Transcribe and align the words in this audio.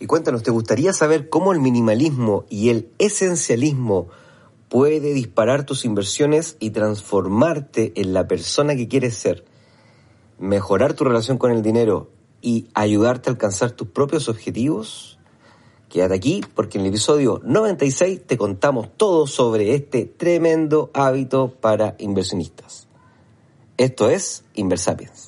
Y 0.00 0.06
cuéntanos, 0.06 0.42
¿te 0.42 0.50
gustaría 0.50 0.92
saber 0.92 1.28
cómo 1.28 1.52
el 1.52 1.60
minimalismo 1.60 2.44
y 2.48 2.68
el 2.68 2.90
esencialismo 2.98 4.08
puede 4.68 5.12
disparar 5.12 5.64
tus 5.64 5.84
inversiones 5.84 6.56
y 6.60 6.70
transformarte 6.70 7.92
en 7.96 8.12
la 8.12 8.28
persona 8.28 8.76
que 8.76 8.86
quieres 8.86 9.14
ser, 9.14 9.44
mejorar 10.38 10.94
tu 10.94 11.04
relación 11.04 11.38
con 11.38 11.50
el 11.50 11.62
dinero 11.62 12.10
y 12.40 12.68
ayudarte 12.74 13.28
a 13.28 13.32
alcanzar 13.32 13.72
tus 13.72 13.88
propios 13.88 14.28
objetivos? 14.28 15.18
Quédate 15.88 16.14
aquí 16.14 16.44
porque 16.54 16.78
en 16.78 16.84
el 16.84 16.90
episodio 16.90 17.40
96 17.44 18.26
te 18.26 18.36
contamos 18.36 18.90
todo 18.96 19.26
sobre 19.26 19.74
este 19.74 20.04
tremendo 20.04 20.90
hábito 20.92 21.54
para 21.60 21.96
inversionistas. 21.98 22.86
Esto 23.78 24.10
es 24.10 24.44
Inversapiens. 24.54 25.27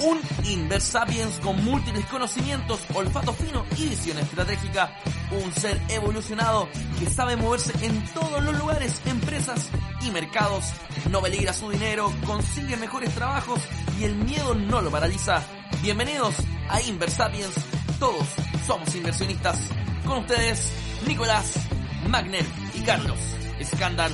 Un 0.00 0.20
Inversapiens 0.44 1.40
con 1.40 1.64
múltiples 1.64 2.04
conocimientos, 2.06 2.80
olfato 2.94 3.32
fino 3.32 3.64
y 3.76 3.88
visión 3.88 4.18
estratégica. 4.18 4.92
Un 5.30 5.52
ser 5.52 5.80
evolucionado 5.88 6.68
que 6.98 7.06
sabe 7.06 7.36
moverse 7.36 7.72
en 7.84 8.04
todos 8.14 8.42
los 8.44 8.56
lugares, 8.56 9.00
empresas 9.06 9.68
y 10.02 10.10
mercados. 10.10 10.66
No 11.10 11.20
peligra 11.20 11.52
su 11.52 11.68
dinero, 11.70 12.12
consigue 12.24 12.76
mejores 12.76 13.12
trabajos 13.14 13.60
y 13.98 14.04
el 14.04 14.14
miedo 14.14 14.54
no 14.54 14.80
lo 14.80 14.90
paraliza. 14.90 15.42
Bienvenidos 15.82 16.34
a 16.68 16.80
Inversapiens. 16.80 17.54
Todos 17.98 18.26
somos 18.66 18.94
inversionistas. 18.94 19.58
Con 20.06 20.18
ustedes, 20.18 20.72
Nicolás, 21.06 21.54
Magner 22.08 22.46
y 22.74 22.80
Carlos 22.82 23.18
Escándar. 23.58 24.10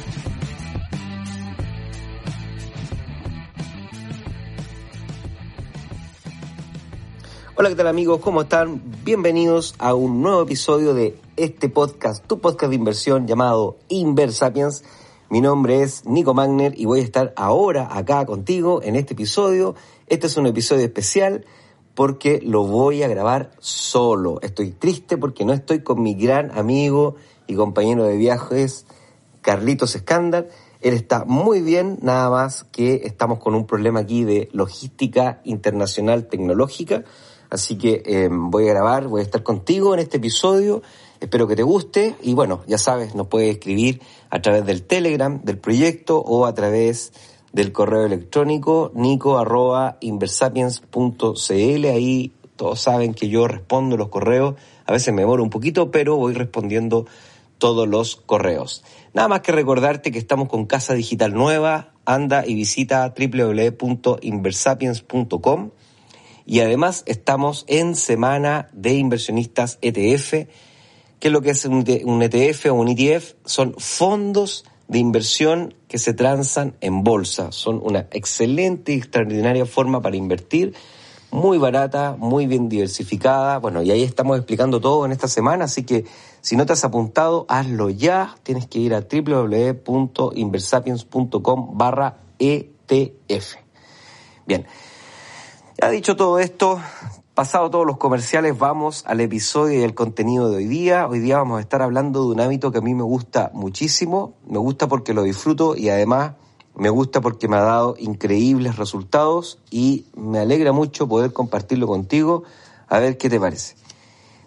Hola, 7.57 7.69
¿qué 7.69 7.77
tal 7.77 7.87
amigos? 7.87 8.19
¿Cómo 8.19 8.43
están? 8.43 8.83
Bienvenidos 9.05 9.77
a 9.79 9.95
un 9.95 10.23
nuevo 10.23 10.43
episodio 10.43 10.93
de 10.93 11.17
este 11.37 11.69
podcast, 11.69 12.27
tu 12.27 12.41
podcast 12.41 12.71
de 12.71 12.75
inversión 12.75 13.29
llamado 13.29 13.77
Inversapiens. 13.89 14.83
Mi 15.31 15.41
nombre 15.41 15.83
es 15.83 16.05
Nico 16.05 16.35
Magner 16.35 16.75
y 16.77 16.87
voy 16.87 16.99
a 16.99 17.05
estar 17.05 17.33
ahora 17.37 17.97
acá 17.97 18.27
contigo 18.27 18.83
en 18.83 18.97
este 18.97 19.13
episodio. 19.13 19.77
Este 20.09 20.27
es 20.27 20.37
un 20.37 20.49
episodio 20.49 20.85
especial 20.85 21.47
porque 21.95 22.41
lo 22.45 22.65
voy 22.67 23.05
a 23.05 23.09
grabar 23.09 23.53
solo. 23.61 24.41
Estoy 24.43 24.73
triste 24.73 25.17
porque 25.17 25.45
no 25.45 25.53
estoy 25.53 25.85
con 25.85 26.03
mi 26.03 26.15
gran 26.15 26.51
amigo 26.59 27.15
y 27.47 27.55
compañero 27.55 28.03
de 28.03 28.17
viajes, 28.17 28.85
Carlitos 29.43 29.95
Escándar. 29.95 30.49
Él 30.81 30.95
está 30.95 31.25
muy 31.25 31.63
bien, 31.63 31.99
nada 32.03 32.31
más 32.31 32.65
que 32.65 33.03
estamos 33.05 33.39
con 33.39 33.55
un 33.55 33.65
problema 33.65 34.01
aquí 34.01 34.25
de 34.25 34.49
logística 34.53 35.41
internacional 35.45 36.27
tecnológica. 36.27 37.05
Así 37.55 37.79
que 37.79 38.03
eh, 38.05 38.29
voy 38.33 38.67
a 38.67 38.73
grabar, 38.73 39.07
voy 39.07 39.21
a 39.21 39.23
estar 39.23 39.45
contigo 39.45 39.95
en 39.95 40.01
este 40.01 40.17
episodio. 40.17 40.83
Espero 41.21 41.47
que 41.47 41.55
te 41.55 41.63
guste 41.63 42.17
y 42.21 42.35
bueno, 42.35 42.63
ya 42.67 42.79
sabes, 42.79 43.15
nos 43.15 43.29
puedes 43.29 43.53
escribir 43.53 44.01
a 44.29 44.43
través 44.43 44.67
del 44.67 44.83
Telegram 44.83 45.41
del 45.41 45.59
proyecto 45.59 46.19
o 46.19 46.47
a 46.47 46.55
través 46.55 47.13
del 47.53 47.71
correo 47.71 48.07
electrónico 48.07 48.91
nico@inversapiens.cl. 48.95 51.87
Ahí 51.87 52.33
todos 52.57 52.81
saben 52.81 53.15
que 53.15 53.29
yo 53.29 53.47
respondo 53.47 53.97
los 53.97 54.09
correos. 54.09 54.57
A 54.85 54.91
veces 54.91 55.15
me 55.15 55.23
demoro 55.23 55.45
un 55.45 55.51
poquito, 55.51 55.93
pero 55.93 56.17
voy 56.17 56.35
respondiendo 56.35 57.07
todos 57.59 57.87
los 57.87 58.17
correos. 58.17 58.83
Nada 59.13 59.29
más 59.29 59.43
que 59.43 59.53
recordarte 59.53 60.11
que 60.11 60.19
estamos 60.19 60.49
con 60.49 60.67
Casa 60.67 60.95
Digital 60.95 61.35
Nueva. 61.35 61.93
Anda 62.05 62.45
y 62.45 62.57
visita 62.57 63.15
www.inversapiens.com 63.17 65.71
y 66.47 66.61
además 66.61 67.03
estamos 67.07 67.65
en 67.69 67.97
semana 67.97 68.69
de 68.73 68.95
inversionistas 68.95 69.79
ETF. 69.81 70.49
¿Qué 71.21 71.29
es 71.29 71.33
lo 71.33 71.43
que 71.43 71.51
es 71.51 71.65
un 71.65 71.85
ETF 71.87 72.67
o 72.67 72.75
un 72.75 72.89
ETF? 72.89 73.35
Son 73.45 73.75
fondos 73.79 74.65
de 74.89 74.99
inversión 74.99 75.75
que 75.89 75.99
se 75.99 76.13
transan 76.13 76.75
en 76.81 77.05
bolsa. 77.05 77.53
Son 77.53 77.81
una 77.83 78.09
excelente 78.11 78.93
y 78.93 78.97
extraordinaria 78.97 79.65
forma 79.67 80.03
para 80.03 80.17
invertir, 80.17 80.75
muy 81.31 81.59
barata, 81.59 82.17
muy 82.19 82.47
bien 82.47 82.69
diversificada. 82.69 83.59
Bueno, 83.59 83.83
y 83.83 83.91
ahí 83.91 84.03
estamos 84.03 84.37
explicando 84.37 84.81
todo 84.81 85.07
en 85.07 85.13
esta 85.13 85.29
semana, 85.29 85.65
así 85.65 85.85
que 85.85 86.05
si 86.41 86.57
no 86.57 86.67
te 86.67 86.73
has 86.75 86.85
apuntado, 86.85 87.47
hazlo 87.49 87.89
ya. 87.91 88.37
Tienes 88.43 88.67
que 88.67 88.79
ir 88.79 88.95
a 88.95 89.01
www.inversapiens.com 89.01 91.79
barra 91.79 92.19
ETF. 92.39 93.57
Bien. 94.47 94.67
Ya 95.81 95.91
dicho 95.91 96.15
todo 96.15 96.39
esto, 96.39 96.81
pasado 97.35 97.69
todos 97.69 97.85
los 97.85 97.97
comerciales, 97.97 98.57
vamos 98.57 99.03
al 99.07 99.21
episodio 99.21 99.81
y 99.81 99.83
el 99.83 99.93
contenido 99.93 100.49
de 100.49 100.59
hoy 100.59 100.67
día. 100.67 101.09
Hoy 101.09 101.19
día 101.19 101.39
vamos 101.39 101.59
a 101.59 101.63
estar 101.63 101.83
hablando 101.83 102.23
de 102.23 102.29
un 102.29 102.41
hábito 102.41 102.71
que 102.71 102.79
a 102.79 102.81
mí 102.81 102.95
me 102.95 103.03
gusta 103.03 103.51
muchísimo. 103.55 104.35
Me 104.47 104.59
gusta 104.59 104.87
porque 104.87 105.15
lo 105.15 105.25
disfruto 105.25 105.75
y 105.77 105.89
además 105.89 106.35
me 106.77 106.91
gusta 106.91 107.21
porque 107.21 107.49
me 107.49 107.57
ha 107.57 107.63
dado 107.63 107.97
increíbles 107.99 108.77
resultados 108.77 109.59
y 109.69 110.07
me 110.15 110.39
alegra 110.39 110.71
mucho 110.71 111.09
poder 111.09 111.33
compartirlo 111.33 111.89
contigo. 111.89 112.45
A 112.87 113.01
ver 113.01 113.19
qué 113.19 113.29
te 113.29 113.41
parece. 113.41 113.75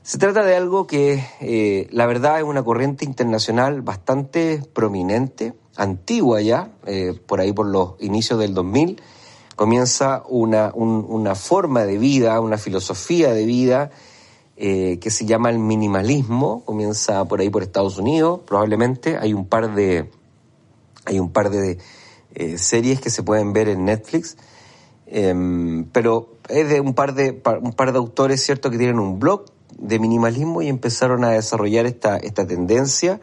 Se 0.03 0.17
trata 0.17 0.43
de 0.43 0.55
algo 0.55 0.87
que 0.87 1.25
eh, 1.41 1.87
la 1.91 2.05
verdad 2.05 2.37
es 2.37 2.45
una 2.45 2.63
corriente 2.63 3.03
internacional 3.03 3.81
bastante 3.81 4.63
prominente, 4.73 5.55
antigua 5.75 6.39
ya, 6.39 6.71
eh, 6.85 7.19
por 7.25 7.41
ahí 7.41 7.51
por 7.51 7.67
los 7.67 7.95
inicios 7.99 8.39
del 8.39 8.53
2000 8.53 9.01
comienza 9.57 10.23
una, 10.29 10.71
una 10.73 11.33
forma 11.33 11.83
de 11.83 11.97
vida, 11.97 12.39
una 12.39 12.59
filosofía 12.59 13.33
de 13.33 13.43
vida 13.43 13.89
eh, 14.55 14.99
que 15.01 15.09
se 15.09 15.25
llama 15.25 15.49
el 15.49 15.57
minimalismo, 15.57 16.63
comienza 16.63 17.25
por 17.25 17.41
ahí 17.41 17.49
por 17.49 17.63
Estados 17.63 17.97
Unidos, 17.97 18.41
probablemente. 18.45 19.17
Hay 19.17 19.33
un 19.33 19.47
par 19.47 19.73
de, 19.73 20.11
hay 21.05 21.19
un 21.19 21.31
par 21.31 21.49
de 21.49 21.79
eh, 22.35 22.57
series 22.59 23.01
que 23.01 23.09
se 23.09 23.23
pueden 23.23 23.51
ver 23.51 23.67
en 23.67 23.85
Netflix, 23.85 24.37
em, 25.07 25.85
pero 25.91 26.37
es 26.49 26.69
de 26.69 26.79
un 26.79 26.93
par 26.93 27.15
de, 27.15 27.41
un 27.61 27.73
par 27.73 27.91
de 27.91 27.97
autores, 27.97 28.43
¿cierto?, 28.43 28.69
que 28.69 28.77
tienen 28.77 28.99
un 28.99 29.19
blog 29.19 29.45
de 29.77 29.97
minimalismo 29.97 30.61
y 30.61 30.69
empezaron 30.69 31.23
a 31.23 31.31
desarrollar 31.31 31.87
esta, 31.87 32.17
esta 32.17 32.45
tendencia, 32.45 33.19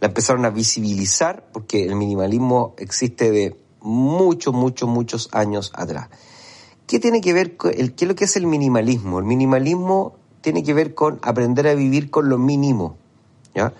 la 0.00 0.08
empezaron 0.08 0.44
a 0.44 0.50
visibilizar, 0.50 1.48
porque 1.52 1.84
el 1.84 1.96
minimalismo 1.96 2.74
existe 2.78 3.32
de 3.32 3.61
muchos, 3.82 4.54
muchos, 4.54 4.88
muchos 4.88 5.28
años 5.32 5.72
atrás. 5.74 6.08
¿Qué 6.86 6.98
tiene 6.98 7.20
que 7.20 7.32
ver 7.32 7.56
con 7.56 7.72
el, 7.72 7.94
qué 7.94 8.04
es 8.04 8.08
lo 8.08 8.14
que 8.14 8.24
es 8.24 8.36
el 8.36 8.46
minimalismo? 8.46 9.18
El 9.18 9.24
minimalismo 9.24 10.14
tiene 10.40 10.62
que 10.62 10.74
ver 10.74 10.94
con 10.94 11.20
aprender 11.22 11.68
a 11.68 11.74
vivir 11.74 12.10
con 12.10 12.28
lo 12.28 12.38
mínimo, 12.38 12.96
¿ya? 13.54 13.72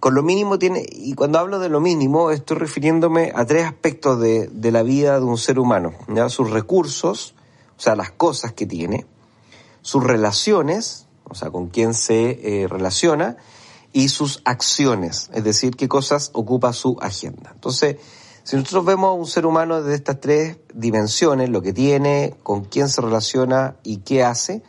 Con 0.00 0.14
lo 0.14 0.22
mínimo 0.22 0.58
tiene, 0.58 0.84
y 0.90 1.14
cuando 1.14 1.38
hablo 1.38 1.58
de 1.58 1.68
lo 1.68 1.80
mínimo 1.80 2.30
estoy 2.30 2.56
refiriéndome 2.56 3.32
a 3.34 3.44
tres 3.44 3.64
aspectos 3.64 4.20
de, 4.20 4.48
de 4.48 4.72
la 4.72 4.82
vida 4.82 5.20
de 5.20 5.26
un 5.26 5.38
ser 5.38 5.58
humano, 5.58 5.92
¿ya? 6.08 6.28
Sus 6.28 6.50
recursos, 6.50 7.34
o 7.76 7.80
sea, 7.80 7.96
las 7.96 8.10
cosas 8.10 8.52
que 8.52 8.66
tiene, 8.66 9.06
sus 9.82 10.02
relaciones, 10.02 11.06
o 11.24 11.34
sea, 11.34 11.50
con 11.50 11.68
quién 11.68 11.94
se 11.94 12.62
eh, 12.62 12.68
relaciona, 12.68 13.36
y 13.92 14.08
sus 14.08 14.40
acciones, 14.44 15.30
es 15.34 15.44
decir, 15.44 15.76
qué 15.76 15.88
cosas 15.88 16.30
ocupa 16.32 16.72
su 16.72 16.96
agenda. 17.00 17.50
Entonces, 17.54 17.96
si 18.44 18.56
nosotros 18.56 18.84
vemos 18.84 19.08
a 19.08 19.12
un 19.12 19.26
ser 19.26 19.46
humano 19.46 19.82
de 19.82 19.94
estas 19.94 20.20
tres 20.20 20.58
dimensiones, 20.74 21.48
lo 21.48 21.62
que 21.62 21.72
tiene, 21.72 22.34
con 22.42 22.64
quién 22.64 22.88
se 22.88 23.00
relaciona 23.00 23.76
y 23.82 23.98
qué 23.98 24.24
hace, 24.24 24.62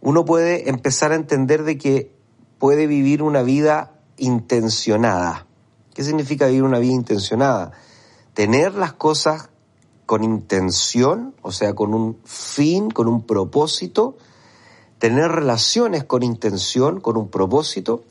uno 0.00 0.24
puede 0.24 0.68
empezar 0.70 1.12
a 1.12 1.16
entender 1.16 1.64
de 1.64 1.78
que 1.78 2.12
puede 2.58 2.86
vivir 2.86 3.22
una 3.22 3.42
vida 3.42 3.92
intencionada. 4.16 5.46
¿Qué 5.94 6.04
significa 6.04 6.46
vivir 6.46 6.62
una 6.62 6.78
vida 6.78 6.92
intencionada? 6.92 7.72
tener 8.34 8.74
las 8.74 8.92
cosas 8.94 9.50
con 10.06 10.24
intención, 10.24 11.34
o 11.42 11.52
sea, 11.52 11.74
con 11.74 11.94
un 11.94 12.18
fin, 12.24 12.90
con 12.90 13.06
un 13.06 13.26
propósito, 13.26 14.16
tener 14.98 15.30
relaciones 15.30 16.04
con 16.04 16.22
intención, 16.22 17.00
con 17.00 17.16
un 17.16 17.28
propósito, 17.28 18.02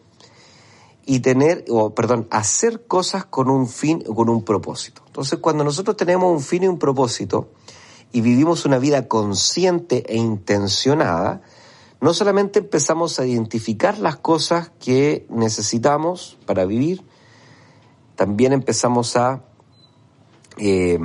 y 1.09 1.21
tener, 1.21 1.65
o 1.69 1.95
perdón, 1.95 2.27
hacer 2.29 2.85
cosas 2.85 3.25
con 3.25 3.49
un 3.49 3.67
fin, 3.67 4.01
con 4.01 4.29
un 4.29 4.43
propósito. 4.43 5.01
Entonces, 5.07 5.39
cuando 5.39 5.63
nosotros 5.63 5.97
tenemos 5.97 6.31
un 6.31 6.39
fin 6.39 6.61
y 6.61 6.67
un 6.67 6.77
propósito 6.77 7.49
y 8.11 8.21
vivimos 8.21 8.63
una 8.63 8.77
vida 8.77 9.07
consciente 9.07 10.03
e 10.07 10.17
intencionada, 10.17 11.41
no 11.99 12.13
solamente 12.13 12.59
empezamos 12.59 13.19
a 13.19 13.25
identificar 13.25 13.97
las 13.97 14.17
cosas 14.17 14.69
que 14.79 15.25
necesitamos 15.31 16.37
para 16.45 16.65
vivir, 16.65 17.01
también 18.15 18.53
empezamos 18.53 19.17
a 19.17 19.41
eh, 20.57 20.99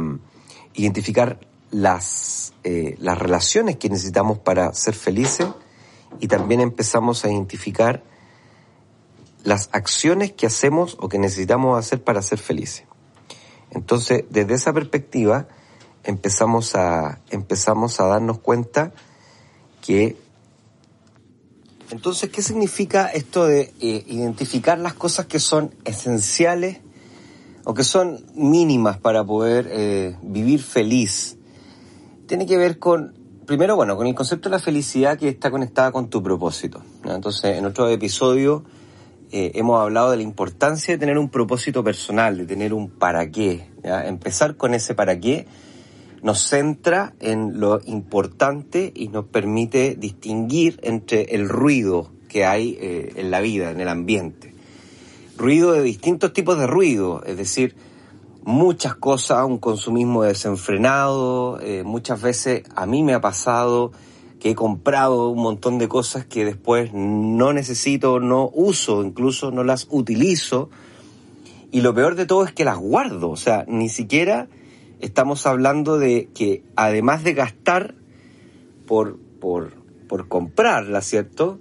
identificar 0.74 1.40
las, 1.70 2.52
eh, 2.62 2.96
las 2.98 3.18
relaciones 3.18 3.78
que 3.78 3.88
necesitamos 3.88 4.38
para 4.38 4.74
ser 4.74 4.92
felices 4.92 5.46
y 6.20 6.28
también 6.28 6.60
empezamos 6.60 7.24
a 7.24 7.30
identificar 7.30 8.02
las 9.44 9.68
acciones 9.72 10.32
que 10.32 10.46
hacemos 10.46 10.96
o 10.98 11.08
que 11.08 11.18
necesitamos 11.18 11.78
hacer 11.78 12.02
para 12.02 12.22
ser 12.22 12.38
felices. 12.38 12.84
Entonces, 13.70 14.24
desde 14.30 14.54
esa 14.54 14.72
perspectiva, 14.72 15.46
empezamos 16.02 16.74
a, 16.74 17.20
empezamos 17.30 18.00
a 18.00 18.06
darnos 18.06 18.38
cuenta 18.38 18.92
que... 19.82 20.16
Entonces, 21.90 22.30
¿qué 22.30 22.40
significa 22.40 23.08
esto 23.08 23.46
de 23.46 23.72
eh, 23.80 24.04
identificar 24.06 24.78
las 24.78 24.94
cosas 24.94 25.26
que 25.26 25.38
son 25.38 25.74
esenciales 25.84 26.80
o 27.64 27.74
que 27.74 27.84
son 27.84 28.24
mínimas 28.34 28.98
para 28.98 29.22
poder 29.24 29.68
eh, 29.70 30.16
vivir 30.22 30.62
feliz? 30.62 31.36
Tiene 32.26 32.46
que 32.46 32.56
ver 32.56 32.78
con, 32.78 33.14
primero, 33.46 33.76
bueno, 33.76 33.96
con 33.96 34.06
el 34.06 34.14
concepto 34.14 34.48
de 34.48 34.56
la 34.56 34.62
felicidad 34.62 35.18
que 35.18 35.28
está 35.28 35.50
conectada 35.50 35.92
con 35.92 36.08
tu 36.08 36.22
propósito. 36.22 36.82
Entonces, 37.04 37.58
en 37.58 37.66
otro 37.66 37.88
episodio 37.88 38.64
eh, 39.36 39.50
hemos 39.56 39.80
hablado 39.80 40.12
de 40.12 40.18
la 40.18 40.22
importancia 40.22 40.94
de 40.94 40.98
tener 40.98 41.18
un 41.18 41.28
propósito 41.28 41.82
personal, 41.82 42.38
de 42.38 42.46
tener 42.46 42.72
un 42.72 42.88
para 42.88 43.28
qué. 43.32 43.68
Empezar 43.82 44.56
con 44.56 44.74
ese 44.74 44.94
para 44.94 45.18
qué 45.18 45.48
nos 46.22 46.38
centra 46.48 47.14
en 47.18 47.58
lo 47.58 47.80
importante 47.84 48.92
y 48.94 49.08
nos 49.08 49.24
permite 49.24 49.96
distinguir 49.96 50.78
entre 50.84 51.34
el 51.34 51.48
ruido 51.48 52.12
que 52.28 52.44
hay 52.44 52.78
eh, 52.80 53.12
en 53.16 53.32
la 53.32 53.40
vida, 53.40 53.72
en 53.72 53.80
el 53.80 53.88
ambiente. 53.88 54.54
Ruido 55.36 55.72
de 55.72 55.82
distintos 55.82 56.32
tipos 56.32 56.56
de 56.56 56.68
ruido, 56.68 57.24
es 57.26 57.36
decir, 57.36 57.74
muchas 58.44 58.94
cosas, 58.94 59.44
un 59.44 59.58
consumismo 59.58 60.22
desenfrenado, 60.22 61.58
eh, 61.60 61.82
muchas 61.82 62.22
veces 62.22 62.62
a 62.76 62.86
mí 62.86 63.02
me 63.02 63.14
ha 63.14 63.20
pasado 63.20 63.90
he 64.50 64.54
comprado 64.54 65.30
un 65.30 65.42
montón 65.42 65.78
de 65.78 65.88
cosas 65.88 66.26
que 66.26 66.44
después 66.44 66.92
no 66.92 67.54
necesito, 67.54 68.20
no 68.20 68.50
uso, 68.52 69.02
incluso 69.02 69.50
no 69.50 69.64
las 69.64 69.86
utilizo. 69.90 70.68
Y 71.70 71.80
lo 71.80 71.94
peor 71.94 72.14
de 72.14 72.26
todo 72.26 72.44
es 72.44 72.52
que 72.52 72.64
las 72.64 72.76
guardo. 72.76 73.30
O 73.30 73.36
sea, 73.36 73.64
ni 73.68 73.88
siquiera 73.88 74.48
estamos 75.00 75.46
hablando 75.46 75.98
de 75.98 76.28
que 76.34 76.62
además 76.76 77.24
de 77.24 77.32
gastar 77.32 77.94
por, 78.86 79.18
por, 79.40 79.72
por 80.08 80.28
comprarlas, 80.28 81.06
¿cierto? 81.06 81.58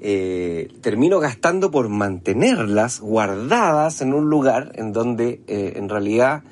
Eh, 0.00 0.68
termino 0.80 1.20
gastando 1.20 1.70
por 1.70 1.90
mantenerlas 1.90 3.00
guardadas 3.00 4.00
en 4.00 4.14
un 4.14 4.30
lugar 4.30 4.72
en 4.76 4.92
donde 4.92 5.42
eh, 5.46 5.74
en 5.76 5.90
realidad 5.90 6.44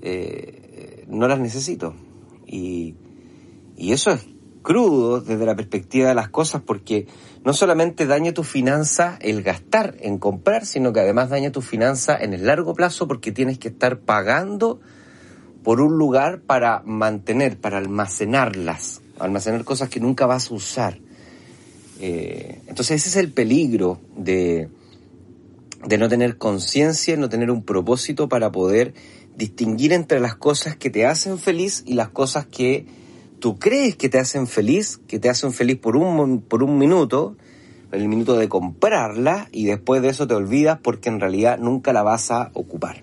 eh, 0.00 1.04
no 1.06 1.28
las 1.28 1.38
necesito. 1.38 1.94
Y, 2.46 2.94
y 3.76 3.92
eso 3.92 4.12
es 4.12 4.26
crudo 4.66 5.20
desde 5.20 5.46
la 5.46 5.54
perspectiva 5.54 6.08
de 6.08 6.16
las 6.16 6.28
cosas 6.28 6.60
porque 6.60 7.06
no 7.44 7.52
solamente 7.52 8.04
daña 8.04 8.32
tu 8.32 8.42
finanza 8.42 9.16
el 9.20 9.44
gastar 9.44 9.96
en 10.00 10.18
comprar, 10.18 10.66
sino 10.66 10.92
que 10.92 10.98
además 10.98 11.30
daña 11.30 11.52
tu 11.52 11.62
finanza 11.62 12.16
en 12.16 12.34
el 12.34 12.46
largo 12.46 12.74
plazo 12.74 13.06
porque 13.06 13.30
tienes 13.30 13.60
que 13.60 13.68
estar 13.68 14.00
pagando 14.00 14.80
por 15.62 15.80
un 15.80 15.96
lugar 15.96 16.40
para 16.40 16.82
mantener, 16.84 17.60
para 17.60 17.78
almacenarlas, 17.78 19.02
almacenar 19.20 19.62
cosas 19.62 19.88
que 19.88 20.00
nunca 20.00 20.26
vas 20.26 20.50
a 20.50 20.54
usar. 20.54 20.98
Eh, 22.00 22.60
entonces 22.66 23.02
ese 23.02 23.10
es 23.10 23.16
el 23.24 23.32
peligro 23.32 24.00
de, 24.16 24.68
de 25.86 25.96
no 25.96 26.08
tener 26.08 26.38
conciencia, 26.38 27.16
no 27.16 27.28
tener 27.28 27.52
un 27.52 27.62
propósito 27.62 28.28
para 28.28 28.50
poder 28.50 28.94
distinguir 29.36 29.92
entre 29.92 30.18
las 30.18 30.34
cosas 30.34 30.74
que 30.74 30.90
te 30.90 31.06
hacen 31.06 31.38
feliz 31.38 31.84
y 31.86 31.94
las 31.94 32.08
cosas 32.08 32.46
que 32.46 33.05
tú 33.38 33.58
crees 33.58 33.96
que 33.96 34.08
te 34.08 34.18
hacen 34.18 34.46
feliz, 34.46 35.00
que 35.06 35.18
te 35.18 35.28
hacen 35.28 35.52
feliz 35.52 35.78
por 35.78 35.96
un, 35.96 36.40
por 36.40 36.62
un 36.62 36.78
minuto, 36.78 37.36
el 37.92 38.08
minuto 38.08 38.36
de 38.36 38.48
comprarla, 38.48 39.48
y 39.52 39.64
después 39.66 40.02
de 40.02 40.08
eso 40.08 40.26
te 40.26 40.34
olvidas 40.34 40.78
porque 40.82 41.08
en 41.08 41.20
realidad 41.20 41.58
nunca 41.58 41.92
la 41.92 42.02
vas 42.02 42.30
a 42.30 42.50
ocupar. 42.54 43.02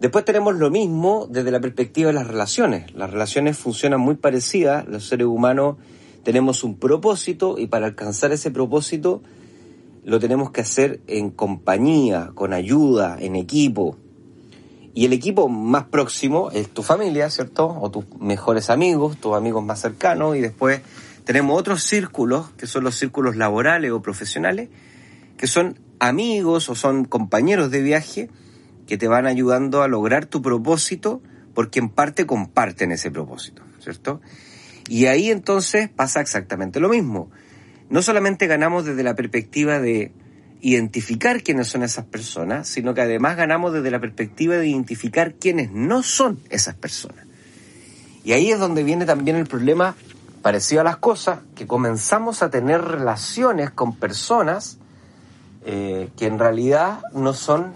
Después 0.00 0.24
tenemos 0.24 0.56
lo 0.56 0.68
mismo 0.68 1.28
desde 1.30 1.52
la 1.52 1.60
perspectiva 1.60 2.08
de 2.08 2.14
las 2.14 2.26
relaciones. 2.26 2.92
Las 2.94 3.10
relaciones 3.10 3.56
funcionan 3.56 4.00
muy 4.00 4.16
parecidas, 4.16 4.88
los 4.88 5.06
seres 5.06 5.28
humanos 5.28 5.76
tenemos 6.24 6.64
un 6.64 6.76
propósito 6.76 7.56
y 7.58 7.66
para 7.66 7.86
alcanzar 7.86 8.32
ese 8.32 8.50
propósito 8.50 9.22
lo 10.04 10.18
tenemos 10.18 10.50
que 10.50 10.60
hacer 10.60 11.00
en 11.06 11.30
compañía, 11.30 12.32
con 12.34 12.52
ayuda, 12.52 13.16
en 13.20 13.36
equipo. 13.36 13.96
Y 14.94 15.06
el 15.06 15.12
equipo 15.12 15.48
más 15.48 15.84
próximo 15.84 16.50
es 16.50 16.68
tu 16.68 16.82
familia, 16.82 17.30
¿cierto? 17.30 17.66
O 17.66 17.90
tus 17.90 18.04
mejores 18.20 18.68
amigos, 18.68 19.16
tus 19.16 19.34
amigos 19.34 19.64
más 19.64 19.80
cercanos. 19.80 20.36
Y 20.36 20.40
después 20.40 20.82
tenemos 21.24 21.58
otros 21.58 21.82
círculos, 21.82 22.50
que 22.58 22.66
son 22.66 22.84
los 22.84 22.96
círculos 22.96 23.36
laborales 23.36 23.90
o 23.92 24.02
profesionales, 24.02 24.68
que 25.38 25.46
son 25.46 25.78
amigos 25.98 26.68
o 26.68 26.74
son 26.74 27.04
compañeros 27.04 27.70
de 27.70 27.80
viaje 27.80 28.28
que 28.86 28.98
te 28.98 29.08
van 29.08 29.26
ayudando 29.26 29.82
a 29.82 29.88
lograr 29.88 30.26
tu 30.26 30.42
propósito 30.42 31.22
porque 31.54 31.78
en 31.78 31.88
parte 31.88 32.26
comparten 32.26 32.92
ese 32.92 33.10
propósito, 33.10 33.62
¿cierto? 33.80 34.20
Y 34.88 35.06
ahí 35.06 35.30
entonces 35.30 35.88
pasa 35.88 36.20
exactamente 36.20 36.80
lo 36.80 36.88
mismo. 36.88 37.30
No 37.88 38.02
solamente 38.02 38.46
ganamos 38.46 38.84
desde 38.84 39.02
la 39.02 39.14
perspectiva 39.14 39.80
de 39.80 40.12
identificar 40.62 41.42
quiénes 41.42 41.66
son 41.66 41.82
esas 41.82 42.04
personas, 42.04 42.68
sino 42.68 42.94
que 42.94 43.02
además 43.02 43.36
ganamos 43.36 43.72
desde 43.72 43.90
la 43.90 44.00
perspectiva 44.00 44.54
de 44.54 44.68
identificar 44.68 45.34
quiénes 45.34 45.72
no 45.72 46.04
son 46.04 46.38
esas 46.50 46.76
personas. 46.76 47.26
Y 48.24 48.32
ahí 48.32 48.52
es 48.52 48.60
donde 48.60 48.84
viene 48.84 49.04
también 49.04 49.36
el 49.36 49.46
problema 49.46 49.96
parecido 50.40 50.80
a 50.80 50.84
las 50.84 50.96
cosas, 50.98 51.40
que 51.56 51.66
comenzamos 51.66 52.42
a 52.42 52.50
tener 52.50 52.80
relaciones 52.80 53.70
con 53.70 53.96
personas 53.96 54.78
eh, 55.64 56.10
que 56.16 56.26
en 56.26 56.38
realidad 56.38 57.00
no 57.12 57.34
son 57.34 57.72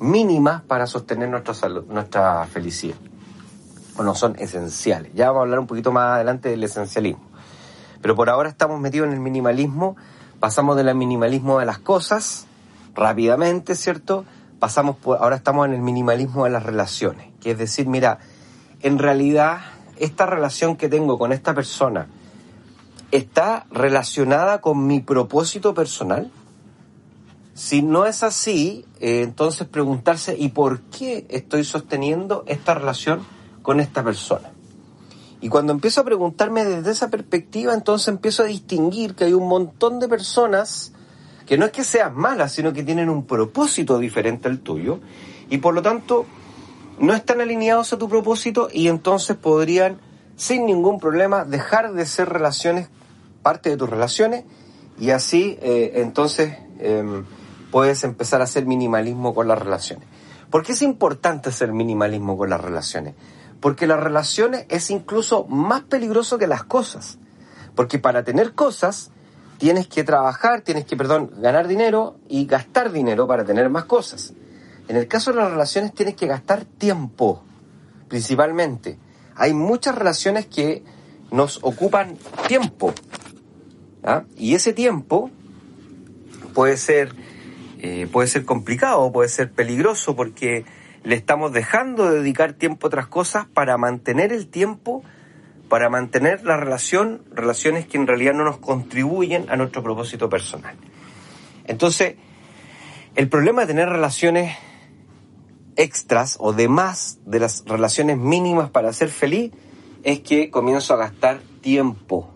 mínimas 0.00 0.62
para 0.62 0.86
sostener 0.86 1.28
nuestra 1.28 1.52
salud, 1.52 1.84
nuestra 1.86 2.46
felicidad, 2.46 2.96
o 3.96 4.02
no 4.02 4.14
son 4.14 4.36
esenciales. 4.38 5.12
Ya 5.14 5.26
vamos 5.26 5.40
a 5.40 5.42
hablar 5.42 5.58
un 5.58 5.66
poquito 5.66 5.92
más 5.92 6.14
adelante 6.14 6.48
del 6.48 6.64
esencialismo. 6.64 7.24
Pero 8.00 8.14
por 8.14 8.30
ahora 8.30 8.48
estamos 8.48 8.80
metidos 8.80 9.08
en 9.08 9.14
el 9.14 9.20
minimalismo 9.20 9.96
pasamos 10.40 10.76
del 10.76 10.94
minimalismo 10.94 11.58
de 11.58 11.66
las 11.66 11.78
cosas 11.78 12.46
rápidamente, 12.94 13.74
¿cierto? 13.74 14.24
Pasamos 14.58 14.96
por, 14.96 15.18
ahora 15.18 15.36
estamos 15.36 15.66
en 15.66 15.74
el 15.74 15.80
minimalismo 15.80 16.44
de 16.44 16.50
las 16.50 16.62
relaciones, 16.62 17.28
que 17.40 17.52
es 17.52 17.58
decir, 17.58 17.86
mira, 17.86 18.18
en 18.82 18.98
realidad 18.98 19.60
esta 19.98 20.26
relación 20.26 20.76
que 20.76 20.88
tengo 20.88 21.18
con 21.18 21.32
esta 21.32 21.54
persona 21.54 22.06
está 23.10 23.66
relacionada 23.70 24.60
con 24.60 24.86
mi 24.86 25.00
propósito 25.00 25.74
personal. 25.74 26.30
Si 27.54 27.82
no 27.82 28.04
es 28.04 28.22
así, 28.22 28.84
eh, 29.00 29.22
entonces 29.22 29.66
preguntarse, 29.66 30.36
¿y 30.38 30.48
por 30.48 30.80
qué 30.82 31.26
estoy 31.30 31.64
sosteniendo 31.64 32.44
esta 32.46 32.74
relación 32.74 33.20
con 33.62 33.80
esta 33.80 34.02
persona? 34.02 34.50
Y 35.46 35.48
cuando 35.48 35.72
empiezo 35.72 36.00
a 36.00 36.04
preguntarme 36.04 36.64
desde 36.64 36.90
esa 36.90 37.08
perspectiva, 37.08 37.72
entonces 37.72 38.08
empiezo 38.08 38.42
a 38.42 38.46
distinguir 38.46 39.14
que 39.14 39.26
hay 39.26 39.32
un 39.32 39.46
montón 39.46 40.00
de 40.00 40.08
personas 40.08 40.90
que 41.46 41.56
no 41.56 41.66
es 41.66 41.70
que 41.70 41.84
sean 41.84 42.16
malas, 42.16 42.50
sino 42.50 42.72
que 42.72 42.82
tienen 42.82 43.08
un 43.08 43.26
propósito 43.26 44.00
diferente 44.00 44.48
al 44.48 44.58
tuyo 44.58 44.98
y 45.48 45.58
por 45.58 45.72
lo 45.72 45.82
tanto 45.82 46.26
no 46.98 47.14
están 47.14 47.40
alineados 47.40 47.92
a 47.92 47.96
tu 47.96 48.08
propósito 48.08 48.68
y 48.72 48.88
entonces 48.88 49.36
podrían 49.36 50.00
sin 50.34 50.66
ningún 50.66 50.98
problema 50.98 51.44
dejar 51.44 51.92
de 51.92 52.06
ser 52.06 52.28
relaciones, 52.28 52.88
parte 53.42 53.70
de 53.70 53.76
tus 53.76 53.88
relaciones 53.88 54.42
y 54.98 55.10
así 55.10 55.60
eh, 55.62 55.92
entonces 55.94 56.58
em, 56.80 57.24
puedes 57.70 58.02
empezar 58.02 58.40
a 58.40 58.44
hacer 58.44 58.66
minimalismo 58.66 59.32
con 59.32 59.46
las 59.46 59.60
relaciones. 59.60 60.08
¿Por 60.50 60.64
qué 60.64 60.72
es 60.72 60.82
importante 60.82 61.50
hacer 61.50 61.72
minimalismo 61.72 62.36
con 62.36 62.50
las 62.50 62.60
relaciones? 62.60 63.14
Porque 63.60 63.86
las 63.86 64.00
relaciones 64.00 64.66
es 64.68 64.90
incluso 64.90 65.44
más 65.46 65.82
peligroso 65.82 66.38
que 66.38 66.46
las 66.46 66.64
cosas. 66.64 67.18
Porque 67.74 67.98
para 67.98 68.24
tener 68.24 68.54
cosas 68.54 69.10
tienes 69.58 69.86
que 69.86 70.04
trabajar, 70.04 70.60
tienes 70.60 70.84
que, 70.84 70.96
perdón, 70.96 71.30
ganar 71.38 71.68
dinero 71.68 72.16
y 72.28 72.46
gastar 72.46 72.92
dinero 72.92 73.26
para 73.26 73.44
tener 73.44 73.68
más 73.70 73.84
cosas. 73.84 74.34
En 74.88 74.96
el 74.96 75.08
caso 75.08 75.32
de 75.32 75.38
las 75.38 75.50
relaciones 75.50 75.92
tienes 75.94 76.14
que 76.14 76.26
gastar 76.26 76.64
tiempo, 76.64 77.42
principalmente. 78.08 78.98
Hay 79.34 79.52
muchas 79.52 79.94
relaciones 79.94 80.46
que 80.46 80.84
nos 81.30 81.58
ocupan 81.62 82.16
tiempo. 82.46 82.94
¿ah? 84.04 84.24
Y 84.36 84.54
ese 84.54 84.72
tiempo 84.72 85.30
puede 86.54 86.76
ser, 86.76 87.14
eh, 87.80 88.08
puede 88.10 88.28
ser 88.28 88.44
complicado, 88.44 89.10
puede 89.12 89.28
ser 89.28 89.50
peligroso 89.50 90.14
porque 90.14 90.64
le 91.06 91.14
estamos 91.14 91.52
dejando 91.52 92.10
de 92.10 92.18
dedicar 92.18 92.54
tiempo 92.54 92.84
a 92.84 92.88
otras 92.88 93.06
cosas 93.06 93.46
para 93.46 93.78
mantener 93.78 94.32
el 94.32 94.48
tiempo, 94.48 95.04
para 95.68 95.88
mantener 95.88 96.44
la 96.44 96.56
relación, 96.56 97.22
relaciones 97.30 97.86
que 97.86 97.96
en 97.96 98.08
realidad 98.08 98.34
no 98.34 98.42
nos 98.42 98.58
contribuyen 98.58 99.48
a 99.48 99.54
nuestro 99.54 99.84
propósito 99.84 100.28
personal. 100.28 100.74
Entonces, 101.64 102.16
el 103.14 103.28
problema 103.28 103.60
de 103.60 103.68
tener 103.68 103.88
relaciones 103.88 104.56
extras 105.76 106.38
o 106.40 106.52
de 106.52 106.66
más 106.66 107.20
de 107.24 107.38
las 107.38 107.62
relaciones 107.66 108.18
mínimas 108.18 108.70
para 108.70 108.92
ser 108.92 109.10
feliz 109.10 109.52
es 110.02 110.22
que 110.22 110.50
comienzo 110.50 110.92
a 110.94 110.96
gastar 110.96 111.38
tiempo. 111.60 112.34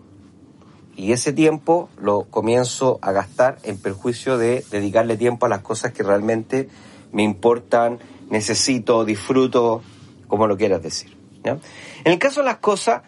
Y 0.95 1.11
ese 1.11 1.33
tiempo 1.33 1.89
lo 1.99 2.23
comienzo 2.23 2.99
a 3.01 3.11
gastar 3.11 3.57
en 3.63 3.77
perjuicio 3.77 4.37
de 4.37 4.63
dedicarle 4.71 5.17
tiempo 5.17 5.45
a 5.45 5.49
las 5.49 5.59
cosas 5.59 5.91
que 5.91 6.03
realmente 6.03 6.69
me 7.11 7.23
importan, 7.23 7.99
necesito, 8.31 9.05
disfruto, 9.05 9.83
como 10.27 10.47
lo 10.47 10.57
quieras 10.57 10.81
decir. 10.81 11.15
En 11.43 11.59
el 12.05 12.17
caso 12.17 12.39
de 12.39 12.47
las 12.47 12.57
cosas, 12.57 13.03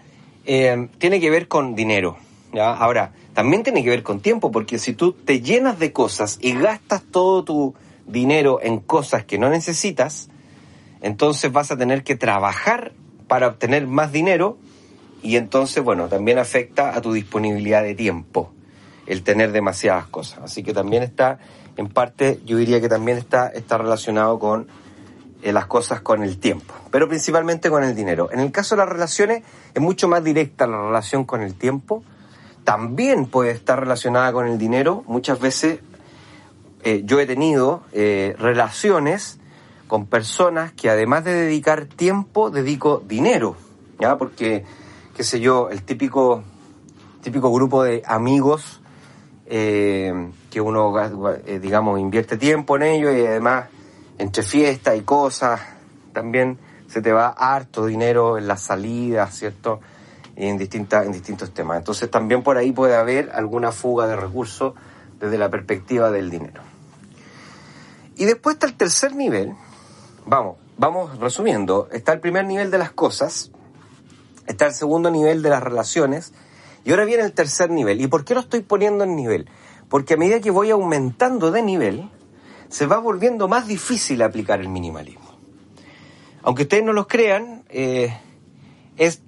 eh, 0.46 0.90
tiene 1.00 1.20
que 1.20 1.30
ver 1.30 1.48
con 1.48 1.74
dinero. 1.74 2.18
Ahora, 2.60 3.14
también 3.34 3.64
tiene 3.64 3.84
que 3.84 3.90
ver 3.90 4.04
con 4.04 4.20
tiempo, 4.20 4.52
porque 4.52 4.78
si 4.78 4.94
tú 4.94 5.14
te 5.14 5.42
llenas 5.42 5.80
de 5.80 5.92
cosas 5.92 6.38
y 6.40 6.54
gastas 6.54 7.02
todo 7.10 7.44
tu 7.44 7.74
dinero 8.06 8.60
en 8.62 8.80
cosas 8.80 9.26
que 9.26 9.40
no 9.40 9.50
necesitas, 9.50 10.30
entonces 11.02 11.52
vas 11.52 11.72
a 11.72 11.78
tener 11.78 12.04
que 12.04 12.16
trabajar 12.16 12.94
para 13.28 13.48
obtener 13.48 13.88
más 13.88 14.12
dinero 14.12 14.58
y 15.24 15.38
entonces, 15.38 15.84
bueno, 15.84 16.10
también 16.10 16.38
afecta 16.38 16.96
a 16.96 17.02
tu 17.02 17.14
disponibilidad 17.14 17.82
de 17.82 17.96
tiempo 17.96 18.52
el 19.08 19.24
tener 19.24 19.52
demasiadas 19.52 20.06
cosas. 20.08 20.40
Así 20.44 20.64
que 20.64 20.74
también 20.74 21.02
está, 21.02 21.40
en 21.78 21.88
parte, 21.88 22.40
yo 22.46 22.58
diría 22.58 22.82
que 22.82 22.90
también 22.90 23.18
está, 23.18 23.48
está 23.48 23.78
relacionado 23.78 24.38
con 24.38 24.68
las 25.52 25.66
cosas 25.66 26.02
con 26.02 26.24
el 26.24 26.38
tiempo, 26.38 26.74
pero 26.92 27.08
principalmente 27.10 27.70
con 27.70 27.84
el 27.84 27.96
dinero. 27.96 28.30
En 28.32 28.40
el 28.40 28.52
caso 28.52 28.76
de 28.76 28.80
las 28.80 28.90
relaciones, 28.90 29.44
es 29.74 29.82
mucho 29.82 30.08
más 30.08 30.24
directa 30.24 30.68
la 30.68 30.82
relación 30.82 31.26
con 31.26 31.42
el 31.42 31.56
tiempo. 31.56 32.04
También 32.64 33.26
puede 33.26 33.52
estar 33.52 33.80
relacionada 33.80 34.32
con 34.32 34.48
el 34.48 34.58
dinero. 34.58 35.04
Muchas 35.08 35.40
veces 35.40 35.80
eh, 36.84 37.02
yo 37.04 37.20
he 37.20 37.26
tenido 37.26 37.84
eh, 37.92 38.36
relaciones 38.40 39.40
con 39.88 40.06
personas 40.06 40.72
que 40.72 40.90
además 40.90 41.24
de 41.24 41.34
dedicar 41.34 41.86
tiempo, 41.86 42.50
dedico 42.50 43.04
dinero, 43.06 43.58
¿ya? 44.00 44.18
Porque, 44.18 44.64
qué 45.16 45.24
sé 45.24 45.40
yo, 45.40 45.70
el 45.70 45.84
típico, 45.84 46.44
típico 47.22 47.52
grupo 47.52 47.84
de 47.84 48.02
amigos 48.06 48.82
eh, 49.46 50.32
que 50.50 50.62
uno, 50.62 50.94
eh, 51.46 51.60
digamos, 51.60 52.00
invierte 52.00 52.38
tiempo 52.38 52.76
en 52.78 52.84
ellos 52.84 53.14
y 53.16 53.26
además 53.26 53.66
entre 54.18 54.44
fiestas 54.44 54.98
y 54.98 55.02
cosas, 55.02 55.62
también 56.14 56.58
se 56.88 57.02
te 57.02 57.12
va 57.12 57.30
harto 57.30 57.86
dinero 57.86 58.38
en 58.38 58.48
las 58.48 58.62
salidas, 58.62 59.36
¿cierto? 59.36 59.80
Y 60.36 60.48
en, 60.48 60.58
distintas, 60.58 61.06
en 61.06 61.12
distintos 61.12 61.54
temas. 61.54 61.78
Entonces 61.78 62.10
también 62.10 62.44
por 62.44 62.58
ahí 62.58 62.72
puede 62.72 62.96
haber 62.96 63.32
alguna 63.34 63.72
fuga 63.72 64.08
de 64.08 64.16
recursos 64.16 64.74
desde 65.20 65.38
la 65.38 65.50
perspectiva 65.50 66.12
del 66.12 66.30
dinero. 66.30 66.62
Y 68.16 68.26
después 68.26 68.56
está 68.56 68.68
el 68.68 68.76
tercer 68.76 69.16
nivel, 69.16 69.56
Vamos, 70.26 70.58
vamos 70.78 71.18
resumiendo. 71.20 71.90
Está 71.92 72.14
el 72.14 72.22
primer 72.22 72.46
nivel 72.46 72.72
de 72.72 72.78
las 72.78 72.92
cosas, 72.92 73.52
está 74.48 74.68
el 74.68 74.74
segundo 74.74 75.12
nivel 75.12 75.42
de 75.42 75.50
las 75.50 75.62
relaciones 75.62 76.34
y 76.86 76.92
ahora 76.92 77.04
viene 77.04 77.24
el 77.24 77.34
tercer 77.34 77.70
nivel. 77.70 78.00
¿Y 78.00 78.08
por 78.08 78.24
qué 78.24 78.34
lo 78.34 78.40
estoy 78.40 78.62
poniendo 78.62 79.04
en 79.04 79.16
nivel? 79.16 79.50
Porque 79.90 80.14
a 80.14 80.18
medida 80.18 80.40
que 80.40 80.50
voy 80.50 80.72
aumentando 80.72 81.52
de 81.52 81.62
nivel, 81.62 82.10
se 82.74 82.88
va 82.88 82.98
volviendo 82.98 83.48
más 83.48 83.68
difícil 83.68 84.24
aplicar 84.24 84.60
el 84.60 84.68
minimalismo. 84.68 85.38
Aunque 86.42 86.64
ustedes 86.64 86.84
no 86.84 86.92
lo 86.92 87.08
crean, 87.08 87.64
eh, 87.70 88.18
es 88.98 89.22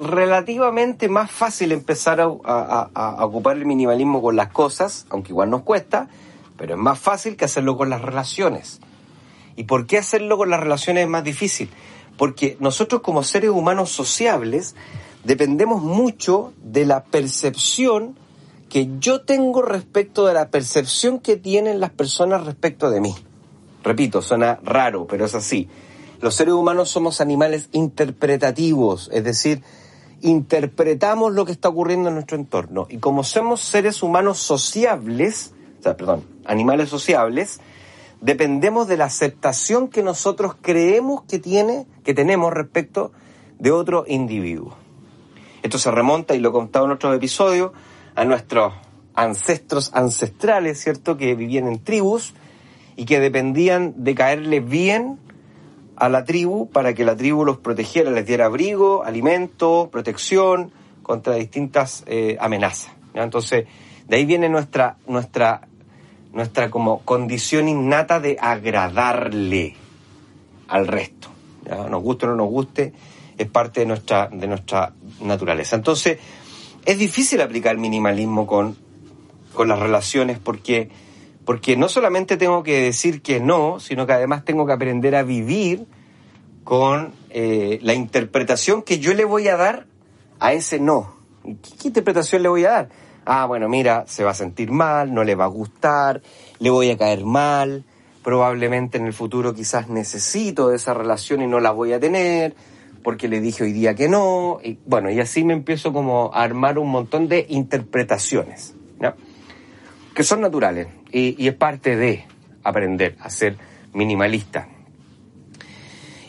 relativamente 0.00 1.10
más 1.10 1.30
fácil 1.30 1.72
empezar 1.72 2.22
a, 2.22 2.24
a, 2.24 3.26
ocupar 3.26 3.58
el 3.58 3.66
minimalismo 3.66 4.22
con 4.22 4.34
las 4.34 4.48
cosas, 4.48 5.04
aunque 5.10 5.32
igual 5.32 5.50
nos 5.50 5.60
cuesta, 5.60 6.08
pero 6.56 6.72
es 6.72 6.80
más 6.80 6.98
fácil 6.98 7.36
que 7.36 7.44
hacerlo 7.44 7.76
con 7.76 7.90
las 7.90 8.00
relaciones. 8.00 8.80
¿Y 9.56 9.64
por 9.64 9.86
qué 9.86 9.98
hacerlo 9.98 10.38
con 10.38 10.48
las 10.48 10.60
relaciones 10.60 11.04
es 11.04 11.10
más 11.10 11.22
difícil? 11.22 11.68
Porque 12.16 12.56
nosotros 12.60 13.02
como 13.02 13.22
seres 13.24 13.50
humanos 13.50 13.90
sociables 13.90 14.74
dependemos 15.22 15.82
mucho 15.82 16.54
de 16.62 16.86
la 16.86 17.04
percepción 17.04 18.16
que 18.70 18.88
yo 19.00 19.22
tengo 19.22 19.62
respecto 19.62 20.24
de 20.24 20.32
la 20.32 20.48
percepción 20.48 21.18
que 21.18 21.36
tienen 21.36 21.80
las 21.80 21.90
personas 21.90 22.46
respecto 22.46 22.88
de 22.88 23.00
mí. 23.00 23.14
Repito, 23.82 24.22
suena 24.22 24.60
raro, 24.62 25.06
pero 25.06 25.24
es 25.24 25.34
así. 25.34 25.68
Los 26.20 26.36
seres 26.36 26.54
humanos 26.54 26.88
somos 26.88 27.20
animales 27.20 27.68
interpretativos, 27.72 29.10
es 29.12 29.24
decir, 29.24 29.62
interpretamos 30.20 31.32
lo 31.32 31.44
que 31.44 31.52
está 31.52 31.68
ocurriendo 31.68 32.10
en 32.10 32.14
nuestro 32.14 32.36
entorno. 32.36 32.86
Y 32.88 32.98
como 32.98 33.24
somos 33.24 33.60
seres 33.60 34.02
humanos 34.04 34.38
sociables, 34.38 35.52
o 35.80 35.82
sea, 35.82 35.96
perdón, 35.96 36.24
animales 36.44 36.90
sociables, 36.90 37.60
dependemos 38.20 38.86
de 38.86 38.98
la 38.98 39.06
aceptación 39.06 39.88
que 39.88 40.04
nosotros 40.04 40.54
creemos 40.60 41.22
que 41.22 41.40
tiene, 41.40 41.86
que 42.04 42.14
tenemos 42.14 42.52
respecto 42.52 43.10
de 43.58 43.72
otro 43.72 44.04
individuo. 44.06 44.76
Esto 45.62 45.78
se 45.78 45.90
remonta, 45.90 46.36
y 46.36 46.38
lo 46.38 46.50
he 46.50 46.52
contado 46.52 46.84
en 46.84 46.92
otros 46.92 47.16
episodios, 47.16 47.72
a 48.20 48.24
nuestros 48.26 48.74
ancestros 49.14 49.92
ancestrales, 49.94 50.78
¿cierto?, 50.78 51.16
que 51.16 51.34
vivían 51.34 51.66
en 51.66 51.82
tribus 51.82 52.34
y 52.94 53.06
que 53.06 53.18
dependían 53.18 54.04
de 54.04 54.14
caerle 54.14 54.60
bien 54.60 55.18
a 55.96 56.10
la 56.10 56.24
tribu 56.24 56.68
para 56.68 56.92
que 56.92 57.06
la 57.06 57.16
tribu 57.16 57.46
los 57.46 57.56
protegiera, 57.56 58.10
les 58.10 58.26
diera 58.26 58.44
abrigo, 58.44 59.04
alimento, 59.04 59.88
protección 59.90 60.70
contra 61.02 61.36
distintas 61.36 62.04
eh, 62.08 62.36
amenazas. 62.40 62.92
Entonces, 63.14 63.64
de 64.06 64.16
ahí 64.16 64.26
viene 64.26 64.50
nuestra, 64.50 64.98
nuestra 65.06 65.62
nuestra 66.34 66.70
como 66.70 67.00
condición 67.00 67.68
innata 67.68 68.20
de 68.20 68.36
agradarle 68.38 69.76
al 70.68 70.86
resto. 70.86 71.28
Nos 71.88 72.02
guste 72.02 72.26
o 72.26 72.28
no 72.28 72.36
nos 72.36 72.48
guste, 72.48 72.92
es 73.38 73.48
parte 73.48 73.80
de 73.80 73.86
nuestra, 73.86 74.28
de 74.30 74.46
nuestra 74.46 74.92
naturaleza. 75.22 75.76
Entonces, 75.76 76.18
es 76.84 76.98
difícil 76.98 77.40
aplicar 77.40 77.76
minimalismo 77.78 78.46
con, 78.46 78.76
con 79.54 79.68
las 79.68 79.78
relaciones 79.78 80.38
porque, 80.38 80.90
porque 81.44 81.76
no 81.76 81.88
solamente 81.88 82.36
tengo 82.36 82.62
que 82.62 82.82
decir 82.82 83.22
que 83.22 83.40
no, 83.40 83.80
sino 83.80 84.06
que 84.06 84.12
además 84.12 84.44
tengo 84.44 84.66
que 84.66 84.72
aprender 84.72 85.14
a 85.16 85.22
vivir 85.22 85.86
con 86.64 87.12
eh, 87.30 87.78
la 87.82 87.94
interpretación 87.94 88.82
que 88.82 88.98
yo 88.98 89.14
le 89.14 89.24
voy 89.24 89.48
a 89.48 89.56
dar 89.56 89.86
a 90.38 90.52
ese 90.52 90.78
no. 90.80 91.14
¿Qué 91.42 91.88
interpretación 91.88 92.42
le 92.42 92.48
voy 92.48 92.64
a 92.64 92.70
dar? 92.70 92.88
ah, 93.24 93.46
bueno, 93.46 93.68
mira, 93.68 94.04
se 94.08 94.24
va 94.24 94.32
a 94.32 94.34
sentir 94.34 94.72
mal, 94.72 95.14
no 95.14 95.24
le 95.24 95.36
va 95.36 95.44
a 95.44 95.48
gustar, 95.48 96.20
le 96.58 96.70
voy 96.70 96.90
a 96.90 96.98
caer 96.98 97.24
mal, 97.24 97.84
probablemente 98.24 98.98
en 98.98 99.06
el 99.06 99.12
futuro 99.12 99.54
quizás 99.54 99.88
necesito 99.88 100.72
esa 100.72 100.94
relación 100.94 101.40
y 101.42 101.46
no 101.46 101.60
la 101.60 101.70
voy 101.70 101.92
a 101.92 102.00
tener, 102.00 102.54
porque 103.02 103.28
le 103.28 103.40
dije 103.40 103.64
hoy 103.64 103.72
día 103.72 103.94
que 103.94 104.08
no, 104.08 104.58
y 104.62 104.78
bueno, 104.86 105.10
y 105.10 105.20
así 105.20 105.44
me 105.44 105.52
empiezo 105.52 105.92
como 105.92 106.32
a 106.34 106.42
armar 106.42 106.78
un 106.78 106.90
montón 106.90 107.28
de 107.28 107.46
interpretaciones, 107.48 108.74
que 110.14 110.22
son 110.22 110.40
naturales, 110.40 110.88
y, 111.12 111.42
y 111.42 111.48
es 111.48 111.54
parte 111.54 111.96
de 111.96 112.26
aprender 112.62 113.16
a 113.20 113.30
ser 113.30 113.56
minimalista. 113.92 114.68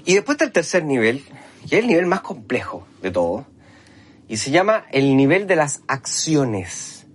Y 0.06 0.16
después 0.16 0.36
está 0.36 0.46
el 0.46 0.52
tercer 0.52 0.84
nivel, 0.86 1.24
que 1.70 1.78
es 1.78 1.84
el 1.84 1.88
nivel 1.88 2.06
más 2.06 2.22
complejo 2.22 2.88
de 3.02 3.12
todo, 3.12 3.46
y 4.28 4.38
se 4.38 4.52
llama 4.52 4.86
el 4.92 5.18
nivel 5.18 5.46
de 5.46 5.58
las 5.58 5.82
acciones. 5.88 7.06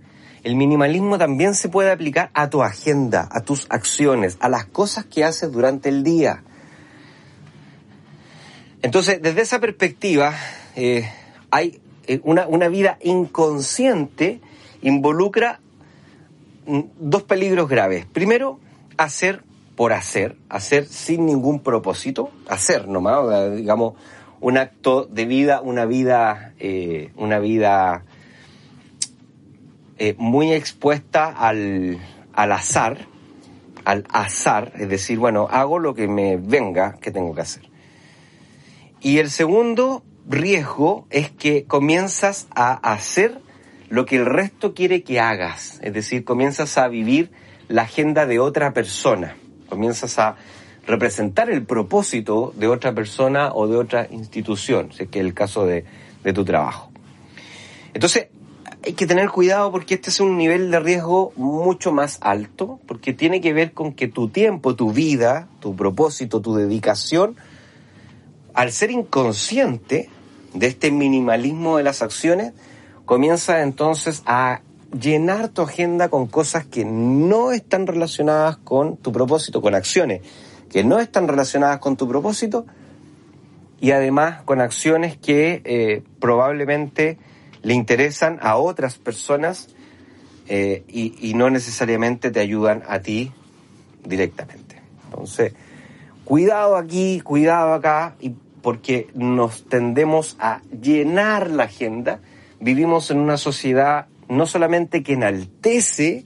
El 0.43 0.55
minimalismo 0.55 1.19
también 1.19 1.55
se 1.55 1.69
puede 1.69 1.91
aplicar 1.91 2.31
a 2.35 2.51
tu 2.51 2.63
agenda, 2.63 3.29
a 3.33 3.41
tus 3.41 3.67
acciones, 3.71 4.37
a 4.41 4.49
las 4.49 4.67
cosas 4.67 5.07
que 5.07 5.25
haces 5.25 5.51
durante 5.51 5.89
el 5.89 6.05
día. 6.05 6.45
Entonces, 8.83 9.21
desde 9.23 9.43
esa 9.43 9.61
perspectiva, 9.61 10.35
eh, 10.75 11.09
hay 11.51 11.81
eh, 12.07 12.21
una, 12.23 12.47
una 12.47 12.69
vida 12.69 12.99
inconsciente 13.03 14.41
involucra 14.83 15.61
mm, 16.67 16.81
dos 16.99 17.23
peligros 17.25 17.69
graves. 17.69 18.07
Primero, 18.07 18.61
hacer 18.97 19.43
por 19.77 19.93
hacer, 19.93 20.37
hacer 20.49 20.87
sin 20.87 21.27
ningún 21.27 21.61
propósito, 21.61 22.31
hacer 22.49 22.89
nomás, 22.89 23.55
digamos, 23.55 23.95
un 24.41 24.57
acto 24.57 25.05
de 25.05 25.27
vida, 25.27 25.61
una 25.61 25.85
vida, 25.85 26.55
eh, 26.59 27.13
una 27.17 27.39
vida 27.39 28.05
eh, 29.99 30.15
muy 30.19 30.53
expuesta 30.53 31.29
al, 31.29 31.99
al 32.33 32.53
azar, 32.53 33.07
al 33.85 34.05
azar, 34.09 34.73
es 34.77 34.89
decir, 34.89 35.19
bueno, 35.19 35.47
hago 35.51 35.79
lo 35.79 35.95
que 35.95 36.09
me 36.09 36.37
venga 36.39 36.97
que 37.01 37.11
tengo 37.11 37.35
que 37.35 37.43
hacer. 37.43 37.76
Y 39.07 39.21
el 39.21 39.31
segundo 39.31 40.03
riesgo 40.29 41.07
es 41.11 41.31
que 41.31 41.63
comienzas 41.63 42.49
a 42.57 42.73
hacer 42.73 43.41
lo 43.89 44.05
que 44.05 44.17
el 44.17 44.27
resto 44.27 44.75
quiere 44.75 45.05
que 45.05 45.21
hagas, 45.21 45.79
es 45.81 45.93
decir, 45.95 46.25
comienzas 46.25 46.77
a 46.77 46.89
vivir 46.89 47.31
la 47.69 47.83
agenda 47.83 48.27
de 48.27 48.41
otra 48.41 48.73
persona, 48.73 49.37
comienzas 49.69 50.19
a 50.19 50.35
representar 50.89 51.51
el 51.51 51.65
propósito 51.65 52.53
de 52.57 52.67
otra 52.67 52.97
persona 52.97 53.53
o 53.55 53.69
de 53.69 53.77
otra 53.77 54.09
institución, 54.11 54.91
si 54.91 55.05
es 55.05 55.09
que 55.09 55.21
es 55.21 55.25
el 55.25 55.35
caso 55.35 55.65
de, 55.67 55.85
de 56.25 56.33
tu 56.33 56.45
trabajo. 56.45 56.91
Entonces, 57.95 58.27
hay 58.85 58.95
que 58.95 59.07
tener 59.07 59.31
cuidado 59.31 59.71
porque 59.71 59.95
este 59.95 60.11
es 60.11 60.19
un 60.19 60.37
nivel 60.37 60.73
de 60.73 60.81
riesgo 60.81 61.33
mucho 61.37 61.93
más 61.93 62.19
alto, 62.23 62.81
porque 62.89 63.13
tiene 63.13 63.41
que 63.41 63.53
ver 63.53 63.71
con 63.71 63.93
que 63.93 64.09
tu 64.09 64.31
tiempo, 64.31 64.75
tu 64.75 64.91
vida, 64.93 65.47
tu 65.61 65.77
propósito, 65.77 66.41
tu 66.41 66.57
dedicación, 66.57 67.37
al 68.57 68.73
ser 68.73 68.91
inconsciente 68.91 70.09
de 70.55 70.67
este 70.67 70.91
minimalismo 70.91 71.77
de 71.77 71.85
las 71.85 72.01
acciones, 72.01 72.55
comienza 73.05 73.63
entonces 73.63 74.23
a 74.25 74.63
llenar 74.99 75.51
tu 75.51 75.63
agenda 75.63 76.09
con 76.09 76.27
cosas 76.27 76.65
que 76.65 76.85
no 76.87 77.53
están 77.53 77.87
relacionadas 77.87 78.57
con 78.57 78.97
tu 78.97 79.13
propósito, 79.13 79.61
con 79.61 79.75
acciones 79.75 80.23
que 80.71 80.85
no 80.85 80.99
están 80.99 81.29
relacionadas 81.29 81.79
con 81.79 81.97
tu 81.97 82.09
propósito 82.09 82.67
y 83.79 83.91
además 83.91 84.43
con 84.43 84.61
acciones 84.61 85.17
que 85.17 85.61
eh, 85.65 86.03
probablemente 86.19 87.19
le 87.63 87.75
interesan 87.75 88.39
a 88.41 88.57
otras 88.57 88.97
personas 88.97 89.69
eh, 90.49 90.85
y, 90.89 91.15
y, 91.21 91.35
no 91.35 91.51
necesariamente 91.51 92.31
te 92.31 92.41
ayudan 92.41 92.83
a 92.89 93.01
ti 93.01 93.33
directamente. 94.05 94.81
Entonces, 95.05 95.53
cuidado 96.25 96.77
aquí, 96.77 97.21
cuidado 97.21 97.75
acá, 97.75 98.17
y 98.21 98.35
porque 98.67 99.09
nos 99.15 99.63
tendemos 99.69 100.35
a 100.41 100.61
llenar 100.83 101.53
la 101.53 101.63
agenda. 101.63 102.19
Vivimos 102.59 103.13
en 103.13 103.21
una 103.21 103.37
sociedad 103.37 104.09
no 104.29 104.45
solamente 104.45 105.05
que 105.05 105.13
enaltece 105.13 106.25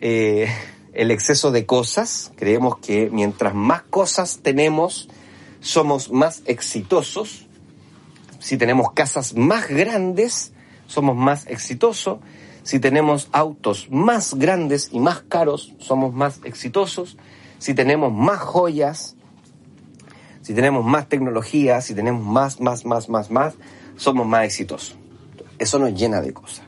eh, 0.00 0.48
el 0.94 1.12
exceso 1.12 1.52
de 1.52 1.64
cosas, 1.64 2.32
creemos 2.34 2.78
que 2.78 3.08
mientras 3.10 3.54
más 3.54 3.82
cosas 3.82 4.40
tenemos, 4.42 5.08
somos 5.60 6.10
más 6.10 6.42
exitosos, 6.46 7.46
si 8.40 8.56
tenemos 8.56 8.90
casas 8.90 9.36
más 9.36 9.68
grandes, 9.68 10.52
somos 10.88 11.14
más 11.14 11.46
exitosos. 11.46 12.18
Si 12.64 12.80
tenemos 12.80 13.28
autos 13.30 13.86
más 13.92 14.34
grandes 14.34 14.88
y 14.90 14.98
más 14.98 15.22
caros, 15.22 15.72
somos 15.78 16.12
más 16.12 16.40
exitosos. 16.42 17.16
Si 17.60 17.74
tenemos 17.74 18.12
más 18.12 18.40
joyas, 18.40 19.14
si 20.48 20.54
tenemos 20.54 20.82
más 20.82 21.10
tecnología, 21.10 21.82
si 21.82 21.94
tenemos 21.94 22.24
más, 22.24 22.58
más, 22.58 22.86
más, 22.86 23.10
más, 23.10 23.30
más, 23.30 23.54
somos 23.98 24.26
más 24.26 24.46
exitosos. 24.46 24.96
Eso 25.58 25.78
nos 25.78 25.92
llena 25.92 26.22
de 26.22 26.32
cosas. 26.32 26.64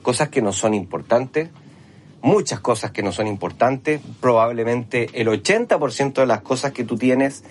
Cosas 0.00 0.30
que 0.30 0.40
no 0.40 0.50
son 0.50 0.72
importantes, 0.72 1.50
muchas 2.22 2.60
cosas 2.60 2.90
que 2.90 3.02
no 3.02 3.12
son 3.12 3.26
importantes. 3.26 4.00
Probablemente 4.22 5.10
el 5.12 5.28
80% 5.28 6.14
de 6.14 6.26
las 6.26 6.40
cosas 6.40 6.72
que 6.72 6.84
tú 6.84 6.96
tienes 6.96 7.44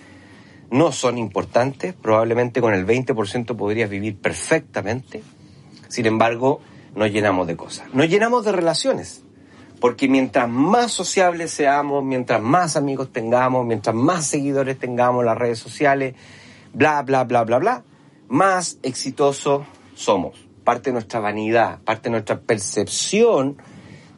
no 0.72 0.92
son 0.92 1.20
importantes, 1.20 1.94
probablemente 1.94 2.60
con 2.60 2.74
el 2.74 2.88
20% 2.88 3.56
podrías 3.56 3.88
vivir 3.88 4.18
perfectamente, 4.18 5.22
sin 5.90 6.08
embargo, 6.08 6.60
nos 6.96 7.12
llenamos 7.12 7.46
de 7.46 7.56
cosas. 7.56 7.94
Nos 7.94 8.10
llenamos 8.10 8.44
de 8.46 8.52
relaciones, 8.52 9.24
porque 9.80 10.08
mientras 10.08 10.50
más 10.50 10.92
sociables 10.92 11.52
seamos, 11.52 12.04
mientras 12.04 12.42
más 12.42 12.76
amigos 12.76 13.12
tengamos, 13.12 13.66
mientras 13.66 13.96
más 13.96 14.26
seguidores 14.26 14.80
tengamos 14.80 15.22
en 15.22 15.28
las 15.28 15.38
redes 15.38 15.60
sociales, 15.60 16.16
bla, 16.74 17.02
bla, 17.04 17.24
bla, 17.24 17.44
bla, 17.44 17.60
bla, 17.60 17.84
más 18.28 18.80
exitosos 18.84 19.66
somos. 19.96 20.48
Parte 20.64 20.90
de 20.90 20.94
nuestra 20.94 21.20
vanidad, 21.20 21.80
parte 21.84 22.10
de 22.10 22.12
nuestra 22.12 22.40
percepción 22.40 23.58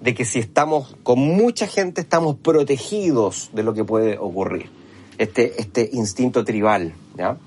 de 0.02 0.14
que 0.14 0.26
si 0.26 0.40
estamos 0.40 0.96
con 1.04 1.20
mucha 1.20 1.68
gente 1.68 2.02
estamos 2.02 2.38
protegidos 2.38 3.50
de 3.54 3.64
lo 3.64 3.74
que 3.74 3.84
puede 3.84 4.18
ocurrir 4.18 4.70
este, 5.18 5.62
este 5.62 5.90
instinto 5.92 6.46
tribal, 6.46 6.94
¿ya? 7.18 7.38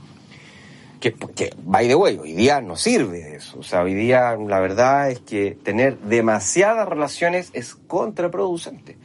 Que, 1.02 1.12
que, 1.12 1.50
by 1.64 1.88
the 1.88 1.96
way, 1.96 2.16
hoy 2.16 2.32
día 2.32 2.60
no 2.60 2.76
sirve 2.76 3.34
eso. 3.34 3.58
O 3.58 3.64
sea, 3.64 3.82
hoy 3.82 3.92
día 3.92 4.36
la 4.36 4.60
verdad 4.60 5.10
es 5.10 5.18
que 5.18 5.58
tener 5.60 5.98
demasiadas 5.98 6.88
relaciones 6.88 7.50
es 7.54 7.74
contraproducente. 7.74 8.96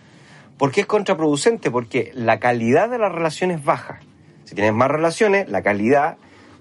¿Por 0.60 0.71
qué 0.71 0.81
es 0.81 0.86
contraproducente? 0.86 1.71
Porque 1.71 2.12
la 2.13 2.39
calidad 2.39 2.88
de 2.91 2.99
las 2.99 3.12
relaciones 3.12 3.65
baja. 3.65 3.99
Si 4.43 4.53
tienes 4.53 4.75
más 4.75 4.91
relaciones, 4.91 5.49
la 5.49 5.63
calidad 5.63 6.17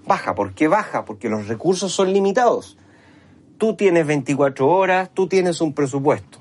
baja. 0.07 0.33
¿Por 0.33 0.55
qué 0.55 0.67
baja? 0.67 1.05
Porque 1.05 1.29
los 1.29 1.47
recursos 1.47 1.91
son 1.91 2.13
limitados. 2.13 2.75
Tú 3.59 3.75
tienes 3.75 4.07
24 4.07 4.67
horas, 4.67 5.11
tú 5.13 5.27
tienes 5.27 5.61
un 5.61 5.73
presupuesto. 5.73 6.39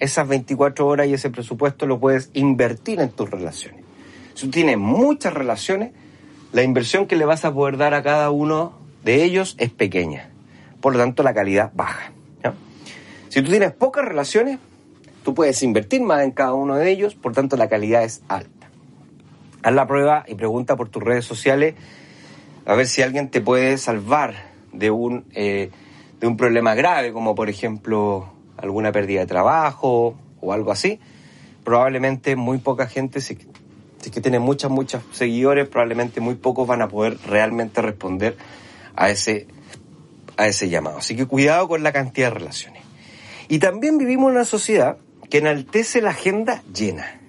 Esas 0.00 0.26
24 0.26 0.84
horas 0.84 1.06
y 1.06 1.14
ese 1.14 1.30
presupuesto 1.30 1.86
lo 1.86 2.00
puedes 2.00 2.28
invertir 2.32 2.98
en 2.98 3.10
tus 3.10 3.30
relaciones. 3.30 3.84
Si 4.34 4.46
tú 4.46 4.50
tienes 4.50 4.78
muchas 4.78 5.32
relaciones, 5.32 5.92
la 6.52 6.62
inversión 6.62 7.06
que 7.06 7.16
le 7.16 7.24
vas 7.24 7.44
a 7.44 7.52
poder 7.52 7.76
dar 7.76 7.94
a 7.94 8.02
cada 8.02 8.30
uno 8.30 8.74
de 9.04 9.24
ellos 9.24 9.56
es 9.58 9.70
pequeña. 9.70 10.30
Por 10.80 10.92
lo 10.92 10.98
tanto, 10.98 11.22
la 11.22 11.34
calidad 11.34 11.72
baja. 11.74 12.12
Si 13.28 13.40
tú 13.40 13.48
tienes 13.48 13.72
pocas 13.72 14.04
relaciones, 14.04 14.58
tú 15.24 15.34
puedes 15.34 15.62
invertir 15.62 16.02
más 16.02 16.22
en 16.22 16.32
cada 16.32 16.52
uno 16.52 16.76
de 16.76 16.90
ellos, 16.90 17.14
por 17.14 17.32
tanto, 17.32 17.56
la 17.56 17.66
calidad 17.66 18.04
es 18.04 18.22
alta. 18.28 18.68
Haz 19.62 19.72
la 19.72 19.86
prueba 19.86 20.24
y 20.28 20.34
pregunta 20.34 20.76
por 20.76 20.90
tus 20.90 21.02
redes 21.02 21.24
sociales 21.24 21.74
a 22.66 22.74
ver 22.74 22.86
si 22.86 23.00
alguien 23.00 23.30
te 23.30 23.40
puede 23.40 23.78
salvar 23.78 24.34
de 24.72 24.90
un, 24.90 25.24
eh, 25.32 25.70
de 26.20 26.26
un 26.26 26.36
problema 26.36 26.74
grave, 26.74 27.14
como 27.14 27.34
por 27.34 27.48
ejemplo 27.48 28.30
alguna 28.58 28.92
pérdida 28.92 29.20
de 29.20 29.26
trabajo 29.26 30.14
o 30.40 30.52
algo 30.52 30.70
así. 30.70 31.00
Probablemente 31.64 32.36
muy 32.36 32.58
poca 32.58 32.86
gente, 32.86 33.22
si 33.22 33.38
si 34.02 34.08
es 34.08 34.14
que 34.14 34.20
tiene 34.20 34.40
muchas, 34.40 34.70
muchos 34.70 35.02
seguidores, 35.12 35.68
probablemente 35.68 36.20
muy 36.20 36.34
pocos 36.34 36.66
van 36.66 36.82
a 36.82 36.88
poder 36.88 37.16
realmente 37.26 37.80
responder 37.80 38.36
a 38.96 39.10
ese, 39.10 39.46
a 40.36 40.48
ese 40.48 40.68
llamado. 40.68 40.98
Así 40.98 41.16
que 41.16 41.26
cuidado 41.26 41.68
con 41.68 41.82
la 41.82 41.92
cantidad 41.92 42.26
de 42.26 42.34
relaciones. 42.34 42.82
Y 43.48 43.60
también 43.60 43.98
vivimos 43.98 44.30
en 44.30 44.36
una 44.36 44.44
sociedad 44.44 44.98
que 45.30 45.38
enaltece 45.38 46.02
la 46.02 46.10
agenda 46.10 46.62
llena. 46.74 47.20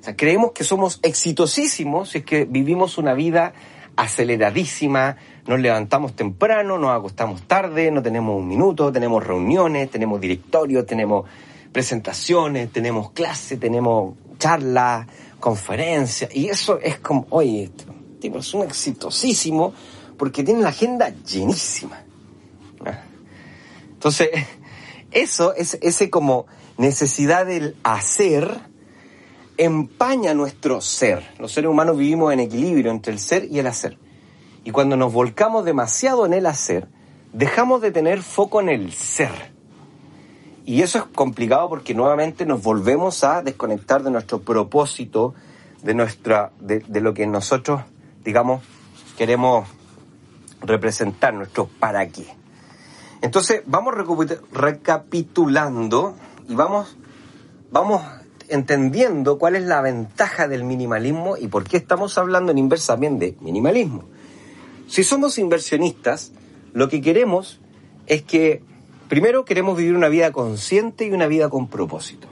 O 0.00 0.04
sea, 0.04 0.14
creemos 0.14 0.52
que 0.52 0.62
somos 0.62 1.00
exitosísimos 1.02 2.10
si 2.10 2.18
es 2.18 2.24
que 2.24 2.44
vivimos 2.44 2.98
una 2.98 3.14
vida 3.14 3.54
aceleradísima, 3.96 5.16
nos 5.46 5.58
levantamos 5.58 6.14
temprano, 6.14 6.78
nos 6.78 6.96
acostamos 6.96 7.42
tarde, 7.42 7.90
no 7.90 8.02
tenemos 8.02 8.36
un 8.36 8.46
minuto, 8.46 8.92
tenemos 8.92 9.26
reuniones, 9.26 9.90
tenemos 9.90 10.20
directorios, 10.20 10.86
tenemos 10.86 11.26
presentaciones, 11.72 12.70
tenemos 12.70 13.10
clases, 13.10 13.58
tenemos 13.58 14.14
charlas, 14.38 15.06
conferencias, 15.40 16.34
y 16.34 16.48
eso 16.48 16.78
es 16.80 16.98
como, 16.98 17.26
oye, 17.30 17.64
este 17.64 18.38
es 18.38 18.54
un 18.54 18.64
exitosísimo 18.64 19.72
porque 20.16 20.42
tiene 20.42 20.62
la 20.62 20.70
agenda 20.70 21.10
llenísima. 21.24 22.02
¿Ah? 22.84 23.02
Entonces, 23.92 24.30
eso, 25.10 25.54
es, 25.54 25.78
ese 25.80 26.10
como 26.10 26.46
necesidad 26.76 27.46
del 27.46 27.76
hacer, 27.82 28.60
empaña 29.56 30.34
nuestro 30.34 30.80
ser. 30.80 31.22
Los 31.38 31.52
seres 31.52 31.70
humanos 31.70 31.96
vivimos 31.96 32.32
en 32.32 32.40
equilibrio 32.40 32.90
entre 32.90 33.12
el 33.12 33.18
ser 33.18 33.44
y 33.44 33.58
el 33.58 33.66
hacer. 33.66 33.98
Y 34.64 34.70
cuando 34.70 34.96
nos 34.96 35.12
volcamos 35.12 35.64
demasiado 35.64 36.26
en 36.26 36.34
el 36.34 36.46
hacer, 36.46 36.88
dejamos 37.32 37.80
de 37.80 37.90
tener 37.90 38.22
foco 38.22 38.60
en 38.60 38.68
el 38.68 38.92
ser. 38.92 39.52
Y 40.68 40.82
eso 40.82 40.98
es 40.98 41.04
complicado 41.04 41.66
porque 41.70 41.94
nuevamente 41.94 42.44
nos 42.44 42.62
volvemos 42.62 43.24
a 43.24 43.40
desconectar 43.40 44.02
de 44.02 44.10
nuestro 44.10 44.42
propósito, 44.42 45.34
de, 45.82 45.94
nuestra, 45.94 46.52
de, 46.60 47.00
lo 47.00 47.14
que 47.14 47.26
nosotros, 47.26 47.80
digamos, 48.22 48.62
queremos 49.16 49.66
representar, 50.60 51.32
nuestro 51.32 51.70
para 51.80 52.06
qué. 52.10 52.26
Entonces, 53.22 53.62
vamos 53.64 53.94
recapitulando 54.52 56.14
y 56.46 56.54
vamos, 56.54 56.98
vamos 57.70 58.02
entendiendo 58.48 59.38
cuál 59.38 59.56
es 59.56 59.64
la 59.64 59.80
ventaja 59.80 60.48
del 60.48 60.64
minimalismo 60.64 61.38
y 61.38 61.48
por 61.48 61.64
qué 61.64 61.78
estamos 61.78 62.18
hablando 62.18 62.52
en 62.52 62.58
inversa 62.58 62.94
bien 62.96 63.18
de 63.18 63.38
minimalismo. 63.40 64.04
Si 64.86 65.02
somos 65.02 65.38
inversionistas, 65.38 66.32
lo 66.74 66.90
que 66.90 67.00
queremos 67.00 67.58
es 68.06 68.22
que 68.22 68.68
Primero, 69.08 69.44
queremos 69.44 69.76
vivir 69.76 69.94
una 69.94 70.08
vida 70.08 70.32
consciente 70.32 71.06
y 71.06 71.12
una 71.12 71.26
vida 71.26 71.48
con 71.48 71.68
propósito. 71.68 72.28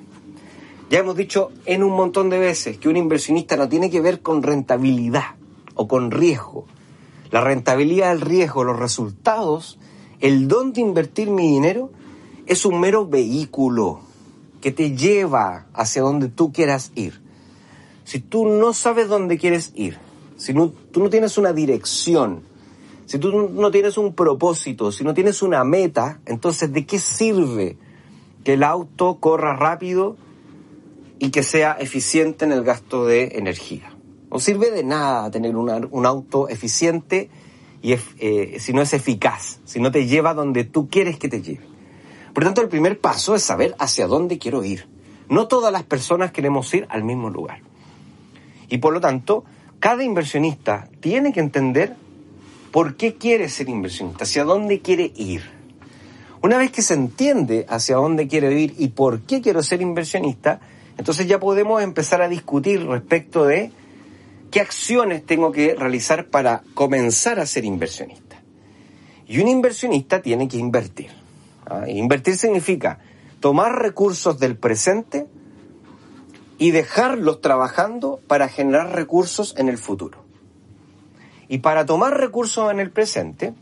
Ya 0.91 1.01
hemos 1.01 1.17
dicho 1.17 1.51
en 1.65 1.83
un 1.83 1.93
montón 1.93 2.31
de 2.31 2.39
veces 2.39 2.79
que 2.79 2.89
un 2.89 2.97
inversionista 2.97 3.57
no 3.57 3.69
tiene 3.69 3.91
que 3.91 4.01
ver 4.01 4.21
con 4.21 4.43
rentabilidad 4.43 5.37
o 5.75 5.89
con 5.89 6.11
riesgo. 6.11 6.67
La 7.31 7.41
rentabilidad, 7.41 8.13
el 8.13 8.21
riesgo, 8.21 8.63
los 8.63 8.79
resultados, 8.79 9.79
el 10.21 10.49
don 10.49 10.73
de 10.73 10.83
invertir 10.83 11.31
mi 11.31 11.49
dinero 11.49 11.91
es 12.47 12.65
un 12.65 12.81
mero 12.81 13.07
vehículo. 13.07 14.01
que 14.61 14.73
te 14.73 14.97
lleva 14.97 15.67
hacia 15.75 16.03
donde 16.03 16.29
tú 16.29 16.53
quieras 16.53 16.91
ir. 16.97 17.21
Si 18.05 18.19
tú 18.19 18.47
no 18.47 18.73
sabes 18.73 19.07
dónde 19.07 19.39
quieres 19.39 19.71
ir, 19.77 19.97
si 20.37 20.55
no, 20.55 20.71
tú 20.71 21.01
no 21.05 21.11
tienes 21.11 21.39
una 21.39 21.53
dirección, 21.53 22.43
si 23.07 23.19
tú 23.19 23.49
no 23.49 23.71
tienes 23.71 23.97
un 23.99 24.15
propósito, 24.15 24.91
si 24.91 25.05
no 25.05 25.15
tienes 25.15 25.41
una 25.41 25.63
meta, 25.65 26.21
entonces 26.27 26.73
¿de 26.73 26.85
qué 26.85 26.99
sirve 26.99 27.79
que 28.45 28.55
el 28.55 28.65
auto 28.65 29.19
corra 29.21 29.57
rápido 29.57 30.17
y 31.19 31.31
que 31.31 31.43
sea 31.43 31.73
eficiente 31.79 32.45
en 32.45 32.53
el 32.53 32.65
gasto 32.65 33.07
de 33.07 33.39
energía? 33.39 33.97
No 34.31 34.41
sirve 34.41 34.73
de 34.73 34.83
nada 34.83 35.31
tener 35.31 35.57
un 35.57 36.07
auto 36.07 36.49
eficiente 36.49 37.31
y 37.81 37.93
eh, 37.93 38.57
si 38.59 38.73
no 38.73 38.83
es 38.83 38.93
eficaz, 38.93 39.61
si 39.65 39.81
no 39.81 39.93
te 39.93 40.09
lleva 40.09 40.35
donde 40.35 40.65
tú 40.65 40.89
quieres 40.89 41.17
que 41.17 41.29
te 41.29 41.41
lleve. 41.41 41.65
Por 42.35 42.43
lo 42.43 42.49
tanto, 42.49 42.61
el 42.61 42.69
primer 42.69 43.01
paso 43.01 43.37
es 43.37 43.43
saber 43.43 43.77
hacia 43.79 44.09
dónde 44.09 44.39
quiero 44.39 44.65
ir. 44.65 44.89
No 45.29 45.47
todas 45.47 45.73
las 45.73 45.85
personas 45.85 46.33
queremos 46.33 46.75
ir 46.75 46.87
al 46.91 47.05
mismo 47.05 47.31
lugar. 47.31 47.61
Y 48.69 48.79
por 48.79 48.93
lo 48.93 49.01
tanto, 49.01 49.45
cada 49.79 50.03
inversionista 50.03 50.89
tiene 51.01 51.33
que 51.33 51.41
entender 51.41 51.95
por 52.77 52.97
qué 52.97 53.15
quiere 53.15 53.49
ser 53.49 53.71
inversionista, 53.71 54.25
hacia 54.25 54.45
dónde 54.45 54.83
quiere 54.83 55.11
ir. 55.17 55.51
Una 56.43 56.59
vez 56.59 56.71
que 56.71 56.83
se 56.83 56.93
entiende 56.93 57.65
hacia 57.71 57.97
dónde 57.97 58.29
quiero 58.29 58.53
ir 58.53 58.75
y 58.77 58.89
por 58.89 59.23
qué 59.23 59.41
quiero 59.41 59.63
ser 59.63 59.81
inversionista, 59.81 60.61
entonces 60.99 61.27
ya 61.27 61.41
podemos 61.41 61.83
empezar 61.83 62.21
a 62.21 62.29
discutir 62.29 62.87
respecto 62.87 63.47
de 63.47 63.73
qué 64.51 64.61
acciones 64.61 65.25
tengo 65.25 65.53
que 65.53 65.75
realizar 65.75 66.27
para 66.27 66.65
comenzar 66.75 67.41
a 67.41 67.47
ser 67.47 67.65
inversionista. 67.65 68.43
Y 69.27 69.41
un 69.41 69.49
inversionista 69.49 70.21
tiene 70.21 70.47
que 70.47 70.59
invertir. 70.59 71.13
¿ah? 71.65 71.89
Invertir 71.89 72.37
significa 72.37 72.99
tomar 73.41 73.81
recursos 73.81 74.39
del 74.39 74.55
presente 74.59 75.27
y 76.59 76.73
dejarlos 76.73 77.41
trabajando 77.41 78.21
para 78.27 78.51
generar 78.51 78.95
recursos 78.95 79.55
en 79.57 79.71
el 79.71 79.79
futuro. 79.79 80.26
Y 81.49 81.59
para 81.59 81.87
tomar 81.87 82.19
recursos 82.19 82.71
en 82.71 82.81
el 82.81 82.91
presente, 82.91 83.55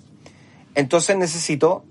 entonces 0.74 1.16
necesito 1.16 1.84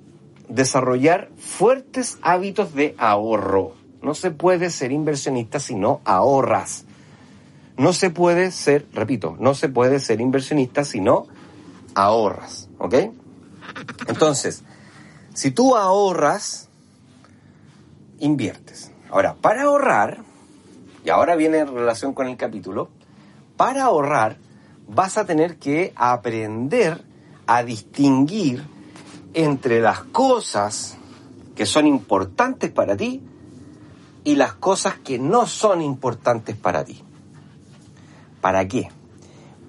desarrollar 0.50 1.30
fuertes 1.38 2.18
hábitos 2.22 2.74
de 2.74 2.96
ahorro. 2.98 3.74
No 4.02 4.14
se 4.14 4.32
puede 4.32 4.70
ser 4.70 4.92
inversionista 4.92 5.60
si 5.60 5.76
no 5.76 6.02
ahorras. 6.04 6.86
No 7.78 7.94
se 7.94 8.10
puede 8.10 8.52
ser, 8.52 8.86
repito, 8.94 9.36
no 9.40 9.56
se 9.56 9.70
puede 9.70 10.00
ser 10.00 10.22
inversionista 10.22 10.84
si 10.84 11.00
no 11.00 11.28
ahorras. 11.96 12.70
¿Ok? 12.78 12.96
Entonces, 14.08 14.64
si 15.34 15.52
tú 15.52 15.76
ahorras, 15.76 16.70
inviertes. 18.20 18.92
Ahora, 19.10 19.36
para 19.36 19.64
ahorrar, 19.64 20.24
y 21.06 21.10
ahora 21.10 21.36
viene 21.36 21.60
en 21.60 21.74
relación 21.74 22.14
con 22.14 22.28
el 22.28 22.38
capítulo, 22.38 22.90
para 23.58 23.84
ahorrar 23.84 24.38
vas 24.88 25.18
a 25.18 25.26
tener 25.26 25.58
que 25.58 25.94
aprender 25.96 27.04
a 27.48 27.64
distinguir 27.64 28.64
entre 29.34 29.82
las 29.82 30.00
cosas 30.02 30.98
que 31.56 31.66
son 31.66 31.88
importantes 31.88 32.72
para 32.72 32.96
ti 32.96 33.22
y 34.24 34.36
las 34.36 34.54
cosas 34.54 34.96
que 35.00 35.20
no 35.20 35.46
son 35.48 35.82
importantes 35.82 36.56
para 36.56 36.84
ti. 36.84 37.02
¿Para 38.42 38.68
qué? 38.68 38.90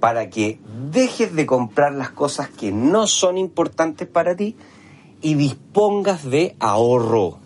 Para 0.00 0.30
que 0.30 0.60
dejes 0.90 1.34
de 1.34 1.46
comprar 1.46 1.92
las 1.94 2.10
cosas 2.10 2.48
que 2.48 2.72
no 2.72 3.06
son 3.06 3.38
importantes 3.38 4.06
para 4.08 4.36
ti 4.36 4.56
y 5.22 5.34
dispongas 5.34 6.24
de 6.24 6.56
ahorro 6.60 7.38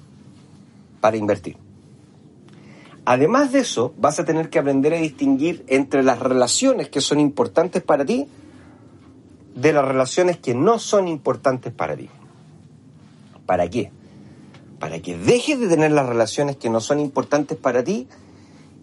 para 1.01 1.17
invertir. 1.17 1.68
Además 3.11 3.53
de 3.53 3.61
eso, 3.61 3.95
vas 3.97 4.21
a 4.21 4.27
tener 4.27 4.51
que 4.51 4.59
aprender 4.59 4.93
a 4.93 4.99
distinguir 4.99 5.65
entre 5.67 6.03
las 6.03 6.19
relaciones 6.19 6.91
que 6.91 7.01
son 7.01 7.21
importantes 7.21 7.83
para 7.83 8.05
ti 8.05 8.29
de 9.55 9.73
las 9.73 9.83
relaciones 9.83 10.37
que 10.37 10.55
no 10.55 10.79
son 10.79 11.09
importantes 11.09 11.73
para 11.73 11.97
ti. 11.97 12.11
¿Para 13.47 13.71
qué? 13.71 13.91
Para 14.79 15.01
que 15.01 15.17
dejes 15.17 15.59
de 15.59 15.69
tener 15.69 15.91
las 15.93 16.07
relaciones 16.07 16.57
que 16.57 16.69
no 16.69 16.83
son 16.83 17.01
importantes 17.01 17.57
para 17.57 17.83
ti 17.83 18.09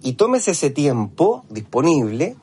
y 0.01 0.13
tomes 0.13 0.47
ese 0.47 0.71
tiempo 0.71 1.45
disponible 1.51 2.35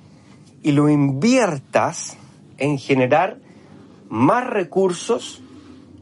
y 0.62 0.70
lo 0.70 0.88
inviertas 0.88 2.16
en 2.58 2.78
generar 2.78 3.38
más 4.08 4.46
recursos 4.46 5.42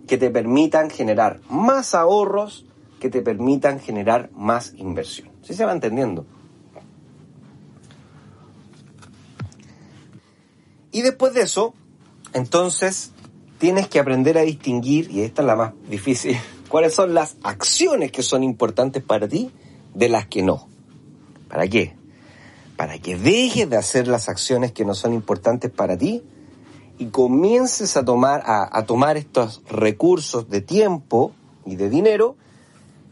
que 0.06 0.18
te 0.18 0.28
permitan 0.28 0.90
generar 0.90 1.40
más 1.48 1.94
ahorros 1.94 2.66
que 3.00 3.08
te 3.08 3.22
permitan 3.22 3.80
generar 3.80 4.28
más 4.34 4.74
inversión. 4.76 5.29
¿Sí 5.50 5.56
se 5.56 5.64
va 5.64 5.72
entendiendo? 5.72 6.24
Y 10.92 11.02
después 11.02 11.34
de 11.34 11.42
eso, 11.42 11.74
entonces 12.34 13.10
tienes 13.58 13.88
que 13.88 13.98
aprender 13.98 14.38
a 14.38 14.42
distinguir, 14.42 15.10
y 15.10 15.22
esta 15.22 15.42
es 15.42 15.46
la 15.46 15.56
más 15.56 15.72
difícil, 15.88 16.36
cuáles 16.68 16.94
son 16.94 17.14
las 17.14 17.36
acciones 17.42 18.12
que 18.12 18.22
son 18.22 18.44
importantes 18.44 19.02
para 19.02 19.26
ti 19.26 19.50
de 19.92 20.08
las 20.08 20.28
que 20.28 20.44
no. 20.44 20.68
¿Para 21.48 21.66
qué? 21.66 21.96
Para 22.76 23.00
que 23.00 23.16
dejes 23.16 23.68
de 23.68 23.76
hacer 23.76 24.06
las 24.06 24.28
acciones 24.28 24.70
que 24.70 24.84
no 24.84 24.94
son 24.94 25.14
importantes 25.14 25.68
para 25.68 25.98
ti 25.98 26.22
y 26.96 27.06
comiences 27.06 27.96
a 27.96 28.04
tomar, 28.04 28.44
a, 28.46 28.68
a 28.70 28.86
tomar 28.86 29.16
estos 29.16 29.62
recursos 29.68 30.48
de 30.48 30.60
tiempo 30.60 31.32
y 31.66 31.74
de 31.74 31.90
dinero 31.90 32.36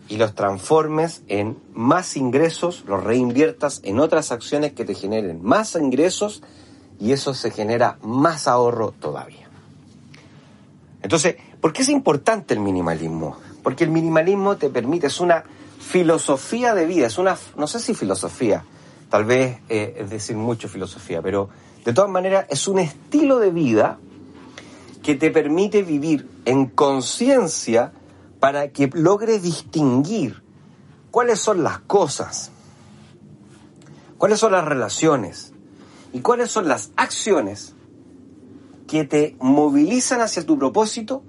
y 0.08 0.16
los 0.16 0.34
transformes 0.34 1.22
en 1.28 1.58
más 1.74 2.16
ingresos, 2.16 2.84
los 2.86 3.02
reinviertas 3.04 3.80
en 3.84 4.00
otras 4.00 4.32
acciones 4.32 4.72
que 4.72 4.84
te 4.84 4.94
generen 4.94 5.42
más 5.42 5.74
ingresos 5.74 6.42
y 6.98 7.12
eso 7.12 7.34
se 7.34 7.50
genera 7.50 7.98
más 8.02 8.48
ahorro 8.48 8.92
todavía. 8.92 9.48
Entonces, 11.02 11.36
¿por 11.60 11.72
qué 11.72 11.82
es 11.82 11.88
importante 11.90 12.54
el 12.54 12.60
minimalismo? 12.60 13.36
Porque 13.62 13.84
el 13.84 13.90
minimalismo 13.90 14.56
te 14.56 14.70
permite, 14.70 15.06
es 15.08 15.20
una 15.20 15.44
filosofía 15.78 16.74
de 16.74 16.86
vida, 16.86 17.06
es 17.06 17.18
una, 17.18 17.36
no 17.56 17.66
sé 17.66 17.78
si 17.78 17.94
filosofía, 17.94 18.64
tal 19.10 19.24
vez 19.24 19.58
eh, 19.68 19.96
es 20.00 20.10
decir 20.10 20.36
mucho 20.36 20.68
filosofía, 20.68 21.22
pero 21.22 21.50
de 21.84 21.92
todas 21.92 22.10
maneras 22.10 22.46
es 22.48 22.66
un 22.66 22.78
estilo 22.78 23.38
de 23.38 23.50
vida 23.50 23.98
que 25.02 25.14
te 25.14 25.30
permite 25.30 25.82
vivir 25.82 26.28
en 26.44 26.66
conciencia 26.66 27.92
para 28.40 28.68
que 28.72 28.88
logre 28.92 29.38
distinguir 29.38 30.42
cuáles 31.10 31.40
son 31.40 31.62
las 31.62 31.80
cosas, 31.80 32.50
cuáles 34.16 34.38
son 34.38 34.52
las 34.52 34.64
relaciones 34.64 35.52
y 36.12 36.20
cuáles 36.20 36.50
son 36.50 36.68
las 36.68 36.92
acciones 36.96 37.74
que 38.86 39.04
te 39.04 39.36
movilizan 39.40 40.20
hacia 40.20 40.46
tu 40.46 40.58
propósito 40.58 41.22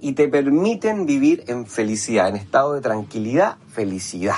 y 0.00 0.12
te 0.12 0.28
permiten 0.28 1.06
vivir 1.06 1.44
en 1.46 1.66
felicidad, 1.66 2.28
en 2.28 2.36
estado 2.36 2.74
de 2.74 2.80
tranquilidad, 2.80 3.58
felicidad. 3.68 4.36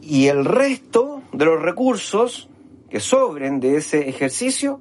Y 0.00 0.28
el 0.28 0.44
resto 0.44 1.22
de 1.32 1.44
los 1.44 1.60
recursos 1.60 2.48
que 2.90 3.00
sobren 3.00 3.58
de 3.60 3.76
ese 3.76 4.08
ejercicio, 4.08 4.80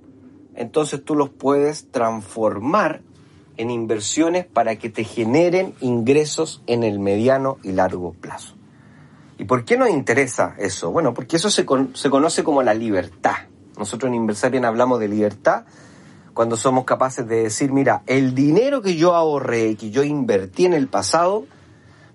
entonces 0.54 1.04
tú 1.04 1.16
los 1.16 1.30
puedes 1.30 1.92
transformar 1.92 3.02
en 3.58 3.72
inversiones 3.72 4.46
para 4.46 4.76
que 4.78 4.90
te 4.90 5.04
generen 5.04 5.74
ingresos 5.80 6.62
en 6.68 6.84
el 6.84 7.00
mediano 7.00 7.58
y 7.64 7.72
largo 7.72 8.14
plazo. 8.14 8.56
¿Y 9.38 9.46
por 9.46 9.66
qué 9.66 9.78
nos 9.78 9.90
interesa 9.90 10.56
eso? 10.58 10.92
Bueno, 10.92 11.14
porque 11.14 11.36
eso 11.36 11.50
se, 11.50 11.66
se 11.94 12.10
conoce 12.10 12.44
como 12.44 12.64
la 12.64 12.74
libertad. 12.74 13.36
Nosotros 13.78 14.10
en 14.10 14.16
Inversarian 14.16 14.64
hablamos 14.64 15.00
de 15.00 15.10
libertad 15.10 15.66
cuando 16.36 16.58
somos 16.58 16.84
capaces 16.84 17.28
de 17.28 17.44
decir, 17.44 17.72
mira, 17.72 18.04
el 18.08 18.36
dinero 18.36 18.82
que 18.82 18.98
yo 18.98 19.16
ahorré, 19.16 19.76
que 19.76 19.90
yo 19.90 20.04
invertí 20.04 20.66
en 20.66 20.74
el 20.74 20.90
pasado, 20.90 21.46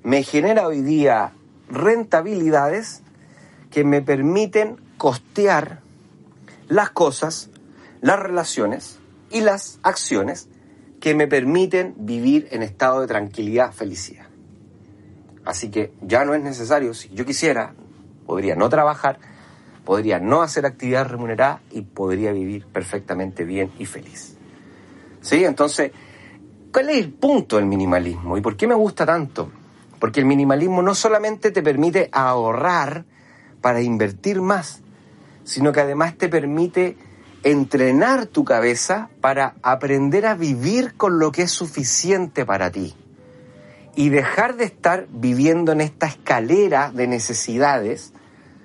me 0.03 0.23
genera 0.23 0.67
hoy 0.67 0.83
día 0.83 1.33
rentabilidades 1.71 3.03
que 3.71 3.83
me 3.83 4.03
permiten 4.03 4.79
costear 4.99 5.81
las 6.69 6.91
cosas, 6.91 7.49
las 8.03 8.19
relaciones 8.19 8.99
y 9.31 9.41
las 9.41 9.79
acciones 9.83 10.50
que 11.01 11.15
me 11.15 11.27
permiten 11.27 11.95
vivir 11.97 12.49
en 12.51 12.63
estado 12.63 13.01
de 13.01 13.07
tranquilidad, 13.07 13.73
felicidad. 13.73 14.27
Así 15.45 15.71
que 15.71 15.93
ya 16.03 16.25
no 16.25 16.35
es 16.35 16.43
necesario, 16.43 16.93
si 16.93 17.09
yo 17.09 17.25
quisiera, 17.25 17.73
podría 18.27 18.55
no 18.55 18.69
trabajar, 18.69 19.19
podría 19.85 20.21
no 20.21 20.43
hacer 20.43 20.67
actividad 20.67 21.09
remunerada 21.09 21.63
y 21.71 21.83
podría 21.83 22.33
vivir 22.33 22.67
perfectamente 22.67 23.45
bien 23.45 23.73
y 23.79 23.87
feliz. 23.87 24.37
¿Sí? 25.23 25.45
Entonces, 25.45 25.93
¿cuál 26.73 26.91
es 26.91 26.99
el 26.99 27.13
punto 27.13 27.57
del 27.57 27.67
minimalismo 27.67 28.37
y 28.37 28.43
por 28.43 28.57
qué 28.57 28.67
me 28.67 28.75
gusta 28.75 29.07
tanto? 29.07 29.51
Porque 29.99 30.21
el 30.21 30.27
minimalismo 30.27 30.83
no 30.83 30.95
solamente 30.95 31.51
te 31.51 31.63
permite 31.63 32.11
ahorrar 32.13 33.05
para 33.61 33.81
invertir 33.81 34.41
más, 34.41 34.83
sino 35.45 35.73
que 35.73 35.81
además 35.81 36.17
te 36.17 36.29
permite 36.29 36.97
entrenar 37.43 38.27
tu 38.27 38.45
cabeza 38.45 39.11
para 39.21 39.55
aprender 39.63 40.27
a 40.27 40.35
vivir 40.35 40.95
con 40.95 41.19
lo 41.19 41.33
que 41.33 41.43
es 41.43 41.51
suficiente 41.51 42.45
para 42.45 42.71
ti. 42.71 42.95
y 43.97 44.09
dejar 44.09 44.57
de 44.57 44.65
estar 44.65 45.09
viviendo 45.11 45.73
en 45.73 45.81
esta 45.81 46.07
escalera 46.07 46.93
de 46.95 47.09
necesidades, 47.09 48.13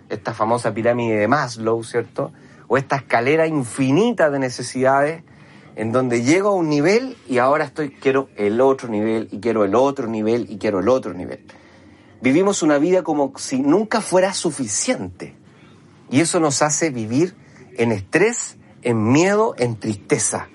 esta 0.07 0.35
famosa 0.35 0.73
pirámide 0.73 1.17
de 1.17 1.27
Maslow, 1.27 1.83
¿cierto? 1.83 2.31
O 2.67 2.77
esta 2.77 2.97
escalera 2.97 3.47
infinita 3.47 4.29
de 4.29 4.37
necesidades 4.39 5.23
en 5.75 5.91
donde 5.91 6.21
llego 6.21 6.49
a 6.49 6.53
un 6.53 6.69
nivel 6.69 7.17
y 7.27 7.39
ahora 7.39 7.65
estoy 7.65 7.89
quiero 7.89 8.29
el 8.37 8.61
otro 8.61 8.87
nivel 8.87 9.27
y 9.31 9.39
quiero 9.39 9.65
el 9.65 9.75
otro 9.75 10.07
nivel 10.07 10.45
y 10.49 10.57
quiero 10.57 10.79
el 10.79 10.89
otro 10.89 11.13
nivel. 11.13 11.43
Vivimos 12.21 12.63
una 12.63 12.77
vida 12.77 13.03
como 13.03 13.33
si 13.37 13.59
nunca 13.59 14.01
fuera 14.01 14.33
suficiente. 14.33 15.35
Y 16.09 16.21
eso 16.21 16.39
nos 16.39 16.61
hace 16.61 16.91
vivir 16.91 17.35
en 17.77 17.91
estrés, 17.91 18.57
en 18.85 19.11
miedo, 19.11 19.55
en 19.57 19.77
tristeza. 19.77 20.47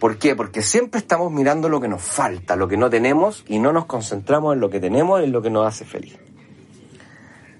¿Por 0.00 0.18
qué? 0.18 0.34
Porque 0.34 0.62
siempre 0.62 0.98
estamos 0.98 1.30
mirando 1.30 1.68
lo 1.68 1.80
que 1.80 1.86
nos 1.86 2.02
falta, 2.02 2.56
lo 2.56 2.66
que 2.66 2.76
no 2.76 2.90
tenemos 2.90 3.44
y 3.46 3.58
no 3.58 3.72
nos 3.72 3.84
concentramos 3.84 4.54
en 4.54 4.60
lo 4.60 4.70
que 4.70 4.80
tenemos, 4.80 5.22
en 5.22 5.30
lo 5.30 5.42
que 5.42 5.50
nos 5.50 5.66
hace 5.66 5.84
feliz. 5.84 6.18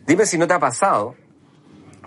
Dime 0.07 0.27
si 0.27 0.39
no 0.39 0.47
te 0.47 0.55
ha 0.55 0.59
pasado 0.59 1.15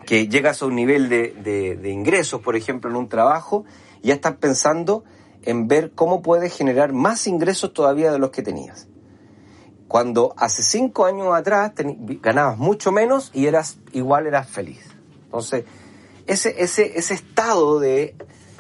que 0.06 0.28
llegas 0.28 0.62
a 0.62 0.66
un 0.66 0.76
nivel 0.76 1.10
de, 1.10 1.78
de 1.80 1.90
ingresos, 1.90 2.42
por 2.42 2.56
ejemplo, 2.56 2.90
en 2.90 2.96
un 2.96 3.08
trabajo, 3.08 3.66
y 4.02 4.08
ya 4.08 4.16
estás 4.16 4.36
pensando 4.36 5.04
en 5.44 5.68
ver 5.68 5.92
cómo 5.94 6.22
puedes 6.22 6.56
generar 6.56 6.94
más 6.94 7.28
ingresos 7.28 7.74
todavía 7.74 8.12
de 8.12 8.20
los 8.20 8.32
que 8.32 8.42
tenías. 8.42 8.88
Cuando 9.88 10.34
hace 10.38 10.64
cinco 10.64 11.06
años 11.06 11.34
atrás 11.34 11.74
ganabas 12.22 12.58
mucho 12.58 12.92
menos 12.92 13.32
y 13.34 13.46
eras 13.46 13.78
igual 13.94 14.28
eras 14.28 14.50
feliz. 14.50 14.82
Entonces, 15.26 15.66
ese, 16.28 16.62
ese, 16.62 16.98
ese 16.98 17.14
estado 17.14 17.80
de 17.80 18.16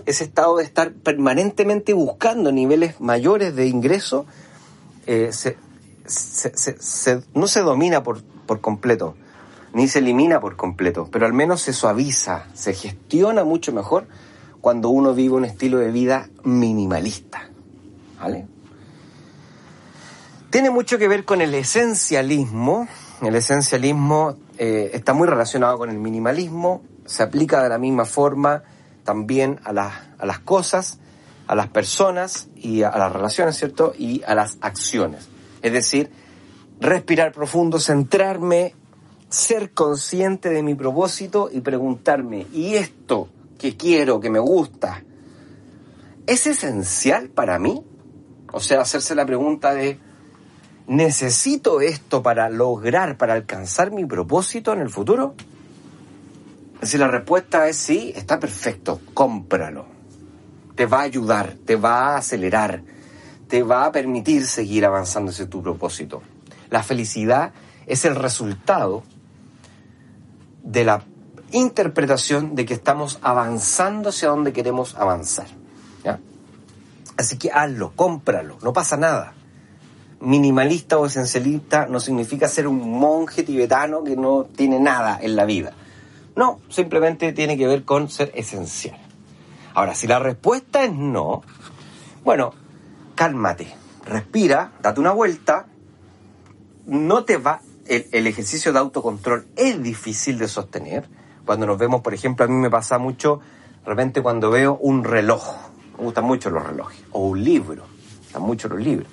ese 0.06 0.23
estado 0.23 0.58
de 0.58 0.63
estar 0.63 0.93
permanentemente 0.93 1.93
buscando 1.93 2.53
niveles 2.53 3.01
mayores 3.01 3.53
de 3.56 3.67
ingreso 3.67 4.25
eh, 5.06 5.32
no 7.34 7.47
se 7.47 7.62
domina 7.62 8.03
por, 8.03 8.23
por 8.23 8.62
completo, 8.62 9.15
ni 9.73 9.88
se 9.88 9.99
elimina 9.99 10.39
por 10.39 10.56
completo, 10.56 11.10
pero 11.12 11.25
al 11.25 11.34
menos 11.34 11.62
se 11.62 11.73
suaviza, 11.73 12.45
se 12.53 12.73
gestiona 12.73 13.43
mucho 13.43 13.73
mejor 13.73 14.08
cuando 14.62 14.89
uno 14.89 15.13
vive 15.13 15.36
un 15.36 15.45
estilo 15.45 15.77
de 15.80 15.91
vida 15.91 16.30
minimalista. 16.43 17.49
¿Vale? 18.19 18.47
Tiene 20.49 20.69
mucho 20.69 20.97
que 20.97 21.08
ver 21.08 21.25
con 21.25 21.41
el 21.41 21.53
esencialismo. 21.53 22.88
El 23.21 23.36
esencialismo 23.36 24.38
eh, 24.58 24.91
está 24.93 25.13
muy 25.13 25.27
relacionado 25.27 25.77
con 25.77 25.89
el 25.89 25.99
minimalismo, 25.99 26.82
se 27.08 27.24
aplica 27.24 27.63
de 27.63 27.70
la 27.70 27.80
misma 27.80 28.06
forma 28.06 28.63
también 29.04 29.60
a, 29.63 29.72
a 30.17 30.26
las 30.26 30.39
cosas, 30.39 31.00
a 31.48 31.56
las 31.56 31.70
personas 31.70 32.50
y 32.56 32.84
a, 32.84 32.91
las 32.91 33.12
relaciones, 33.12 33.58
¿cierto? 33.58 33.93
Y 33.98 34.22
a 34.24 34.36
las 34.36 34.58
acciones. 34.62 35.30
Es 35.62 35.72
decir, 35.72 36.12
respirar 36.80 37.32
profundo, 37.32 37.80
centrarme, 37.80 38.76
ser 39.30 39.72
consciente 39.72 40.50
de 40.50 40.62
mi 40.62 40.76
propósito 40.76 41.50
y 41.52 41.62
preguntarme, 41.62 42.48
¿y 42.54 42.76
esto 42.76 43.30
que 43.58 43.76
quiero, 43.76 44.20
que 44.20 44.30
me 44.30 44.39
gusta, 44.39 45.04
es 46.28 46.46
esencial 46.46 47.30
para 47.30 47.58
mí? 47.58 47.82
O 48.52 48.60
sea, 48.60 48.82
hacerse 48.82 49.15
la 49.15 49.26
pregunta 49.26 49.74
de, 49.74 50.00
¿necesito 50.86 51.80
esto 51.80 52.22
para 52.22 52.50
lograr, 52.50 53.17
para 53.17 53.34
alcanzar 53.34 53.91
mi 53.91 54.06
propósito 54.06 54.74
en 54.74 54.82
el 54.82 54.89
futuro? 54.89 55.36
Si 56.82 56.98
la 56.98 57.08
respuesta 57.08 57.68
es 57.68 57.78
sí, 57.78 58.13
está 58.16 58.40
perfecto, 58.40 59.02
cómpralo. 59.13 59.86
Te 60.76 60.86
va 60.86 61.00
a 61.00 61.04
ayudar, 61.04 61.56
te 61.66 61.76
va 61.76 62.13
a 62.13 62.18
acelerar, 62.18 62.84
te 63.48 63.63
va 63.63 63.86
a 63.86 63.92
permitir 63.92 64.46
seguir 64.46 64.86
avanzando 64.86 65.32
hacia 65.32 65.50
tu 65.50 65.63
propósito. 65.63 66.22
La 66.70 66.84
felicidad 66.84 67.52
es 67.88 68.06
el 68.06 68.16
resultado 68.16 69.04
de 70.63 70.84
la 70.84 71.04
interpretación 71.52 72.56
de 72.56 72.66
que 72.66 72.74
estamos 72.74 73.20
avanzando 73.22 74.10
hacia 74.10 74.30
donde 74.30 74.54
queremos 74.54 74.96
avanzar. 74.96 75.48
Así 77.18 77.40
que 77.40 77.50
hazlo, 77.52 77.94
cómpralo, 77.96 78.60
no 78.62 78.74
pasa 78.74 78.96
nada 78.96 79.34
minimalista 80.20 80.98
o 80.98 81.06
esencialista 81.06 81.86
no 81.86 82.00
significa 82.00 82.48
ser 82.48 82.68
un 82.68 83.00
monje 83.00 83.44
tibetano 83.44 84.04
que 84.04 84.16
no 84.16 84.46
tiene 84.46 84.80
nada 84.80 85.20
en 85.22 85.36
la 85.36 85.46
vida. 85.46 85.74
No, 86.38 86.62
simplemente 86.69 87.34
tiene 87.34 87.58
que 87.58 87.67
ver 87.67 87.84
con 87.84 88.10
ser 88.10 88.32
esencial. 88.34 88.97
Ahora, 89.73 89.93
si 89.93 90.08
la 90.08 90.19
respuesta 90.19 90.86
es 90.86 90.93
no, 90.93 91.43
bueno, 92.23 92.54
cálmate, 93.15 93.67
respira, 94.06 94.71
date 94.82 95.02
una 95.02 95.12
vuelta, 95.12 95.67
no 96.86 97.26
te 97.26 97.36
va, 97.36 97.60
el, 97.86 98.28
ejercicio 98.28 98.71
de 98.71 98.80
autocontrol 98.80 99.47
es 99.58 99.84
difícil 99.84 100.38
de 100.38 100.47
sostener. 100.47 101.10
Cuando 101.45 101.65
nos 101.65 101.78
vemos, 101.78 102.02
por 102.02 102.13
ejemplo, 102.13 102.45
a 102.45 102.47
mí 102.47 102.56
me 102.56 102.69
pasa 102.69 102.97
mucho, 102.97 103.41
de 103.84 103.89
repente 103.89 104.21
cuando 104.21 104.50
veo 104.50 104.78
un 104.80 105.04
reloj, 105.04 105.43
me 105.97 106.06
gustan 106.06 106.23
mucho 106.23 106.50
los 106.50 106.65
relojes, 106.65 107.04
o 107.12 107.28
un 107.28 107.43
libro, 107.43 107.84
me 107.84 108.19
gustan 108.19 108.41
mucho 108.43 108.69
los 108.69 108.80
libros 108.80 109.12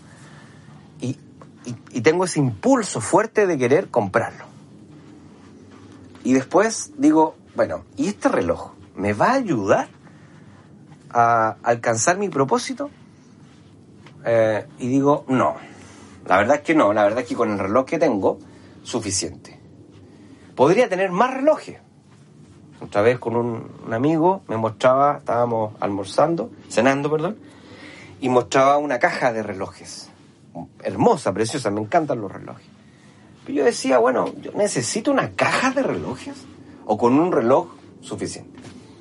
y, 1.95 2.01
tengo 2.03 2.25
ese 2.25 2.39
impulso 2.39 3.01
fuerte 3.01 3.47
de 3.47 3.57
querer 3.57 3.89
comprarlo. 3.89 4.45
Y 6.25 6.33
después 6.33 6.93
digo, 6.97 7.37
bueno, 7.55 7.85
¿y 7.97 8.09
este 8.09 8.29
reloj 8.29 8.73
me 8.97 9.13
va 9.13 9.31
a 9.31 9.35
ayudar 9.35 9.89
a 11.11 11.57
alcanzar 11.63 12.19
mi 12.19 12.29
propósito? 12.29 12.91
Eh, 14.25 14.67
y 14.79 14.89
digo, 14.89 15.25
no, 15.29 15.57
la 16.27 16.39
verdad 16.39 16.57
es 16.57 16.63
que 16.63 16.75
no, 16.75 16.93
la 16.93 17.05
verdad 17.05 17.21
es 17.21 17.29
que 17.29 17.37
con 17.37 17.53
el 17.53 17.59
reloj 17.59 17.85
que 17.85 17.99
tengo, 17.99 18.39
suficiente. 18.83 19.61
Podría 20.57 20.89
tener 20.89 21.11
más 21.11 21.35
relojes. 21.35 21.79
Otra 22.81 23.03
vez 23.03 23.19
con 23.19 23.37
un, 23.37 23.71
un, 23.87 23.95
amigo 23.95 24.43
me 24.49 24.57
mostraba, 24.57 25.19
estábamos 25.19 25.75
almorzando, 25.81 26.51
cenando, 26.69 27.11
perdón, 27.11 27.39
y 28.21 28.29
mostraba 28.29 28.79
una 28.79 28.99
caja 28.99 29.33
de 29.33 29.43
relojes 29.43 30.11
hermosa, 30.83 31.33
preciosa, 31.33 31.71
me 31.71 31.81
encantan 31.81 32.21
los 32.21 32.31
relojes. 32.31 32.67
Pero 33.45 33.59
yo 33.59 33.65
decía, 33.65 33.99
bueno, 33.99 34.33
yo 34.41 34.53
necesito 34.53 35.11
una 35.11 35.33
caja 35.33 35.71
de 35.71 35.83
relojes 35.83 36.35
o 36.87 36.97
con 36.97 37.19
un 37.19 37.33
reloj 37.33 37.69
suficiente. 38.01 38.59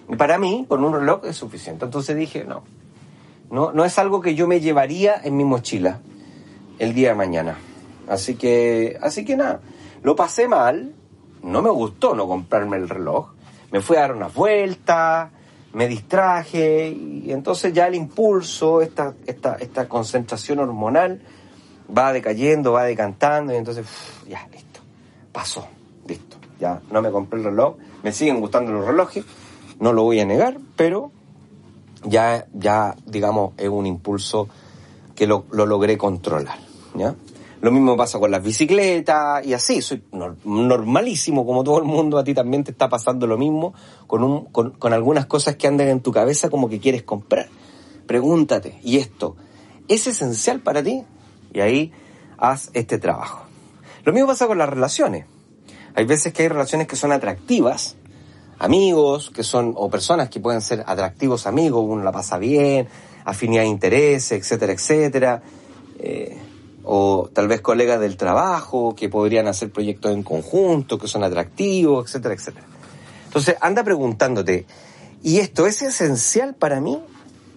Y 0.09 0.15
para 0.15 0.37
mí, 0.37 0.65
con 0.67 0.83
un 0.83 0.93
reloj 0.93 1.25
es 1.25 1.35
suficiente. 1.37 1.85
Entonces 1.85 2.15
dije, 2.15 2.43
no, 2.43 2.63
no, 3.49 3.71
no 3.71 3.85
es 3.85 3.97
algo 3.99 4.21
que 4.21 4.35
yo 4.35 4.47
me 4.47 4.59
llevaría 4.59 5.15
en 5.23 5.37
mi 5.37 5.45
mochila 5.45 5.99
el 6.79 6.93
día 6.93 7.09
de 7.09 7.15
mañana. 7.15 7.57
Así 8.07 8.35
que, 8.35 8.97
así 9.01 9.23
que 9.23 9.37
nada, 9.37 9.61
lo 10.01 10.15
pasé 10.15 10.47
mal, 10.47 10.93
no 11.41 11.61
me 11.61 11.69
gustó 11.69 12.15
no 12.15 12.27
comprarme 12.27 12.77
el 12.77 12.89
reloj, 12.89 13.29
me 13.71 13.81
fui 13.81 13.97
a 13.97 14.01
dar 14.01 14.15
una 14.15 14.27
vuelta, 14.27 15.31
me 15.73 15.87
distraje 15.87 16.89
y 16.89 17.31
entonces 17.31 17.73
ya 17.73 17.87
el 17.87 17.95
impulso, 17.95 18.81
esta, 18.81 19.15
esta, 19.25 19.55
esta 19.55 19.87
concentración 19.87 20.59
hormonal 20.59 21.21
va 21.95 22.13
decayendo, 22.13 22.73
va 22.73 22.83
decantando 22.83 23.53
y 23.53 23.57
entonces 23.57 23.85
ya, 24.27 24.47
listo, 24.51 24.81
pasó, 25.31 25.67
listo, 26.07 26.37
ya 26.59 26.81
no 26.91 27.01
me 27.01 27.11
compré 27.11 27.39
el 27.39 27.45
reloj, 27.45 27.75
me 28.03 28.11
siguen 28.11 28.39
gustando 28.39 28.71
los 28.71 28.85
relojes, 28.85 29.23
no 29.79 29.93
lo 29.93 30.03
voy 30.03 30.19
a 30.19 30.25
negar, 30.25 30.57
pero 30.75 31.11
ya, 32.05 32.47
ya 32.53 32.95
digamos, 33.05 33.53
es 33.57 33.69
un 33.69 33.85
impulso 33.85 34.47
que 35.15 35.27
lo, 35.27 35.45
lo 35.51 35.65
logré 35.65 35.97
controlar, 35.97 36.57
¿ya? 36.95 37.15
Lo 37.61 37.71
mismo 37.71 37.95
pasa 37.95 38.19
con 38.19 38.29
las 38.29 38.43
bicicletas 38.43 39.45
y 39.45 39.53
así, 39.53 39.81
soy 39.81 40.03
normalísimo 40.43 41.45
como 41.45 41.63
todo 41.63 41.77
el 41.77 41.85
mundo, 41.85 42.17
a 42.17 42.23
ti 42.25 42.33
también 42.33 42.65
te 42.65 42.71
está 42.71 42.89
pasando 42.89 43.25
lo 43.25 43.37
mismo 43.37 43.73
con, 44.05 44.21
un, 44.21 44.45
con, 44.47 44.71
con 44.71 44.91
algunas 44.91 45.27
cosas 45.27 45.55
que 45.55 45.67
andan 45.67 45.87
en 45.87 46.01
tu 46.01 46.11
cabeza 46.11 46.49
como 46.49 46.67
que 46.67 46.81
quieres 46.81 47.03
comprar. 47.03 47.47
Pregúntate, 48.05 48.81
¿y 48.83 48.97
esto 48.97 49.37
es 49.87 50.07
esencial 50.07 50.59
para 50.59 50.83
ti? 50.83 51.05
Y 51.53 51.61
ahí 51.61 51.93
haz 52.37 52.69
este 52.73 52.97
trabajo. 52.97 53.43
Lo 54.03 54.11
mismo 54.11 54.27
pasa 54.27 54.47
con 54.47 54.57
las 54.57 54.69
relaciones. 54.69 55.25
Hay 55.95 56.05
veces 56.05 56.33
que 56.33 56.43
hay 56.43 56.49
relaciones 56.49 56.87
que 56.87 56.95
son 56.95 57.11
atractivas, 57.11 57.95
amigos, 58.59 59.29
que 59.29 59.43
son, 59.43 59.73
o 59.77 59.89
personas 59.89 60.29
que 60.29 60.39
pueden 60.39 60.61
ser 60.61 60.83
atractivos 60.85 61.45
amigos, 61.47 61.85
uno 61.87 62.03
la 62.03 62.11
pasa 62.11 62.37
bien, 62.37 62.87
afinidad 63.25 63.63
de 63.63 63.69
intereses, 63.69 64.31
etcétera, 64.39 64.73
etcétera. 64.73 65.43
Eh, 65.99 66.37
o 66.83 67.29
tal 67.31 67.47
vez 67.47 67.61
colegas 67.61 67.99
del 67.99 68.17
trabajo 68.17 68.93
que 68.93 69.07
podrían 69.07 69.47
hacer 69.47 69.71
proyectos 69.71 70.11
en 70.11 70.23
conjunto, 70.23 70.97
que 70.97 71.07
son 71.07 71.23
atractivos, 71.23 72.07
etcétera, 72.07 72.33
etcétera. 72.33 72.65
Entonces, 73.25 73.55
anda 73.61 73.83
preguntándote, 73.83 74.65
¿y 75.21 75.39
esto 75.39 75.65
es 75.65 75.81
esencial 75.81 76.55
para 76.55 76.81
mí? 76.81 77.01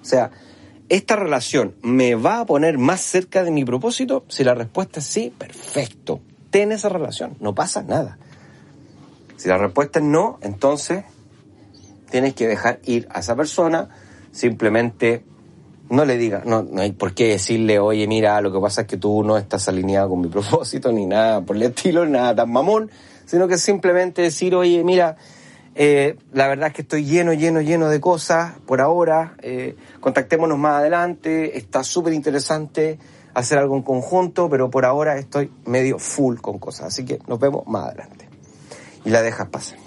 O 0.01 0.05
sea, 0.05 0.31
¿esta 0.89 1.17
relación 1.17 1.75
me 1.83 2.15
va 2.15 2.41
a 2.41 2.47
poner 2.47 2.79
más 2.79 3.01
cerca 3.01 3.45
de 3.45 3.51
mi 3.51 3.65
propósito? 3.65 4.25
Si 4.29 4.45
la 4.45 4.55
respuesta 4.55 5.01
es 5.01 5.07
sí, 5.07 5.33
perfecto. 5.37 6.21
Ten 6.51 6.73
esa 6.73 6.89
relación, 6.89 7.37
no 7.41 7.55
pasa 7.55 7.83
nada. 7.83 8.19
Si 9.37 9.49
la 9.49 9.59
respuesta 9.59 9.99
es 9.99 10.05
no, 10.05 10.39
entonces 10.43 11.05
tienes 12.11 12.35
que 12.35 12.47
dejar 12.47 12.81
ir 12.85 13.09
a 13.11 13.21
esa 13.21 13.37
persona, 13.37 13.89
simplemente 14.31 15.25
no 15.89 16.05
le 16.05 16.17
diga, 16.17 16.43
no, 16.45 16.63
no 16.63 16.83
hay 16.83 16.93
por 16.93 17.15
qué 17.15 17.29
decirle, 17.29 17.79
oye, 17.79 18.07
mira, 18.07 18.41
lo 18.41 18.53
que 18.53 18.59
pasa 18.59 18.83
es 18.83 18.87
que 18.87 18.97
tú 18.97 19.23
no 19.23 19.37
estás 19.37 19.69
alineado 19.69 20.11
con 20.11 20.21
mi 20.21 20.29
propósito, 20.31 20.93
ni 20.93 21.07
nada 21.07 21.41
por 21.43 21.57
el 21.57 21.63
estilo, 21.63 22.07
nada 22.07 22.35
tan 22.35 22.51
mamón, 22.51 22.91
sino 23.25 23.49
que 23.49 23.59
simplemente 23.59 24.23
decir, 24.23 24.55
oye, 24.55 24.83
mira, 24.85 25.17
eh, 25.79 26.17
la 26.33 26.49
verdad 26.49 26.69
es 26.69 26.73
que 26.73 26.83
estoy 26.83 27.05
lleno, 27.05 27.35
lleno, 27.35 27.61
lleno 27.61 27.91
de 27.91 28.01
cosas 28.01 28.55
por 28.67 28.81
ahora, 28.81 29.35
eh, 29.43 29.77
contactémonos 30.01 30.59
más 30.59 30.77
adelante, 30.77 31.59
está 31.59 31.85
súper 31.85 32.15
interesante 32.15 32.99
hacer 33.35 33.59
algo 33.59 33.77
en 33.77 33.83
conjunto, 33.83 34.49
pero 34.49 34.71
por 34.71 34.87
ahora 34.87 35.19
estoy 35.19 35.53
medio 35.67 35.99
full 35.99 36.39
con 36.39 36.59
cosas, 36.59 36.87
así 36.87 37.05
que 37.05 37.19
nos 37.27 37.39
vemos 37.39 37.67
más 37.67 37.89
adelante. 37.89 38.27
Y 39.05 39.11
la 39.11 39.21
dejas 39.21 39.49
pasar. 39.51 39.79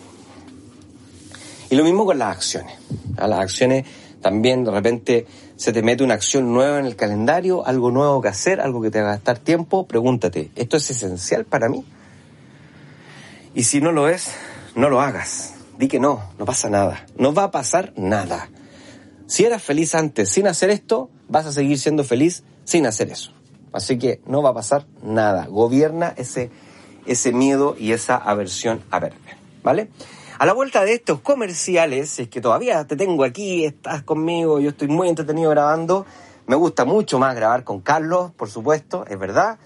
Y 1.72 1.76
lo 1.76 1.84
mismo 1.84 2.06
con 2.06 2.20
las 2.20 2.38
acciones. 2.38 2.76
A 3.18 3.28
las 3.28 3.40
acciones 3.40 3.86
también 4.22 4.64
de 4.64 4.72
repente 4.72 5.26
se 5.56 5.74
te 5.74 5.82
mete 5.82 6.04
una 6.04 6.14
acción 6.14 6.54
nueva 6.54 6.78
en 6.80 6.86
el 6.86 6.96
calendario, 6.96 7.66
algo 7.66 7.90
nuevo 7.90 8.22
que 8.22 8.28
hacer, 8.28 8.62
algo 8.62 8.80
que 8.80 8.92
te 8.92 9.02
va 9.02 9.10
a 9.10 9.12
gastar 9.14 9.40
tiempo, 9.40 9.88
pregúntate, 9.88 10.52
¿esto 10.56 10.78
es 10.78 10.92
esencial 10.92 11.46
para 11.46 11.68
mí? 11.68 11.84
Y 13.56 13.64
si 13.64 13.82
no 13.82 13.92
lo 13.92 14.08
es, 14.08 14.32
no 14.76 14.90
lo 14.90 15.02
hagas. 15.02 15.56
Di 15.80 15.88
que 15.88 16.02
no, 16.02 16.22
no 16.38 16.44
pasa 16.44 16.70
nada. 16.70 17.06
No 17.18 17.34
va 17.34 17.46
a 17.46 17.52
pasar 17.52 17.94
nada. 17.96 18.50
Si 19.28 19.46
eras 19.46 19.64
feliz 19.64 19.96
antes 19.96 20.30
sin 20.30 20.46
hacer 20.46 20.72
esto, 20.72 21.10
vas 21.30 21.46
a 21.46 21.54
seguir 21.54 21.80
siendo 21.80 22.04
feliz 22.04 22.44
sin 22.66 22.86
hacer 22.86 23.10
eso. 23.10 23.32
Así 23.72 23.98
que 23.98 24.20
no 24.26 24.42
va 24.42 24.50
a 24.50 24.54
pasar 24.54 24.86
nada. 25.02 25.46
Gobierna 25.46 26.14
ese, 26.18 26.52
ese 27.06 27.32
miedo 27.32 27.78
y 27.80 27.94
esa 27.94 28.18
aversión 28.18 28.84
a 28.92 29.00
perder. 29.00 29.38
¿Vale? 29.64 29.90
A 30.38 30.46
la 30.46 30.52
vuelta 30.52 30.84
de 30.84 30.96
estos 30.96 31.22
comerciales, 31.22 32.20
es 32.20 32.28
que 32.28 32.42
todavía 32.42 32.86
te 32.86 32.98
tengo 32.98 33.24
aquí, 33.24 33.64
estás 33.64 34.04
conmigo, 34.04 34.60
yo 34.60 34.72
estoy 34.72 34.90
muy 34.90 35.08
entretenido 35.08 35.50
grabando. 35.50 36.06
Me 36.46 36.58
gusta 36.58 36.84
mucho 36.84 37.20
más 37.20 37.36
grabar 37.36 37.64
con 37.64 37.80
Carlos, 37.80 38.32
por 38.32 38.50
supuesto, 38.50 39.06
es 39.08 39.18
verdad. 39.18 39.60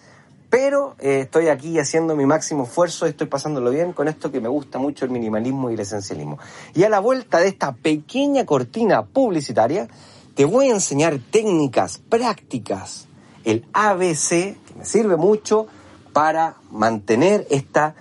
Pero 0.54 0.96
eh, 1.00 1.22
estoy 1.22 1.48
aquí 1.48 1.80
haciendo 1.80 2.16
mi 2.16 2.28
máximo 2.28 2.66
esfuerzo, 2.66 3.08
estoy 3.08 3.26
pasándolo 3.26 3.72
bien 3.72 3.92
con 3.92 4.08
esto 4.08 4.32
que 4.32 4.40
me 4.40 4.50
gusta 4.50 4.78
mucho 4.78 5.04
el 5.04 5.10
minimalismo 5.10 5.72
y 5.72 5.74
el 5.74 5.80
esencialismo. 5.80 6.38
Y 6.76 6.84
a 6.84 6.90
la 6.90 7.00
vuelta 7.00 7.40
de 7.40 7.48
esta 7.48 7.72
pequeña 7.74 8.46
cortina 8.46 9.04
publicitaria, 9.04 9.88
te 10.36 10.46
voy 10.46 10.68
a 10.68 10.74
enseñar 10.76 11.18
técnicas 11.18 11.98
prácticas, 11.98 13.08
el 13.44 13.66
ABC, 13.74 14.30
que 14.30 14.76
me 14.78 14.86
sirve 14.86 15.18
mucho 15.18 15.66
para 16.14 16.58
mantener 16.70 17.48
esta 17.50 17.96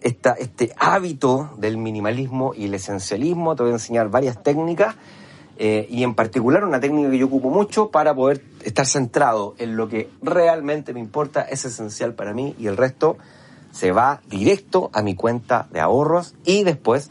este 0.00 0.74
hábito 0.76 1.50
del 1.58 1.76
minimalismo 1.76 2.54
y 2.56 2.64
el 2.64 2.74
esencialismo. 2.74 3.54
Te 3.54 3.62
voy 3.62 3.70
a 3.70 3.74
enseñar 3.76 4.08
varias 4.08 4.42
técnicas 4.42 4.96
eh, 5.56 5.86
y 5.90 6.02
en 6.02 6.14
particular 6.14 6.64
una 6.64 6.80
técnica 6.80 7.10
que 7.10 7.18
yo 7.18 7.26
ocupo 7.26 7.50
mucho 7.50 7.90
para 7.90 8.14
poder 8.14 8.42
estar 8.64 8.86
centrado 8.86 9.54
en 9.58 9.76
lo 9.76 9.88
que 9.88 10.10
realmente 10.22 10.92
me 10.92 11.00
importa, 11.00 11.42
es 11.42 11.64
esencial 11.64 12.14
para 12.14 12.34
mí 12.34 12.54
y 12.58 12.66
el 12.66 12.76
resto 12.76 13.16
se 13.70 13.92
va 13.92 14.20
directo 14.28 14.90
a 14.92 15.02
mi 15.02 15.14
cuenta 15.14 15.68
de 15.72 15.80
ahorros 15.80 16.34
y 16.44 16.64
después 16.64 17.10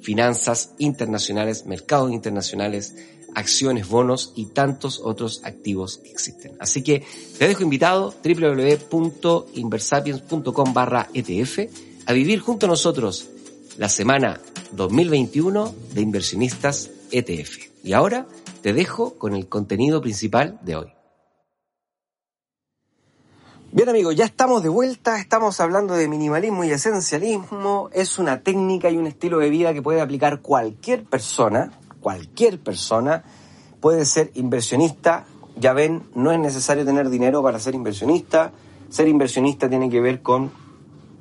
finanzas 0.01 0.73
internacionales, 0.77 1.65
mercados 1.65 2.11
internacionales, 2.11 2.95
acciones, 3.39 3.87
bonos 3.87 4.33
y 4.35 4.47
tantos 4.47 4.99
otros 5.03 5.41
activos 5.43 5.97
que 5.97 6.11
existen. 6.11 6.55
Así 6.59 6.83
que 6.83 7.03
te 7.37 7.47
dejo 7.47 7.63
invitado 7.63 8.13
www.inversapiens.com 8.23 10.73
barra 10.73 11.09
ETF 11.13 11.59
a 12.05 12.13
vivir 12.13 12.39
junto 12.39 12.65
a 12.65 12.69
nosotros 12.69 13.27
la 13.77 13.89
semana 13.89 14.41
2021 14.73 15.75
de 15.93 16.01
inversionistas 16.01 16.89
ETF. 17.11 17.57
Y 17.83 17.93
ahora 17.93 18.27
te 18.61 18.73
dejo 18.73 19.15
con 19.15 19.35
el 19.35 19.47
contenido 19.47 20.01
principal 20.01 20.59
de 20.63 20.75
hoy. 20.75 20.91
Bien 23.71 23.87
amigos, 23.87 24.15
ya 24.15 24.25
estamos 24.25 24.63
de 24.63 24.69
vuelta, 24.69 25.19
estamos 25.19 25.59
hablando 25.59 25.93
de 25.93 26.07
minimalismo 26.07 26.63
y 26.63 26.71
esencialismo. 26.71 27.91
Es 27.93 28.17
una 28.17 28.41
técnica 28.41 28.89
y 28.89 28.97
un 28.97 29.05
estilo 29.05 29.37
de 29.37 29.51
vida 29.51 29.75
que 29.75 29.83
puede 29.83 30.01
aplicar 30.01 30.41
cualquier 30.41 31.03
persona, 31.03 31.71
cualquier 32.01 32.59
persona. 32.59 33.23
Puede 33.79 34.05
ser 34.05 34.31
inversionista, 34.35 35.25
ya 35.55 35.73
ven, 35.73 36.03
no 36.15 36.31
es 36.31 36.39
necesario 36.39 36.85
tener 36.85 37.09
dinero 37.09 37.43
para 37.43 37.59
ser 37.59 37.75
inversionista. 37.75 38.51
Ser 38.89 39.07
inversionista 39.07 39.69
tiene 39.69 39.89
que 39.89 40.01
ver 40.01 40.21
con 40.21 40.51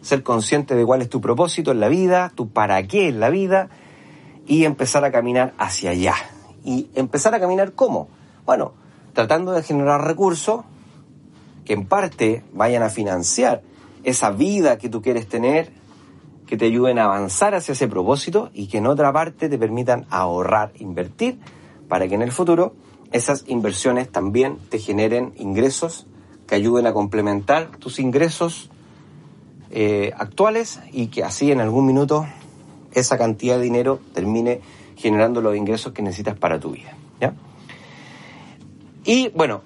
ser 0.00 0.22
consciente 0.22 0.74
de 0.74 0.84
cuál 0.84 1.02
es 1.02 1.08
tu 1.08 1.20
propósito 1.20 1.72
en 1.72 1.80
la 1.80 1.88
vida, 1.88 2.32
tu 2.34 2.48
para 2.48 2.82
qué 2.86 3.08
en 3.08 3.20
la 3.20 3.30
vida 3.30 3.68
y 4.46 4.64
empezar 4.64 5.04
a 5.04 5.12
caminar 5.12 5.54
hacia 5.58 5.90
allá. 5.90 6.14
¿Y 6.64 6.88
empezar 6.94 7.34
a 7.34 7.40
caminar 7.40 7.72
cómo? 7.72 8.08
Bueno, 8.46 8.72
tratando 9.12 9.52
de 9.52 9.62
generar 9.62 10.04
recursos 10.04 10.64
que 11.64 11.74
en 11.74 11.86
parte 11.86 12.42
vayan 12.52 12.82
a 12.82 12.88
financiar 12.88 13.62
esa 14.04 14.30
vida 14.30 14.78
que 14.78 14.88
tú 14.88 15.02
quieres 15.02 15.28
tener, 15.28 15.70
que 16.48 16.56
te 16.56 16.64
ayuden 16.64 16.98
a 16.98 17.04
avanzar 17.04 17.54
hacia 17.54 17.72
ese 17.72 17.88
propósito 17.88 18.50
y 18.54 18.68
que 18.68 18.78
en 18.78 18.86
otra 18.86 19.12
parte 19.12 19.48
te 19.48 19.58
permitan 19.58 20.06
ahorrar, 20.08 20.72
invertir, 20.78 21.38
para 21.88 22.08
que 22.08 22.14
en 22.14 22.22
el 22.22 22.32
futuro 22.32 22.74
esas 23.12 23.44
inversiones 23.46 24.10
también 24.10 24.58
te 24.70 24.78
generen 24.78 25.34
ingresos 25.36 26.06
que 26.46 26.54
ayuden 26.54 26.86
a 26.86 26.94
complementar 26.94 27.76
tus 27.78 27.98
ingresos 27.98 28.70
eh, 29.70 30.12
actuales 30.16 30.80
y 30.90 31.08
que 31.08 31.22
así 31.22 31.52
en 31.52 31.60
algún 31.60 31.86
minuto 31.86 32.26
esa 32.92 33.18
cantidad 33.18 33.58
de 33.58 33.62
dinero 33.62 34.00
termine 34.14 34.62
generando 34.96 35.42
los 35.42 35.54
ingresos 35.54 35.92
que 35.92 36.00
necesitas 36.00 36.38
para 36.38 36.58
tu 36.58 36.70
vida. 36.70 36.96
¿ya? 37.20 37.34
Y 39.04 39.28
bueno, 39.28 39.62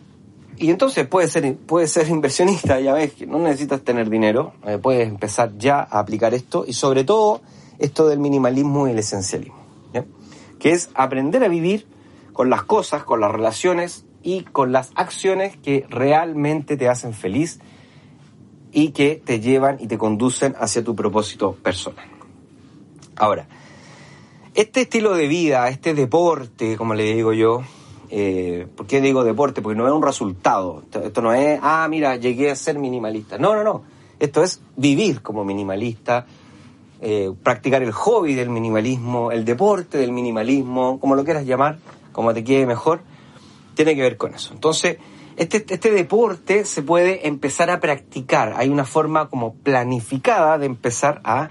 y 0.62 0.70
entonces 0.70 1.08
puedes 1.08 1.32
ser, 1.32 1.58
ser 1.86 2.08
inversionista, 2.08 2.78
ya 2.78 2.94
ves 2.94 3.14
que 3.14 3.26
no 3.26 3.40
necesitas 3.40 3.82
tener 3.82 4.08
dinero, 4.08 4.54
eh, 4.64 4.78
puedes 4.80 5.08
empezar 5.08 5.58
ya 5.58 5.80
a 5.80 5.98
aplicar 5.98 6.34
esto 6.34 6.64
y 6.64 6.72
sobre 6.72 7.02
todo 7.02 7.42
esto 7.80 8.06
del 8.06 8.20
minimalismo 8.20 8.86
y 8.86 8.92
el 8.92 8.98
esencialismo, 9.00 9.56
que 10.60 10.70
es 10.70 10.90
aprender 10.94 11.42
a 11.42 11.48
vivir 11.48 11.84
con 12.32 12.48
las 12.48 12.62
cosas, 12.62 13.02
con 13.02 13.18
las 13.18 13.32
relaciones 13.32 14.04
y 14.22 14.44
con 14.44 14.70
las 14.70 14.92
acciones 14.94 15.56
que 15.56 15.84
realmente 15.90 16.76
te 16.76 16.88
hacen 16.88 17.12
feliz 17.12 17.58
y 18.70 18.90
que 18.90 19.16
te 19.16 19.40
llevan 19.40 19.78
y 19.80 19.88
te 19.88 19.98
conducen 19.98 20.54
hacia 20.60 20.84
tu 20.84 20.94
propósito 20.94 21.56
personal. 21.56 22.06
Ahora, 23.16 23.48
este 24.54 24.82
estilo 24.82 25.16
de 25.16 25.26
vida, 25.26 25.68
este 25.70 25.92
deporte, 25.92 26.76
como 26.76 26.94
le 26.94 27.14
digo 27.14 27.32
yo, 27.32 27.64
eh, 28.14 28.66
¿Por 28.76 28.86
qué 28.86 29.00
digo 29.00 29.24
deporte? 29.24 29.62
Porque 29.62 29.78
no 29.78 29.86
es 29.86 29.92
un 29.94 30.02
resultado. 30.02 30.82
Esto, 31.02 31.22
no 31.22 31.32
es, 31.32 31.58
ah, 31.62 31.86
mira, 31.88 32.16
llegué 32.16 32.50
a 32.50 32.56
ser 32.56 32.78
minimalista. 32.78 33.38
No, 33.38 33.54
no, 33.54 33.64
no. 33.64 33.84
Esto 34.18 34.42
es 34.42 34.60
vivir 34.76 35.22
como 35.22 35.46
minimalista, 35.46 36.26
eh, 37.00 37.32
practicar 37.42 37.82
el 37.82 37.92
hobby 37.92 38.34
del 38.34 38.50
minimalismo, 38.50 39.32
el 39.32 39.46
deporte 39.46 39.96
del 39.96 40.12
minimalismo, 40.12 41.00
como 41.00 41.14
lo 41.14 41.24
quieras 41.24 41.46
llamar, 41.46 41.78
como 42.12 42.34
te 42.34 42.44
quede 42.44 42.66
mejor, 42.66 43.00
tiene 43.74 43.96
que 43.96 44.02
ver 44.02 44.18
con 44.18 44.34
eso. 44.34 44.52
Entonces, 44.52 44.98
este, 45.36 45.64
este 45.66 45.90
deporte 45.90 46.66
se 46.66 46.82
puede 46.82 47.26
empezar 47.26 47.70
a 47.70 47.80
practicar. 47.80 48.52
Hay 48.58 48.68
una 48.68 48.84
forma 48.84 49.30
como 49.30 49.54
planificada 49.54 50.58
de 50.58 50.66
empezar 50.66 51.22
a 51.24 51.48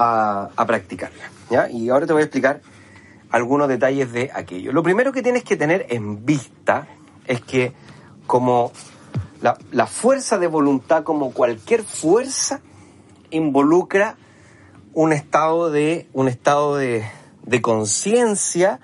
a, 0.00 0.48
a 0.56 0.66
practicarla. 0.66 1.30
¿ya? 1.50 1.70
Y 1.70 1.90
ahora 1.90 2.06
te 2.06 2.12
voy 2.12 2.22
a 2.22 2.24
explicar 2.24 2.62
algunos 3.30 3.68
detalles 3.68 4.12
de 4.12 4.30
aquello. 4.34 4.72
Lo 4.72 4.82
primero 4.82 5.12
que 5.12 5.22
tienes 5.22 5.44
que 5.44 5.56
tener 5.56 5.86
en 5.90 6.24
vista 6.24 6.86
es 7.26 7.40
que 7.40 7.72
como 8.26 8.72
la, 9.40 9.86
fuerza 9.86 10.38
de 10.38 10.46
voluntad, 10.46 11.04
como 11.04 11.32
cualquier 11.32 11.82
fuerza, 11.82 12.60
involucra 13.30 14.16
un 14.92 15.12
estado 15.12 15.70
de, 15.70 16.08
un 16.12 16.28
estado 16.28 16.76
de, 16.76 17.04
de 17.44 17.62
conciencia, 17.62 18.80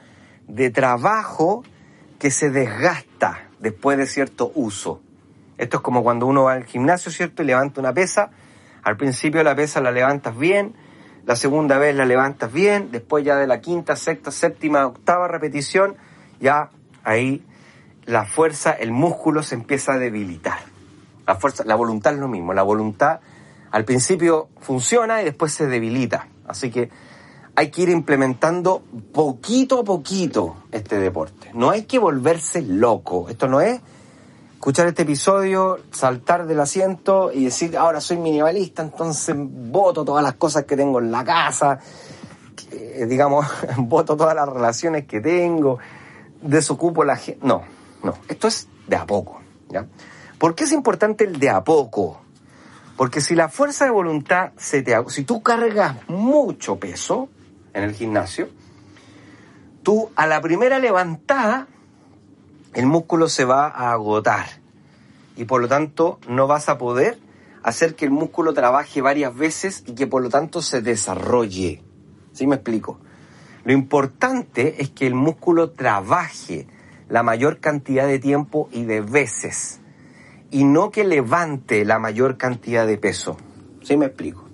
de 0.48 0.70
trabajo 0.70 1.64
que 2.18 2.30
se 2.30 2.50
desgasta 2.50 3.48
después 3.58 3.98
de 3.98 4.06
cierto 4.06 4.52
uso. 4.54 5.00
Esto 5.58 5.78
es 5.78 5.82
como 5.82 6.02
cuando 6.02 6.26
uno 6.26 6.44
va 6.44 6.52
al 6.52 6.64
gimnasio, 6.64 7.10
¿cierto? 7.10 7.42
Y 7.42 7.46
levanta 7.46 7.80
una 7.80 7.92
pesa. 7.92 8.30
Al 8.82 8.96
principio 8.96 9.42
la 9.42 9.56
pesa 9.56 9.80
la 9.80 9.90
levantas 9.90 10.36
bien, 10.38 10.74
la 11.26 11.34
segunda 11.34 11.76
vez 11.76 11.94
la 11.94 12.04
levantas 12.04 12.52
bien, 12.52 12.90
después 12.92 13.24
ya 13.24 13.34
de 13.36 13.48
la 13.48 13.60
quinta, 13.60 13.96
sexta, 13.96 14.30
séptima, 14.30 14.86
octava 14.86 15.26
repetición, 15.26 15.96
ya 16.40 16.70
ahí 17.02 17.44
la 18.04 18.24
fuerza, 18.24 18.70
el 18.70 18.92
músculo 18.92 19.42
se 19.42 19.56
empieza 19.56 19.94
a 19.94 19.98
debilitar. 19.98 20.58
La 21.26 21.34
fuerza, 21.34 21.64
la 21.64 21.74
voluntad 21.74 22.14
es 22.14 22.20
lo 22.20 22.28
mismo, 22.28 22.54
la 22.54 22.62
voluntad 22.62 23.18
al 23.72 23.84
principio 23.84 24.48
funciona 24.60 25.20
y 25.20 25.24
después 25.24 25.52
se 25.52 25.66
debilita. 25.66 26.28
Así 26.46 26.70
que 26.70 26.90
hay 27.56 27.72
que 27.72 27.82
ir 27.82 27.88
implementando 27.88 28.84
poquito 29.12 29.80
a 29.80 29.84
poquito 29.84 30.56
este 30.70 31.00
deporte. 31.00 31.50
No 31.54 31.70
hay 31.70 31.82
que 31.82 31.98
volverse 31.98 32.62
loco. 32.62 33.28
Esto 33.28 33.48
no 33.48 33.60
es 33.60 33.80
escuchar 34.56 34.88
este 34.88 35.02
episodio, 35.02 35.78
saltar 35.92 36.46
del 36.46 36.58
asiento 36.58 37.30
y 37.32 37.44
decir, 37.44 37.76
ahora 37.76 38.00
soy 38.00 38.16
minimalista, 38.16 38.82
entonces 38.82 39.36
voto 39.38 40.04
todas 40.04 40.24
las 40.24 40.34
cosas 40.34 40.64
que 40.64 40.76
tengo 40.76 40.98
en 40.98 41.12
la 41.12 41.24
casa, 41.24 41.78
digamos, 43.06 43.46
voto 43.76 44.16
todas 44.16 44.34
las 44.34 44.48
relaciones 44.48 45.06
que 45.06 45.20
tengo, 45.20 45.78
desocupo 46.42 47.04
la 47.04 47.16
gente. 47.16 47.46
No, 47.46 47.62
no, 48.02 48.14
esto 48.28 48.48
es 48.48 48.66
de 48.88 48.96
a 48.96 49.06
poco. 49.06 49.40
¿ya? 49.68 49.86
¿Por 50.38 50.54
qué 50.54 50.64
es 50.64 50.72
importante 50.72 51.24
el 51.24 51.38
de 51.38 51.50
a 51.50 51.62
poco? 51.62 52.20
Porque 52.96 53.20
si 53.20 53.34
la 53.34 53.48
fuerza 53.48 53.84
de 53.84 53.90
voluntad 53.90 54.52
se 54.56 54.82
te... 54.82 54.96
Si 55.08 55.24
tú 55.24 55.42
cargas 55.42 55.96
mucho 56.08 56.76
peso 56.76 57.28
en 57.74 57.84
el 57.84 57.94
gimnasio, 57.94 58.48
tú 59.82 60.10
a 60.16 60.26
la 60.26 60.40
primera 60.40 60.78
levantada, 60.78 61.68
el 62.76 62.84
músculo 62.84 63.30
se 63.30 63.46
va 63.46 63.68
a 63.68 63.92
agotar. 63.92 64.46
Y 65.34 65.46
por 65.46 65.62
lo 65.62 65.66
tanto 65.66 66.18
no 66.28 66.46
vas 66.46 66.68
a 66.68 66.76
poder 66.76 67.18
hacer 67.62 67.94
que 67.94 68.04
el 68.04 68.10
músculo 68.10 68.52
trabaje 68.52 69.00
varias 69.00 69.34
veces 69.34 69.82
y 69.86 69.94
que 69.94 70.06
por 70.06 70.22
lo 70.22 70.28
tanto 70.28 70.60
se 70.60 70.82
desarrolle. 70.82 71.82
¿Sí 72.32 72.46
me 72.46 72.56
explico? 72.56 72.98
Lo 73.64 73.72
importante 73.72 74.82
es 74.82 74.90
que 74.90 75.06
el 75.06 75.14
músculo 75.14 75.70
trabaje 75.70 76.68
la 77.08 77.22
mayor 77.22 77.60
cantidad 77.60 78.06
de 78.06 78.18
tiempo 78.18 78.68
y 78.70 78.84
de 78.84 79.00
veces 79.00 79.80
y 80.50 80.64
no 80.64 80.90
que 80.90 81.04
levante 81.04 81.86
la 81.86 81.98
mayor 81.98 82.36
cantidad 82.36 82.86
de 82.86 82.98
peso. 82.98 83.38
¿Sí 83.84 83.96
me 83.96 84.04
explico? 84.04 84.44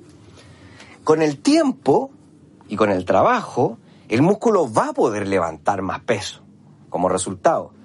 Con 1.02 1.22
el 1.22 1.38
tiempo 1.38 2.12
y 2.68 2.76
con 2.76 2.90
el 2.90 3.04
trabajo, 3.04 3.78
el 4.08 4.22
músculo 4.22 4.72
va 4.72 4.90
a 4.90 4.92
poder 4.92 5.26
levantar 5.26 5.82
más 5.82 5.98
peso 6.02 6.40
como 6.88 7.08
resultado. 7.08 7.81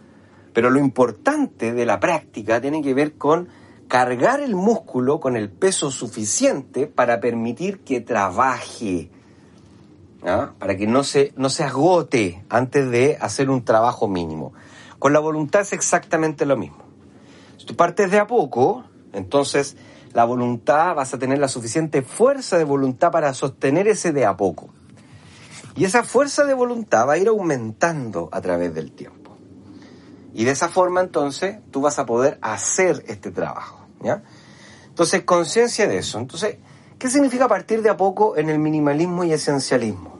Pero 0.58 0.72
lo 0.72 0.80
importante 0.80 1.72
de 1.72 1.86
la 1.86 2.00
práctica 2.00 2.60
tiene 2.60 2.82
que 2.82 2.96
ver 2.96 3.14
con 3.14 3.48
cargar 3.88 4.40
el 4.40 4.56
músculo 4.56 5.20
con 5.20 5.38
el 5.38 5.52
peso 5.52 5.92
suficiente 5.92 6.88
para 6.88 7.20
permitir 7.20 7.82
que 7.82 8.02
trabaje, 8.02 9.12
¿ah? 10.24 10.54
para 10.58 10.76
que 10.76 10.88
no 10.88 11.04
se, 11.04 11.32
no 11.36 11.52
se 11.52 11.64
agote 11.64 12.44
antes 12.50 12.90
de 12.90 13.20
hacer 13.22 13.52
un 13.52 13.66
trabajo 13.66 14.08
mínimo. 14.08 14.54
Con 14.98 15.14
la 15.14 15.20
voluntad 15.20 15.62
es 15.62 15.74
exactamente 15.74 16.48
lo 16.48 16.58
mismo. 16.58 16.80
Si 17.58 17.68
tú 17.68 17.76
partes 17.76 18.10
de 18.10 18.18
a 18.18 18.26
poco, 18.26 18.84
entonces 19.14 19.78
la 20.14 20.26
voluntad 20.26 20.96
vas 20.96 21.14
a 21.14 21.20
tener 21.20 21.38
la 21.38 21.50
suficiente 21.50 22.02
fuerza 22.02 22.58
de 22.58 22.64
voluntad 22.64 23.12
para 23.12 23.32
sostener 23.36 23.88
ese 23.88 24.12
de 24.12 24.26
a 24.26 24.36
poco. 24.36 24.70
Y 25.76 25.86
esa 25.86 26.04
fuerza 26.04 26.46
de 26.46 26.56
voluntad 26.56 27.08
va 27.08 27.14
a 27.14 27.18
ir 27.20 27.28
aumentando 27.28 28.28
a 28.32 28.42
través 28.42 28.74
del 28.74 28.92
tiempo. 28.92 29.27
Y 30.38 30.44
de 30.44 30.52
esa 30.52 30.70
forma 30.70 31.02
entonces 31.02 31.58
tú 31.72 31.82
vas 31.82 31.98
a 31.98 32.06
poder 32.06 32.38
hacer 32.44 33.04
este 33.08 33.32
trabajo. 33.32 33.88
¿ya? 34.04 34.22
Entonces, 34.88 35.24
conciencia 35.24 35.88
de 35.88 35.98
eso. 35.98 36.20
Entonces, 36.20 36.58
¿qué 37.00 37.10
significa 37.10 37.48
partir 37.48 37.82
de 37.82 37.90
a 37.90 37.98
poco 37.98 38.38
en 38.38 38.48
el 38.52 38.60
minimalismo 38.60 39.24
y 39.24 39.34
esencialismo? 39.34 40.20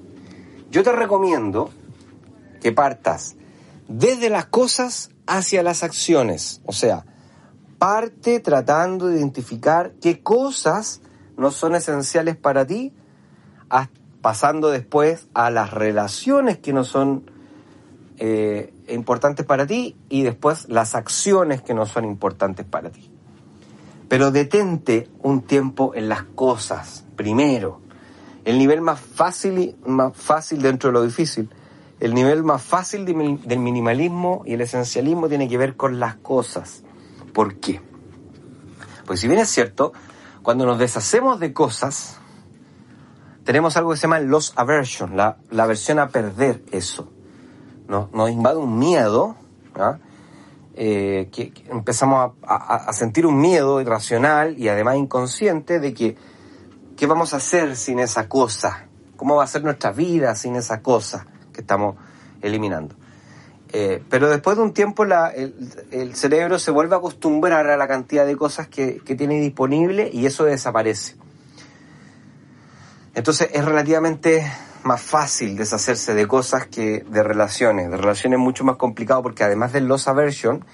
Yo 0.72 0.82
te 0.82 0.92
recomiendo 0.92 1.70
que 2.62 2.72
partas 2.72 3.36
desde 3.88 4.32
las 4.32 4.48
cosas 4.48 5.12
hacia 5.28 5.62
las 5.62 5.84
acciones. 5.84 6.62
O 6.66 6.74
sea, 6.74 7.06
parte 7.78 8.40
tratando 8.40 9.10
de 9.10 9.20
identificar 9.20 9.94
qué 10.02 10.24
cosas 10.24 11.00
no 11.38 11.52
son 11.52 11.76
esenciales 11.76 12.36
para 12.38 12.66
ti, 12.66 12.92
pasando 14.24 14.72
después 14.72 15.28
a 15.36 15.52
las 15.52 15.70
relaciones 15.70 16.58
que 16.58 16.74
no 16.74 16.84
son 16.84 17.30
eh, 18.18 18.74
importantes 18.88 19.46
para 19.46 19.66
ti 19.66 19.96
y 20.10 20.24
después 20.24 20.70
las 20.70 20.96
acciones 20.96 21.62
que 21.62 21.74
no 21.74 21.86
son 21.86 22.06
importantes 22.06 22.66
para 22.66 22.90
ti. 22.90 23.12
Pero 24.10 24.32
detente 24.32 25.10
un 25.22 25.42
tiempo 25.42 25.94
en 25.96 26.10
las 26.10 26.24
cosas, 26.24 27.06
primero. 27.16 27.82
El 28.46 28.58
nivel 28.58 28.82
más 28.82 29.00
fácil, 29.00 29.76
más 29.86 30.16
fácil 30.16 30.62
dentro 30.62 30.90
de 30.90 30.94
lo 30.94 31.04
difícil, 31.04 31.50
el 32.00 32.14
nivel 32.14 32.44
más 32.44 32.62
fácil 32.62 33.06
del 33.06 33.60
minimalismo 33.60 34.44
y 34.46 34.54
el 34.54 34.62
esencialismo 34.62 35.28
tiene 35.28 35.50
que 35.50 35.58
ver 35.58 35.76
con 35.76 36.00
las 36.00 36.16
cosas. 36.16 36.84
¿Por 37.34 37.56
qué? 37.56 37.82
Pues 39.06 39.20
si 39.20 39.28
bien 39.28 39.40
es 39.40 39.50
cierto, 39.50 39.94
cuando 40.44 40.66
nos 40.66 40.80
deshacemos 40.80 41.40
de 41.40 41.54
cosas, 41.54 42.20
tenemos 43.44 43.76
algo 43.78 43.92
que 43.92 43.98
se 43.98 44.04
llama 44.04 44.20
loss 44.20 44.54
aversion, 44.56 45.18
la, 45.18 45.38
la 45.50 45.64
aversión 45.64 46.00
a 46.00 46.10
perder 46.10 46.64
eso. 46.72 47.12
Nos, 47.88 48.30
invade 48.30 48.58
un 48.58 48.78
miedo, 48.78 49.36
eh, 50.76 51.30
que, 51.32 51.54
empezamos 51.70 52.34
a, 52.46 52.92
sentir 52.94 53.26
un 53.26 53.40
miedo 53.40 53.80
irracional 53.80 54.58
y 54.60 54.68
además 54.68 54.98
inconsciente 54.98 55.80
de 55.80 55.94
que 55.94 56.18
qué 56.98 57.08
vamos 57.08 57.34
a 57.34 57.38
hacer 57.38 57.76
sin 57.76 58.00
esa 58.00 58.28
cosa, 58.28 58.88
cómo 59.16 59.36
va 59.36 59.44
a 59.44 59.48
ser 59.48 59.64
nuestra 59.64 59.92
vida 59.92 60.36
sin 60.36 60.56
esa 60.56 60.82
cosa 60.82 61.28
que 61.54 61.62
estamos 61.62 61.96
eliminando. 62.42 62.96
Eh, 63.74 64.02
pero 64.10 64.30
después 64.30 64.58
de 64.58 64.64
un 64.64 64.74
tiempo 64.74 65.04
el, 65.04 66.16
cerebro 66.16 66.58
se 66.58 66.72
vuelve 66.72 66.96
a 66.96 67.00
acostumbrar 67.00 67.70
a 67.70 67.78
la 67.78 67.88
cantidad 67.88 68.26
de 68.26 68.36
cosas 68.38 68.68
que, 68.68 69.02
que, 69.04 69.16
tiene 69.16 69.40
disponible 69.42 70.10
y 70.12 70.26
eso 70.26 70.46
desaparece. 70.46 71.16
Entonces 73.14 73.50
es 73.52 73.66
relativamente 73.66 74.46
más 74.84 75.02
fácil 75.02 75.56
deshacerse 75.56 76.14
de 76.14 76.28
cosas 76.28 76.68
que 76.68 77.06
de 77.10 77.24
relaciones. 77.24 77.90
De 77.90 77.98
relaciones 77.98 78.40
mucho 78.40 78.64
más 78.64 78.78
complicado 78.78 79.22
porque 79.22 79.44
además 79.44 79.74
del 79.74 79.88
loss 79.88 80.08
aversion 80.08 80.66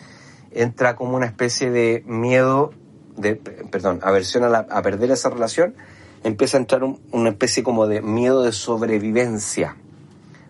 entra 0.51 0.95
como 0.95 1.15
una 1.15 1.25
especie 1.25 1.71
de 1.71 2.03
miedo, 2.05 2.71
de, 3.17 3.35
perdón, 3.35 3.99
aversión 4.03 4.43
a, 4.43 4.49
la, 4.49 4.67
a 4.69 4.81
perder 4.81 5.11
esa 5.11 5.29
relación, 5.29 5.75
empieza 6.23 6.57
a 6.57 6.61
entrar 6.61 6.83
un, 6.83 7.01
una 7.11 7.29
especie 7.29 7.63
como 7.63 7.87
de 7.87 8.01
miedo 8.01 8.43
de 8.43 8.51
sobrevivencia 8.51 9.75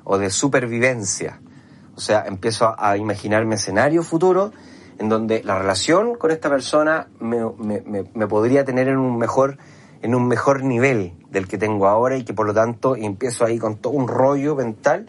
o 0.03 0.17
de 0.17 0.29
supervivencia 0.29 1.39
o 1.95 2.01
sea, 2.01 2.25
empiezo 2.27 2.73
a, 2.77 2.97
imaginarme 2.97 3.55
escenarios 3.55 4.07
futuros 4.07 4.51
en 4.97 5.09
donde 5.09 5.43
la 5.43 5.59
relación 5.59 6.15
con 6.15 6.31
esta 6.31 6.49
persona 6.49 7.07
me, 7.19 7.37
me, 7.57 7.83
me, 8.13 8.27
podría 8.27 8.63
tener 8.63 8.87
en 8.87 8.97
un 8.97 9.17
mejor 9.17 9.57
en 10.03 10.13
un 10.13 10.27
mejor 10.27 10.63
nivel 10.63 11.13
del 11.31 11.47
que 11.47 11.57
tengo 11.57 11.87
ahora 11.87 12.17
y 12.17 12.23
que 12.23 12.33
por 12.33 12.45
lo 12.45 12.53
tanto 12.53 12.95
empiezo 12.95 13.45
ahí 13.45 13.57
con 13.57 13.77
todo 13.77 13.93
un 13.93 14.07
rollo 14.07 14.55
mental 14.55 15.07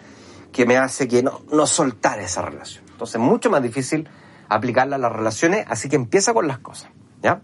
que 0.53 0.65
me 0.65 0.79
hace 0.79 1.09
que 1.09 1.23
no, 1.23 1.43
no 1.53 1.67
soltar 1.67 2.21
esa 2.21 2.43
relación. 2.43 2.85
Entonces 2.93 3.17
es 3.17 3.21
mucho 3.21 3.51
más 3.51 3.63
difícil 3.63 4.09
aplicarla 4.49 4.97
a 4.97 4.99
las 4.99 5.13
relaciones, 5.13 5.67
así 5.69 5.89
que 5.89 5.97
empieza 5.97 6.33
con 6.33 6.47
las 6.47 6.59
cosas, 6.61 6.91
¿ya? 7.23 7.41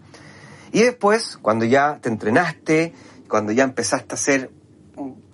Y 0.71 0.81
después, 0.81 1.37
cuando 1.41 1.65
ya 1.65 1.99
te 2.01 2.07
entrenaste, 2.07 2.93
cuando 3.27 3.51
ya 3.51 3.65
empezaste 3.65 4.13
a 4.13 4.15
hacer 4.15 4.49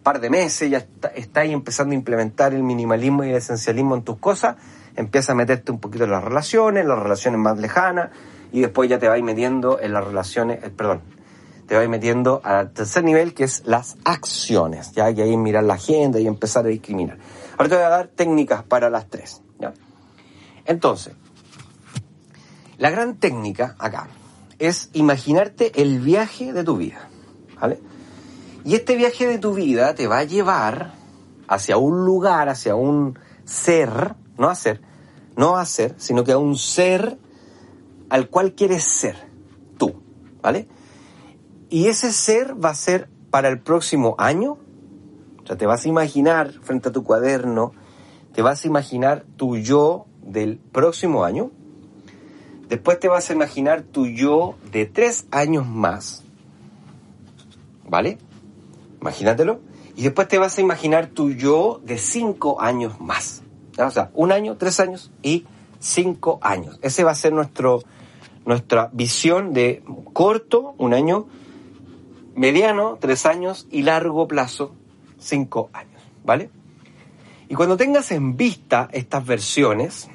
par 0.01 0.19
de 0.19 0.29
meses, 0.29 0.71
ya 0.71 0.79
está, 0.79 1.09
está, 1.09 1.41
ahí 1.41 1.51
empezando 1.51 1.91
a 1.91 1.95
implementar 1.95 2.53
el 2.53 2.63
minimalismo 2.63 3.25
y 3.25 3.29
el 3.29 3.35
esencialismo 3.35 3.93
en 3.93 4.03
tus 4.03 4.17
cosas, 4.17 4.55
empieza 4.95 5.33
a 5.33 5.35
meterte 5.35 5.71
un 5.71 5.79
poquito 5.79 6.05
en 6.05 6.11
las 6.11 6.23
relaciones, 6.23 6.85
las 6.85 6.97
relaciones 6.97 7.39
más 7.39 7.59
lejanas, 7.59 8.09
y 8.51 8.61
después 8.61 8.89
ya 8.89 8.97
te 8.97 9.07
vas 9.07 9.21
metiendo 9.21 9.79
en 9.79 9.93
las 9.93 10.03
relaciones, 10.03 10.63
eh, 10.63 10.69
perdón, 10.69 11.01
te 11.67 11.75
vas 11.75 11.87
metiendo 11.89 12.41
al 12.43 12.71
tercer 12.71 13.03
nivel 13.03 13.33
que 13.33 13.43
es 13.43 13.63
las 13.65 13.97
acciones, 14.05 14.93
ya 14.93 15.13
que 15.13 15.23
ahí 15.23 15.35
mirar 15.35 15.63
la 15.63 15.75
agenda 15.75 16.19
y 16.19 16.25
empezar 16.25 16.65
a 16.65 16.69
discriminar. 16.69 17.17
Ahora 17.57 17.69
te 17.69 17.75
voy 17.75 17.83
a 17.83 17.89
dar 17.89 18.07
técnicas 18.07 18.63
para 18.63 18.89
las 18.89 19.09
tres. 19.09 19.41
¿ya? 19.59 19.73
Entonces, 20.65 21.13
la 22.77 22.89
gran 22.89 23.17
técnica 23.17 23.75
acá 23.79 24.07
es 24.59 24.89
imaginarte 24.93 25.81
el 25.81 25.99
viaje 25.99 26.53
de 26.53 26.63
tu 26.63 26.77
vida, 26.77 27.09
¿vale? 27.59 27.79
Y 28.63 28.75
este 28.75 28.95
viaje 28.95 29.27
de 29.27 29.37
tu 29.37 29.53
vida 29.53 29.93
te 29.93 30.07
va 30.07 30.19
a 30.19 30.23
llevar 30.23 30.93
hacia 31.47 31.77
un 31.77 32.05
lugar, 32.05 32.49
hacia 32.49 32.75
un 32.75 33.17
ser, 33.45 34.15
no 34.37 34.49
a 34.49 34.55
ser, 34.55 34.81
no 35.35 35.57
a 35.57 35.65
ser, 35.65 35.95
sino 35.97 36.23
que 36.23 36.31
a 36.31 36.37
un 36.37 36.57
ser 36.57 37.17
al 38.09 38.29
cual 38.29 38.53
quieres 38.53 38.83
ser, 38.83 39.15
tú, 39.77 40.01
¿vale? 40.41 40.67
Y 41.69 41.87
ese 41.87 42.11
ser 42.11 42.63
va 42.63 42.69
a 42.69 42.75
ser 42.75 43.09
para 43.29 43.49
el 43.49 43.59
próximo 43.59 44.15
año, 44.17 44.57
o 45.43 45.47
sea, 45.47 45.57
te 45.57 45.65
vas 45.65 45.85
a 45.85 45.89
imaginar 45.89 46.53
frente 46.61 46.89
a 46.89 46.91
tu 46.91 47.03
cuaderno, 47.03 47.73
te 48.33 48.41
vas 48.41 48.63
a 48.63 48.67
imaginar 48.67 49.25
tu 49.35 49.57
yo 49.57 50.05
del 50.21 50.57
próximo 50.57 51.23
año, 51.23 51.51
después 52.69 52.99
te 52.99 53.07
vas 53.07 53.29
a 53.29 53.33
imaginar 53.33 53.81
tu 53.81 54.07
yo 54.07 54.55
de 54.71 54.85
tres 54.85 55.27
años 55.31 55.67
más, 55.67 56.23
¿vale? 57.87 58.17
Imagínatelo. 59.01 59.59
Y 59.95 60.03
después 60.03 60.27
te 60.27 60.37
vas 60.37 60.57
a 60.57 60.61
imaginar 60.61 61.07
tu 61.07 61.31
yo 61.31 61.81
de 61.83 61.97
cinco 61.97 62.61
años 62.61 62.99
más. 63.01 63.41
O 63.79 63.91
sea, 63.91 64.11
un 64.13 64.31
año, 64.31 64.57
tres 64.57 64.79
años 64.79 65.11
y 65.23 65.45
cinco 65.79 66.39
años. 66.41 66.79
Ese 66.81 67.03
va 67.03 67.11
a 67.11 67.15
ser 67.15 67.33
nuestro, 67.33 67.81
nuestra 68.45 68.89
visión 68.93 69.53
de 69.53 69.83
corto, 70.13 70.75
un 70.77 70.93
año, 70.93 71.27
mediano, 72.37 72.97
tres 73.01 73.25
años 73.25 73.67
y 73.69 73.81
largo 73.81 74.27
plazo, 74.27 74.73
cinco 75.19 75.69
años. 75.73 76.01
¿Vale? 76.23 76.49
Y 77.49 77.55
cuando 77.55 77.75
tengas 77.75 78.11
en 78.11 78.37
vista 78.37 78.89
estas 78.91 79.25
versiones, 79.25 80.07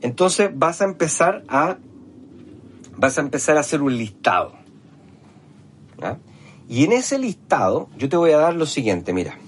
entonces 0.00 0.50
vas 0.54 0.80
a 0.80 0.84
empezar 0.84 1.44
a 1.48 1.76
vas 2.96 3.18
a 3.18 3.22
empezar 3.22 3.56
a 3.56 3.60
hacer 3.60 3.82
un 3.82 3.98
listado. 3.98 4.54
Y 6.68 6.84
en 6.84 6.92
ese 6.92 7.18
listado 7.18 7.88
yo 7.98 8.08
te 8.08 8.16
voy 8.16 8.30
a 8.30 8.38
dar 8.38 8.54
lo 8.54 8.66
siguiente, 8.66 9.12
mira. 9.12 9.38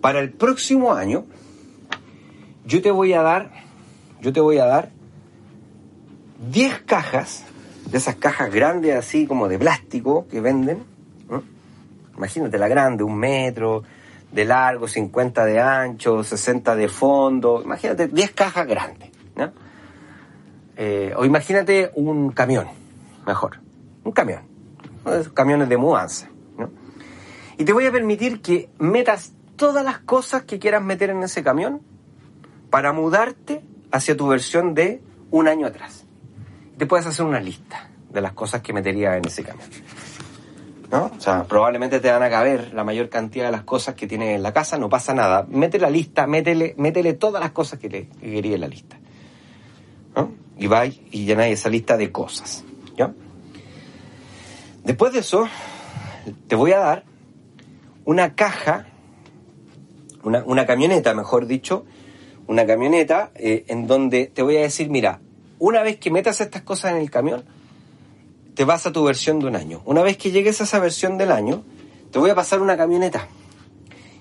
Para 0.00 0.20
el 0.20 0.32
próximo 0.32 0.92
año 0.92 1.24
yo 2.66 2.82
te 2.82 2.90
voy 2.90 3.12
a 3.12 3.22
dar 3.22 3.52
yo 4.20 4.32
te 4.32 4.40
voy 4.40 4.58
a 4.58 4.66
dar 4.66 4.90
10 6.50 6.82
cajas 6.82 7.44
de 7.92 7.98
esas 7.98 8.16
cajas 8.16 8.52
grandes 8.52 8.96
así 8.96 9.26
como 9.26 9.48
de 9.48 9.58
plástico 9.58 10.26
que 10.28 10.40
venden. 10.40 10.82
Imagínate 12.16 12.58
la 12.58 12.68
grande, 12.68 13.04
un 13.04 13.16
metro 13.16 13.84
de 14.32 14.44
largo, 14.44 14.88
50 14.88 15.44
de 15.44 15.60
ancho, 15.60 16.24
60 16.24 16.74
de 16.74 16.88
fondo. 16.88 17.62
Imagínate 17.62 18.08
10 18.08 18.32
cajas 18.32 18.66
grandes. 18.66 19.10
Eh, 20.76 21.12
o 21.16 21.24
imagínate 21.24 21.92
un 21.94 22.32
camión, 22.32 22.66
mejor. 23.26 23.60
Un 24.04 24.12
camión 24.12 24.52
camiones 25.34 25.68
de 25.68 25.76
mudanza. 25.76 26.28
Y 27.58 27.64
te 27.64 27.72
voy 27.72 27.86
a 27.86 27.92
permitir 27.92 28.40
que 28.40 28.70
metas 28.78 29.32
todas 29.56 29.84
las 29.84 29.98
cosas 29.98 30.42
que 30.42 30.58
quieras 30.58 30.82
meter 30.82 31.10
en 31.10 31.22
ese 31.22 31.42
camión 31.42 31.82
para 32.70 32.92
mudarte 32.92 33.62
hacia 33.90 34.16
tu 34.16 34.26
versión 34.26 34.74
de 34.74 35.02
un 35.30 35.48
año 35.48 35.66
atrás. 35.66 36.01
Te 36.78 36.86
puedes 36.86 37.06
hacer 37.06 37.24
una 37.24 37.40
lista 37.40 37.88
de 38.10 38.20
las 38.20 38.32
cosas 38.32 38.60
que 38.62 38.72
meterías 38.72 39.16
en 39.16 39.26
ese 39.26 39.42
camión. 39.42 39.68
¿No? 40.90 41.10
O 41.16 41.20
sea, 41.20 41.44
probablemente 41.44 42.00
te 42.00 42.10
van 42.10 42.22
a 42.22 42.28
caber 42.28 42.74
la 42.74 42.84
mayor 42.84 43.08
cantidad 43.08 43.46
de 43.46 43.52
las 43.52 43.62
cosas 43.62 43.94
que 43.94 44.06
tienes 44.06 44.36
en 44.36 44.42
la 44.42 44.52
casa, 44.52 44.76
no 44.76 44.90
pasa 44.90 45.14
nada. 45.14 45.46
Mete 45.48 45.78
la 45.78 45.88
lista, 45.88 46.26
métele, 46.26 46.74
métele 46.76 47.14
todas 47.14 47.42
las 47.42 47.52
cosas 47.52 47.78
que, 47.78 47.88
te, 47.88 48.08
que 48.08 48.30
querías 48.30 48.56
en 48.56 48.60
la 48.60 48.68
lista. 48.68 48.98
Y 50.58 50.66
vais 50.66 51.00
y 51.10 51.24
llenáis 51.24 51.60
esa 51.60 51.70
lista 51.70 51.96
de 51.96 52.12
cosas. 52.12 52.62
¿ya? 52.94 53.12
Después 54.84 55.14
de 55.14 55.20
eso, 55.20 55.48
te 56.46 56.56
voy 56.56 56.72
a 56.72 56.78
dar 56.78 57.04
una 58.04 58.34
caja, 58.34 58.86
una, 60.22 60.66
camioneta, 60.66 61.14
mejor 61.14 61.46
dicho, 61.46 61.86
una 62.46 62.66
camioneta 62.66 63.30
eh, 63.34 63.64
en 63.68 63.86
donde 63.86 64.26
te 64.26 64.42
voy 64.42 64.58
a 64.58 64.60
decir, 64.60 64.90
mira, 64.90 65.20
una 65.62 65.82
vez 65.82 65.98
que 65.98 66.10
metas 66.10 66.40
estas 66.40 66.62
cosas 66.62 66.90
en 66.90 66.96
el 66.98 67.08
camión, 67.08 67.44
te 68.54 68.64
vas 68.64 68.84
a 68.84 68.90
tu 68.90 69.04
versión 69.04 69.38
de 69.38 69.46
un 69.46 69.54
año. 69.54 69.80
Una 69.84 70.02
vez 70.02 70.16
que 70.16 70.32
llegues 70.32 70.60
a 70.60 70.64
esa 70.64 70.80
versión 70.80 71.18
del 71.18 71.30
año, 71.30 71.62
te 72.10 72.18
voy 72.18 72.30
a 72.30 72.34
pasar 72.34 72.60
una 72.60 72.76
camioneta. 72.76 73.28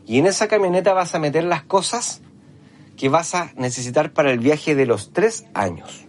Y 0.05 0.19
en 0.19 0.27
esa 0.27 0.47
camioneta 0.47 0.93
vas 0.93 1.15
a 1.15 1.19
meter 1.19 1.43
las 1.43 1.63
cosas 1.63 2.21
que 2.95 3.09
vas 3.09 3.33
a 3.33 3.51
necesitar 3.55 4.13
para 4.13 4.31
el 4.31 4.37
viaje 4.37 4.75
de 4.75 4.85
los 4.85 5.13
tres 5.13 5.45
años 5.55 6.05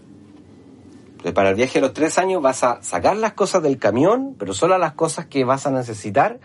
para 1.33 1.51
el 1.51 1.55
viaje 1.55 1.75
de 1.75 1.83
los 1.83 1.93
tres 1.93 2.19
años 2.19 2.43
vas 2.43 2.65
a 2.65 2.83
sacar 2.83 3.17
las 3.17 3.35
cosas 3.35 3.63
del 3.63 3.79
camión, 3.79 4.35
pero 4.37 4.53
solo 4.55 4.77
las 4.77 4.95
cosas 4.95 5.27
que 5.27 5.45
vas 5.45 5.69
a 5.69 5.71
necesitar 5.71 6.41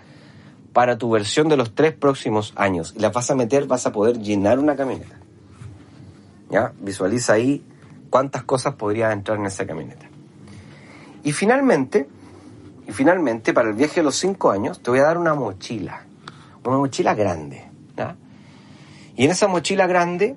para 0.71 0.99
tu 0.99 1.09
versión 1.09 1.49
de 1.49 1.57
los 1.57 1.73
tres 1.73 1.93
próximos 1.93 2.53
años. 2.55 2.93
Y 2.95 2.99
las 2.99 3.11
vas 3.11 3.31
a 3.31 3.35
meter, 3.35 3.65
vas 3.65 3.87
a 3.87 3.91
poder 3.91 4.19
llenar 4.19 4.59
una 4.59 4.75
camioneta. 4.75 5.19
¿Ya? 6.51 6.73
Visualiza 6.79 7.33
ahí 7.33 7.63
cuántas 8.09 8.43
cosas 8.43 8.75
podrían 8.75 9.11
entrar 9.11 9.37
en 9.37 9.45
esa 9.45 9.65
camioneta. 9.65 10.07
Y 11.23 11.31
finalmente, 11.31 12.07
y 12.87 12.91
finalmente, 12.91 13.53
para 13.53 13.69
el 13.69 13.75
viaje 13.75 13.95
de 13.95 14.03
los 14.03 14.15
cinco 14.15 14.51
años, 14.51 14.81
te 14.81 14.89
voy 14.89 14.99
a 14.99 15.03
dar 15.03 15.17
una 15.17 15.33
mochila. 15.33 16.05
Una 16.63 16.77
mochila 16.77 17.13
grande. 17.13 17.67
Y 19.17 19.25
en 19.25 19.31
esa 19.31 19.47
mochila 19.47 19.87
grande 19.87 20.35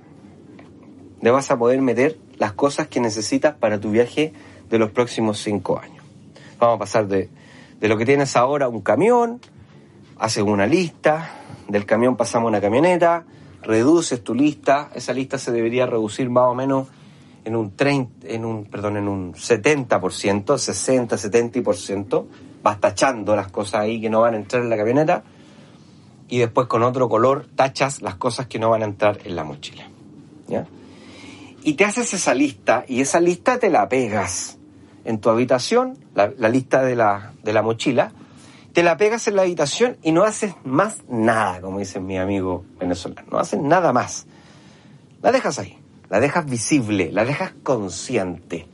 le 1.21 1.31
vas 1.31 1.51
a 1.51 1.59
poder 1.59 1.83
meter 1.83 2.19
las 2.39 2.53
cosas 2.55 2.89
que 2.89 2.99
necesitas 2.99 3.55
para 3.55 3.79
tu 3.79 3.91
viaje 3.91 4.33
de 4.71 4.79
los 4.79 4.91
próximos 4.91 5.39
cinco 5.39 5.79
años. 5.79 6.03
Vamos 6.59 6.77
a 6.77 6.79
pasar 6.79 7.07
de, 7.07 7.29
lo 7.81 7.99
que 7.99 8.07
tienes 8.07 8.37
ahora 8.37 8.69
un 8.69 8.81
camión, 8.81 9.41
haces 10.19 10.43
una 10.43 10.67
lista, 10.67 11.31
del 11.69 11.85
camión 11.85 12.17
pasamos 12.17 12.47
a 12.47 12.49
una 12.49 12.61
camioneta, 12.63 13.25
reduces 13.63 14.25
tu 14.25 14.35
lista, 14.35 14.89
esa 14.95 15.13
lista 15.13 15.37
se 15.37 15.53
debería 15.53 15.85
reducir 15.85 16.31
más 16.31 16.45
o 16.45 16.55
menos 16.55 16.89
en 17.51 17.57
un 17.57 17.77
30, 17.77 18.29
en 18.29 18.45
un, 18.45 18.65
perdón, 18.65 18.97
en 18.97 19.09
un 19.09 19.35
70%, 19.35 20.59
60, 20.59 21.17
70%, 21.17 22.27
vas 22.63 22.81
tachando 22.81 23.37
las 23.37 23.49
cosas 23.49 23.83
ahí 23.83 24.01
que 24.01 24.09
no 24.09 24.23
van 24.23 24.35
a 24.35 24.37
entrar 24.39 24.63
en 24.63 24.71
la 24.71 24.77
camioneta 24.77 25.23
y 26.29 26.39
después 26.39 26.67
con 26.67 26.83
otro 26.83 27.09
color 27.09 27.47
tachas 27.55 28.03
las 28.03 28.15
cosas 28.15 28.47
que 28.47 28.59
no 28.59 28.71
van 28.71 28.83
a 28.83 28.87
entrar 28.87 29.19
en 29.25 29.37
la 29.37 29.45
mochila. 29.45 29.89
¿Ya? 30.49 30.67
y 31.63 31.75
te 31.75 31.85
haces 31.85 32.15
esa 32.15 32.35
lista 32.35 32.85
y 32.89 33.01
esa 33.01 33.21
lista 33.21 33.59
te 33.59 33.71
la 33.71 33.89
pegas 33.89 34.59
en 35.05 35.21
tu 35.21 35.31
habitación, 35.31 35.99
la, 36.15 36.29
lista 36.49 36.83
de 36.83 36.95
la, 36.95 37.33
de 37.43 37.53
la 37.53 37.63
mochila, 37.63 38.13
te 38.73 38.83
la 38.83 38.97
pegas 38.97 39.27
en 39.29 39.37
la 39.37 39.43
habitación 39.43 39.97
y 40.03 40.13
no 40.13 40.25
haces 40.25 40.55
más 40.65 40.99
nada, 41.09 41.61
como 41.61 41.79
dice 41.79 42.01
mi 42.01 42.19
amigo 42.19 42.65
venezolano, 42.79 43.29
no 43.31 43.39
haces 43.39 43.61
nada 43.61 43.93
más. 43.93 44.27
La 45.23 45.33
dejas 45.33 45.59
ahí, 45.59 45.79
la 46.11 46.21
dejas 46.21 46.45
visible, 46.45 47.11
la 47.13 47.25
dejas 47.25 47.53
consciente. 47.63 48.69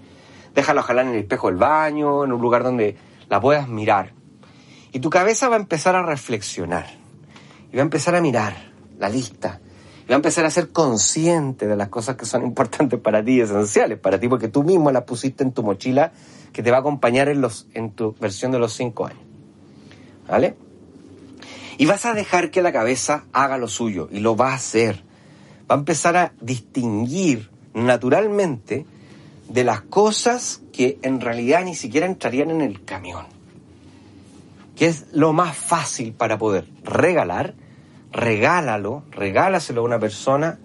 Déjala 0.55 0.81
ojalá 0.81 1.03
en 1.03 1.09
el 1.09 1.17
espejo 1.17 1.49
del 1.49 1.57
baño, 1.57 2.25
en 2.25 2.33
un 2.33 2.41
lugar 2.41 2.65
donde 2.65 2.97
la 3.29 3.41
puedas 3.41 3.69
mirar. 3.69 4.15
Y 4.93 5.01
tu 5.01 5.11
cabeza 5.11 5.49
va 5.49 5.57
a 5.57 5.61
empezar 5.61 5.95
a 5.95 6.03
reflexionar 6.03 6.87
y 7.71 7.77
va 7.77 7.83
a 7.83 7.85
empezar 7.85 8.15
a 8.15 8.21
mirar 8.21 8.55
la 8.99 9.09
lista 9.11 9.61
y 10.07 10.09
va 10.09 10.15
a 10.15 10.17
empezar 10.17 10.45
a 10.45 10.51
ser 10.51 10.71
consciente 10.71 11.67
de 11.67 11.77
las 11.77 11.89
cosas 11.89 12.15
que 12.17 12.27
son 12.27 12.45
importantes 12.45 12.99
para 13.01 13.25
ti, 13.25 13.41
esenciales 13.41 13.99
para 13.99 14.21
ti, 14.21 14.29
porque 14.29 14.47
tú 14.47 14.63
mismo 14.63 14.91
las 14.93 15.03
pusiste 15.03 15.43
en 15.43 15.53
tu 15.53 15.65
mochila 15.65 16.13
que 16.53 16.63
te 16.63 16.71
va 16.71 16.77
a 16.77 16.81
acompañar 16.81 17.29
en, 17.29 17.41
los, 17.41 17.67
en 17.75 17.91
tu 17.91 18.15
versión 18.15 18.53
de 18.53 18.61
los 18.61 18.73
cinco 18.73 19.07
años. 19.07 19.21
¿Vale? 20.29 20.57
Y 21.77 21.87
vas 21.87 22.07
a 22.07 22.15
dejar 22.15 22.51
que 22.51 22.63
la 22.63 22.73
cabeza 22.73 23.25
haga 23.33 23.59
lo 23.59 23.69
suyo, 23.69 24.09
y 24.11 24.21
lo 24.21 24.37
va 24.37 24.53
a 24.53 24.55
hacer. 24.55 25.05
Va 25.71 25.75
a 25.75 25.79
empezar 25.79 26.17
a 26.17 26.33
distinguir 26.41 27.51
naturalmente 27.75 28.87
de 29.49 29.65
las 29.65 29.83
cosas 29.83 30.63
que 30.73 30.99
en 31.03 31.21
realidad 31.21 31.65
ni 31.65 31.75
siquiera 31.75 32.07
entrarían 32.07 32.51
en 32.51 32.61
el 32.61 32.85
camión. 32.85 33.27
Que 34.77 34.87
es 34.87 35.07
lo 35.13 35.33
más 35.33 35.57
fácil 35.57 36.13
para 36.13 36.39
poder 36.39 36.67
regalar 36.85 37.55
regálalo, 38.17 39.03
regálaselo 39.11 39.83
a 39.83 39.85
una 39.85 39.99
persona, 39.99 40.59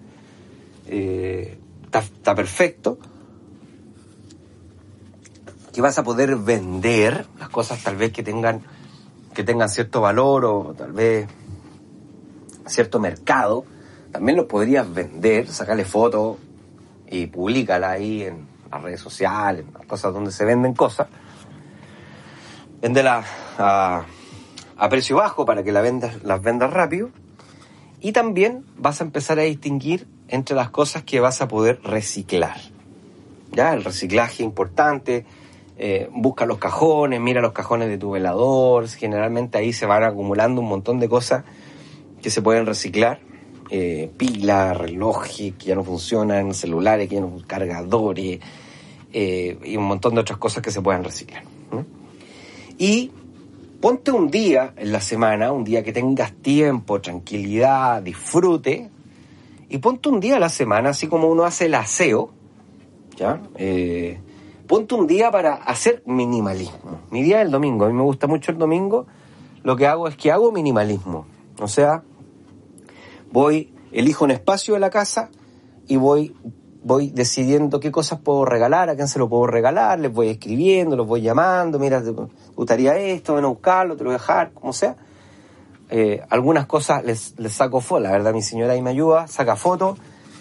está, 0.86 0.90
eh, 0.90 2.34
perfecto, 2.34 2.98
que 5.72 5.80
vas 5.80 5.98
a 5.98 6.02
poder 6.02 6.36
vender 6.36 7.26
las 7.38 7.50
cosas 7.50 7.82
tal 7.82 7.96
vez 7.96 8.12
que 8.12 8.22
tengan, 8.22 8.62
que 9.34 9.44
tengan 9.44 9.68
cierto 9.68 10.00
valor 10.00 10.44
o 10.44 10.74
tal 10.76 10.92
vez 10.92 11.28
cierto 12.66 12.98
mercado, 13.00 13.64
también 14.12 14.36
lo 14.36 14.46
podrías 14.46 14.92
vender, 14.92 15.48
sacarle 15.48 15.84
fotos 15.84 16.36
y 17.10 17.26
publicala 17.26 17.90
ahí 17.90 18.22
en 18.22 18.46
las 18.70 18.82
redes 18.82 19.00
sociales, 19.00 19.64
en 19.66 19.74
las 19.74 19.86
cosas 19.86 20.12
donde 20.12 20.30
se 20.30 20.44
venden 20.44 20.74
cosas. 20.74 21.08
Véndela 22.80 23.24
a, 23.58 24.04
a 24.76 24.88
precio 24.88 25.16
bajo 25.16 25.44
para 25.44 25.62
que 25.62 25.72
la 25.72 25.80
vendas, 25.80 26.22
las 26.22 26.42
vendas 26.42 26.72
rápido 26.72 27.10
y 28.00 28.12
también 28.12 28.64
vas 28.76 29.00
a 29.00 29.04
empezar 29.04 29.38
a 29.38 29.42
distinguir 29.42 30.06
entre 30.28 30.56
las 30.56 30.70
cosas 30.70 31.04
que 31.04 31.20
vas 31.20 31.40
a 31.40 31.48
poder 31.48 31.80
reciclar. 31.82 32.56
¿Ya? 33.52 33.74
El 33.74 33.84
reciclaje 33.84 34.42
importante, 34.42 35.26
eh, 35.76 36.08
busca 36.12 36.46
los 36.46 36.58
cajones, 36.58 37.20
mira 37.20 37.40
los 37.40 37.52
cajones 37.52 37.88
de 37.88 37.98
tu 37.98 38.10
velador, 38.10 38.88
generalmente 38.88 39.58
ahí 39.58 39.72
se 39.72 39.86
van 39.86 40.04
acumulando 40.04 40.60
un 40.60 40.68
montón 40.68 41.00
de 41.00 41.08
cosas 41.08 41.44
que 42.22 42.30
se 42.30 42.42
pueden 42.42 42.66
reciclar, 42.66 43.20
eh, 43.74 44.10
pilas, 44.18 44.76
relojes 44.76 45.54
que 45.54 45.64
ya 45.68 45.74
no 45.74 45.82
funcionan, 45.82 46.52
celulares 46.52 47.08
que 47.08 47.14
ya 47.14 47.22
no 47.22 47.38
cargadores 47.46 48.38
eh, 49.14 49.58
y 49.64 49.76
un 49.78 49.84
montón 49.84 50.14
de 50.14 50.20
otras 50.20 50.38
cosas 50.38 50.62
que 50.62 50.70
se 50.70 50.82
pueden 50.82 51.02
reciclar. 51.02 51.42
Y 52.76 53.10
ponte 53.80 54.10
un 54.10 54.30
día 54.30 54.74
en 54.76 54.92
la 54.92 55.00
semana, 55.00 55.52
un 55.52 55.64
día 55.64 55.82
que 55.82 55.90
tengas 55.90 56.34
tiempo, 56.34 57.00
tranquilidad, 57.00 58.02
disfrute, 58.02 58.90
y 59.70 59.78
ponte 59.78 60.10
un 60.10 60.20
día 60.20 60.36
a 60.36 60.38
la 60.38 60.50
semana, 60.50 60.90
así 60.90 61.06
como 61.06 61.28
uno 61.28 61.44
hace 61.44 61.64
el 61.64 61.74
aseo, 61.74 62.28
¿ya? 63.16 63.40
Eh, 63.56 64.20
ponte 64.66 64.94
un 64.94 65.06
día 65.06 65.30
para 65.30 65.54
hacer 65.54 66.02
minimalismo. 66.04 67.00
Mi 67.10 67.22
día 67.22 67.40
es 67.40 67.46
el 67.46 67.50
domingo, 67.50 67.86
a 67.86 67.88
mí 67.88 67.94
me 67.94 68.02
gusta 68.02 68.26
mucho 68.26 68.52
el 68.52 68.58
domingo, 68.58 69.06
lo 69.62 69.76
que 69.76 69.86
hago 69.86 70.08
es 70.08 70.16
que 70.18 70.30
hago 70.30 70.52
minimalismo. 70.52 71.24
O 71.58 71.68
sea, 71.68 72.02
voy, 73.32 73.72
elijo 73.90 74.24
un 74.24 74.30
espacio 74.30 74.74
de 74.74 74.80
la 74.80 74.90
casa 74.90 75.30
y 75.88 75.96
voy, 75.96 76.34
voy 76.84 77.10
decidiendo 77.10 77.80
qué 77.80 77.90
cosas 77.90 78.20
puedo 78.20 78.44
regalar, 78.44 78.90
a 78.90 78.94
quién 78.94 79.08
se 79.08 79.18
lo 79.18 79.28
puedo 79.28 79.46
regalar, 79.46 79.98
les 79.98 80.12
voy 80.12 80.28
escribiendo, 80.28 80.96
los 80.96 81.06
voy 81.06 81.22
llamando, 81.22 81.78
mira, 81.78 82.02
te 82.02 82.12
gustaría 82.54 82.96
esto, 82.96 83.34
ven 83.34 83.44
a 83.44 83.48
buscarlo, 83.48 83.96
te 83.96 84.04
lo 84.04 84.10
voy 84.10 84.16
a 84.16 84.18
dejar, 84.18 84.52
como 84.52 84.72
sea. 84.72 84.96
Eh, 85.90 86.22
algunas 86.30 86.66
cosas 86.66 87.04
les, 87.04 87.34
les 87.38 87.52
saco 87.52 87.80
fotos, 87.80 88.04
la 88.04 88.12
verdad 88.12 88.32
mi 88.32 88.42
señora 88.42 88.72
ahí 88.72 88.80
me 88.80 88.90
ayuda, 88.90 89.28
saca 89.28 89.56
fotos 89.56 89.98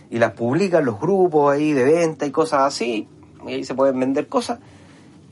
y 0.09 0.17
las 0.17 0.31
publica 0.31 0.79
en 0.79 0.85
los 0.85 0.99
grupos 0.99 1.53
ahí 1.53 1.73
de 1.73 1.83
venta 1.83 2.25
y 2.25 2.31
cosas 2.31 2.61
así, 2.61 3.07
y 3.45 3.53
ahí 3.53 3.63
se 3.63 3.73
pueden 3.73 3.99
vender 3.99 4.27
cosas. 4.27 4.59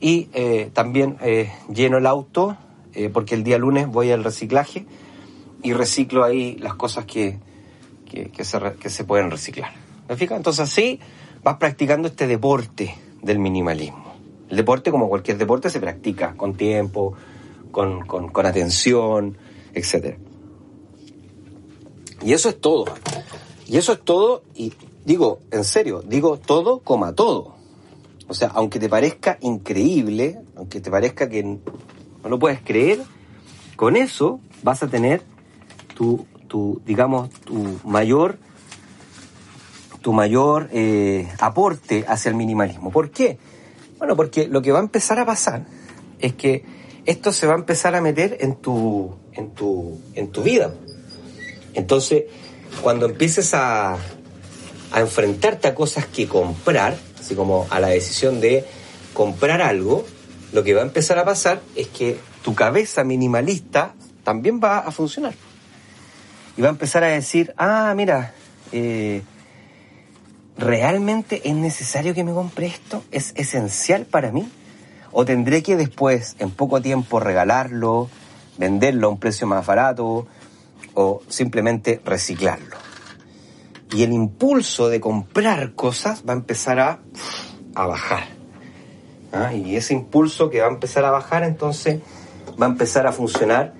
Y 0.00 0.30
eh, 0.32 0.70
también 0.72 1.18
eh, 1.20 1.52
lleno 1.68 1.98
el 1.98 2.06
auto, 2.06 2.56
porque 3.12 3.36
el 3.36 3.44
día 3.44 3.56
lunes 3.56 3.86
voy 3.86 4.10
al 4.10 4.24
reciclaje 4.24 4.84
y 5.62 5.74
reciclo 5.74 6.24
ahí 6.24 6.56
las 6.56 6.74
cosas 6.74 7.04
que, 7.04 7.38
que, 8.10 8.44
se, 8.44 8.58
que 8.80 9.04
pueden 9.04 9.30
reciclar. 9.30 9.72
¿Me 10.08 10.16
fijas? 10.16 10.36
Entonces 10.36 10.60
así 10.60 11.00
vas 11.42 11.56
practicando 11.56 12.08
este 12.08 12.26
deporte 12.26 12.94
del 13.22 13.38
minimalismo. 13.38 14.14
El 14.48 14.56
deporte, 14.56 14.90
como 14.90 15.08
cualquier 15.08 15.38
deporte, 15.38 15.70
se 15.70 15.78
practica 15.78 16.34
con 16.36 16.54
tiempo, 16.54 17.14
con, 17.70 18.04
con, 18.06 18.28
con 18.28 18.46
atención, 18.46 19.38
etc. 19.72 20.16
Y 22.22 22.32
eso 22.32 22.48
es 22.48 22.60
todo. 22.60 22.86
Y 23.66 23.76
eso 23.76 23.92
es 23.92 24.00
todo, 24.00 24.42
y 24.56 24.72
digo, 25.04 25.38
en 25.52 25.62
serio, 25.62 26.02
digo 26.02 26.38
todo 26.38 26.80
coma 26.80 27.14
todo. 27.14 27.54
O 28.26 28.34
sea, 28.34 28.48
aunque 28.48 28.80
te 28.80 28.88
parezca 28.88 29.38
increíble, 29.40 30.40
aunque 30.56 30.80
te 30.80 30.90
parezca 30.90 31.28
que 31.28 31.42
no 31.44 32.28
lo 32.28 32.38
puedes 32.38 32.60
creer, 32.60 33.00
con 33.76 33.96
eso 33.96 34.40
vas 34.64 34.82
a 34.82 34.88
tener 34.88 35.22
tu, 35.96 36.26
tu 36.50 36.82
digamos, 36.84 37.30
tu 37.30 37.78
mayor 37.84 38.38
tu 40.02 40.12
mayor 40.12 40.68
eh, 40.72 41.28
aporte 41.38 42.04
hacia 42.08 42.30
el 42.30 42.34
minimalismo. 42.34 42.90
¿Por 42.90 43.10
qué? 43.10 43.38
Bueno, 43.98 44.16
porque 44.16 44.48
lo 44.48 44.62
que 44.62 44.72
va 44.72 44.78
a 44.78 44.82
empezar 44.82 45.18
a 45.18 45.26
pasar 45.26 45.66
es 46.18 46.34
que 46.34 46.64
esto 47.06 47.32
se 47.32 47.46
va 47.46 47.52
a 47.52 47.56
empezar 47.56 47.94
a 47.94 48.00
meter 48.00 48.38
en 48.40 48.56
tu, 48.56 49.14
en 49.32 49.50
tu, 49.50 50.00
en 50.14 50.28
tu 50.28 50.42
vida. 50.42 50.72
Entonces, 51.74 52.24
cuando 52.82 53.06
empieces 53.06 53.52
a, 53.54 53.94
a 53.94 55.00
enfrentarte 55.00 55.68
a 55.68 55.74
cosas 55.74 56.06
que 56.06 56.26
comprar, 56.26 56.96
así 57.18 57.34
como 57.34 57.66
a 57.70 57.78
la 57.78 57.88
decisión 57.88 58.40
de 58.40 58.64
comprar 59.12 59.60
algo, 59.60 60.04
lo 60.52 60.64
que 60.64 60.74
va 60.74 60.80
a 60.80 60.84
empezar 60.84 61.18
a 61.18 61.24
pasar 61.24 61.60
es 61.76 61.88
que 61.88 62.16
tu 62.42 62.54
cabeza 62.54 63.04
minimalista 63.04 63.94
también 64.24 64.60
va 64.62 64.78
a 64.78 64.90
funcionar. 64.90 65.34
Y 66.60 66.62
va 66.62 66.68
a 66.68 66.72
empezar 66.72 67.02
a 67.04 67.06
decir, 67.06 67.54
ah, 67.56 67.90
mira, 67.96 68.34
eh, 68.70 69.22
¿realmente 70.58 71.48
es 71.48 71.54
necesario 71.54 72.12
que 72.12 72.22
me 72.22 72.34
compre 72.34 72.66
esto? 72.66 73.02
¿Es 73.10 73.32
esencial 73.36 74.04
para 74.04 74.30
mí? 74.30 74.46
¿O 75.10 75.24
tendré 75.24 75.62
que 75.62 75.78
después, 75.78 76.36
en 76.38 76.50
poco 76.50 76.82
tiempo, 76.82 77.18
regalarlo, 77.18 78.10
venderlo 78.58 79.06
a 79.06 79.10
un 79.12 79.18
precio 79.18 79.46
más 79.46 79.64
barato 79.64 80.26
o 80.92 81.22
simplemente 81.28 82.02
reciclarlo? 82.04 82.76
Y 83.94 84.02
el 84.02 84.12
impulso 84.12 84.90
de 84.90 85.00
comprar 85.00 85.72
cosas 85.72 86.24
va 86.28 86.34
a 86.34 86.36
empezar 86.36 86.78
a, 86.78 86.98
a 87.74 87.86
bajar. 87.86 88.24
¿Ah? 89.32 89.54
Y 89.54 89.76
ese 89.76 89.94
impulso 89.94 90.50
que 90.50 90.60
va 90.60 90.66
a 90.66 90.70
empezar 90.70 91.06
a 91.06 91.10
bajar, 91.10 91.42
entonces 91.42 92.02
va 92.60 92.66
a 92.66 92.68
empezar 92.68 93.06
a 93.06 93.12
funcionar 93.12 93.79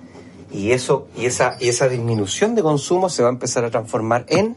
y 0.51 0.71
eso 0.71 1.07
y 1.15 1.25
esa 1.25 1.57
y 1.59 1.69
esa 1.69 1.87
disminución 1.87 2.55
de 2.55 2.63
consumo 2.63 3.09
se 3.09 3.23
va 3.23 3.29
a 3.29 3.31
empezar 3.31 3.63
a 3.63 3.71
transformar 3.71 4.25
en 4.27 4.55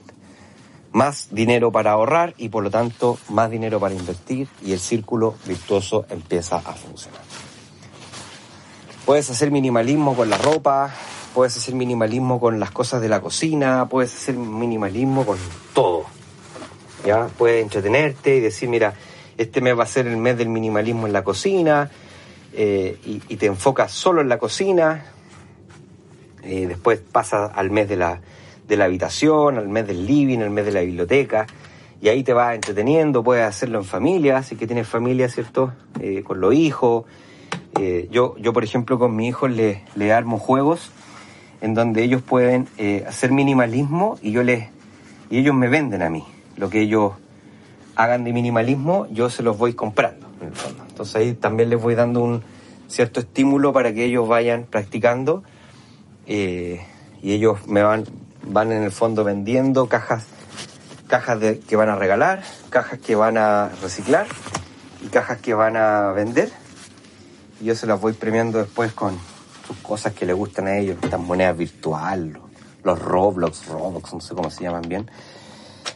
más 0.92 1.28
dinero 1.30 1.72
para 1.72 1.92
ahorrar 1.92 2.34
y 2.38 2.48
por 2.48 2.62
lo 2.62 2.70
tanto 2.70 3.18
más 3.28 3.50
dinero 3.50 3.80
para 3.80 3.94
invertir 3.94 4.48
y 4.64 4.72
el 4.72 4.78
círculo 4.78 5.34
virtuoso 5.46 6.06
empieza 6.08 6.56
a 6.56 6.72
funcionar. 6.72 7.22
Puedes 9.04 9.28
hacer 9.28 9.50
minimalismo 9.50 10.16
con 10.16 10.30
la 10.30 10.38
ropa, 10.38 10.94
puedes 11.34 11.56
hacer 11.56 11.74
minimalismo 11.74 12.40
con 12.40 12.60
las 12.60 12.70
cosas 12.70 13.02
de 13.02 13.08
la 13.08 13.20
cocina, 13.20 13.88
puedes 13.88 14.14
hacer 14.14 14.36
minimalismo 14.36 15.26
con 15.26 15.36
todo. 15.74 16.04
¿Ya? 17.04 17.26
Puedes 17.26 17.62
entretenerte 17.62 18.36
y 18.36 18.40
decir, 18.40 18.70
mira, 18.70 18.94
este 19.36 19.60
mes 19.60 19.78
va 19.78 19.82
a 19.82 19.86
ser 19.86 20.06
el 20.06 20.16
mes 20.16 20.38
del 20.38 20.48
minimalismo 20.48 21.06
en 21.06 21.12
la 21.12 21.22
cocina 21.22 21.90
eh, 22.54 22.98
y, 23.04 23.36
te 23.36 23.46
enfocas 23.46 23.92
solo 23.92 24.20
en 24.20 24.28
la 24.28 24.38
cocina. 24.38 25.04
Eh, 26.44 26.66
después 26.66 27.00
pasas 27.00 27.50
al 27.54 27.70
mes 27.70 27.88
de 27.88 27.96
la, 27.96 28.20
de 28.68 28.76
la 28.76 28.84
habitación, 28.84 29.58
al 29.58 29.68
mes 29.68 29.86
del 29.86 30.06
living, 30.06 30.38
al 30.38 30.50
mes 30.50 30.66
de 30.66 30.72
la 30.72 30.80
biblioteca, 30.80 31.46
y 32.00 32.08
ahí 32.08 32.22
te 32.22 32.32
vas 32.32 32.54
entreteniendo, 32.54 33.22
puedes 33.22 33.44
hacerlo 33.44 33.78
en 33.78 33.84
familia, 33.84 34.42
si 34.42 34.56
que 34.56 34.66
tienes 34.66 34.86
familia, 34.86 35.28
¿cierto? 35.28 35.72
Eh, 36.00 36.22
con 36.22 36.40
los 36.40 36.54
hijos. 36.54 37.04
Eh, 37.80 38.08
yo, 38.10 38.36
yo, 38.38 38.52
por 38.52 38.62
ejemplo, 38.62 38.98
con 38.98 39.16
mi 39.16 39.28
hijo 39.28 39.48
le, 39.48 39.82
le 39.94 40.12
armo 40.12 40.38
juegos 40.38 40.90
en 41.60 41.72
donde 41.74 42.02
ellos 42.02 42.20
pueden 42.20 42.68
hacer 43.06 43.32
minimalismo 43.32 44.18
y 44.20 44.32
yo 44.32 44.42
les 44.42 44.68
y 45.30 45.38
ellos 45.38 45.54
me 45.54 45.68
venden 45.68 46.02
a 46.02 46.10
mí. 46.10 46.24
Lo 46.56 46.70
que 46.70 46.80
ellos 46.80 47.12
hagan 47.96 48.24
de 48.24 48.32
minimalismo, 48.32 49.06
yo 49.10 49.30
se 49.30 49.42
los 49.42 49.58
voy 49.58 49.74
comprando, 49.74 50.28
en 50.40 50.48
el 50.48 50.54
fondo. 50.54 50.84
Entonces 50.88 51.16
ahí 51.16 51.34
también 51.34 51.70
les 51.70 51.80
voy 51.80 51.94
dando 51.94 52.20
un 52.22 52.42
cierto 52.86 53.20
estímulo 53.20 53.72
para 53.72 53.92
que 53.92 54.04
ellos 54.04 54.28
vayan 54.28 54.64
practicando 54.64 55.42
y 56.26 56.80
ellos 57.22 57.66
me 57.66 57.82
van 57.82 58.04
van 58.46 58.72
en 58.72 58.82
el 58.82 58.92
fondo 58.92 59.24
vendiendo 59.24 59.88
cajas, 59.88 60.24
cajas 61.06 61.40
de, 61.40 61.60
que 61.60 61.76
van 61.76 61.88
a 61.88 61.96
regalar, 61.96 62.42
cajas 62.70 62.98
que 62.98 63.14
van 63.14 63.38
a 63.38 63.70
reciclar 63.82 64.26
y 65.02 65.08
cajas 65.08 65.38
que 65.38 65.54
van 65.54 65.76
a 65.76 66.12
vender. 66.12 66.50
Y 67.60 67.66
yo 67.66 67.74
se 67.74 67.86
las 67.86 68.00
voy 68.00 68.12
premiando 68.12 68.58
después 68.58 68.92
con 68.92 69.18
sus 69.66 69.76
cosas 69.78 70.12
que 70.12 70.26
les 70.26 70.36
gustan 70.36 70.66
a 70.66 70.76
ellos, 70.76 70.98
estas 71.02 71.20
monedas 71.20 71.56
virtuales, 71.56 72.36
los 72.82 72.98
Roblox, 72.98 73.66
Roblox, 73.66 74.12
no 74.12 74.20
sé 74.20 74.34
cómo 74.34 74.50
se 74.50 74.64
llaman 74.64 74.82
bien. 74.82 75.10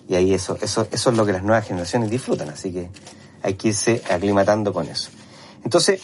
Y 0.08 0.14
ahí 0.14 0.32
eso, 0.32 0.56
eso, 0.60 0.88
eso 0.90 1.10
es 1.10 1.16
lo 1.16 1.26
que 1.26 1.32
las 1.32 1.42
nuevas 1.42 1.66
generaciones 1.66 2.10
disfrutan, 2.10 2.48
así 2.48 2.72
que 2.72 2.88
hay 3.42 3.54
que 3.54 3.68
irse 3.68 4.02
aclimatando 4.10 4.72
con 4.72 4.88
eso. 4.88 5.10
Entonces, 5.64 6.00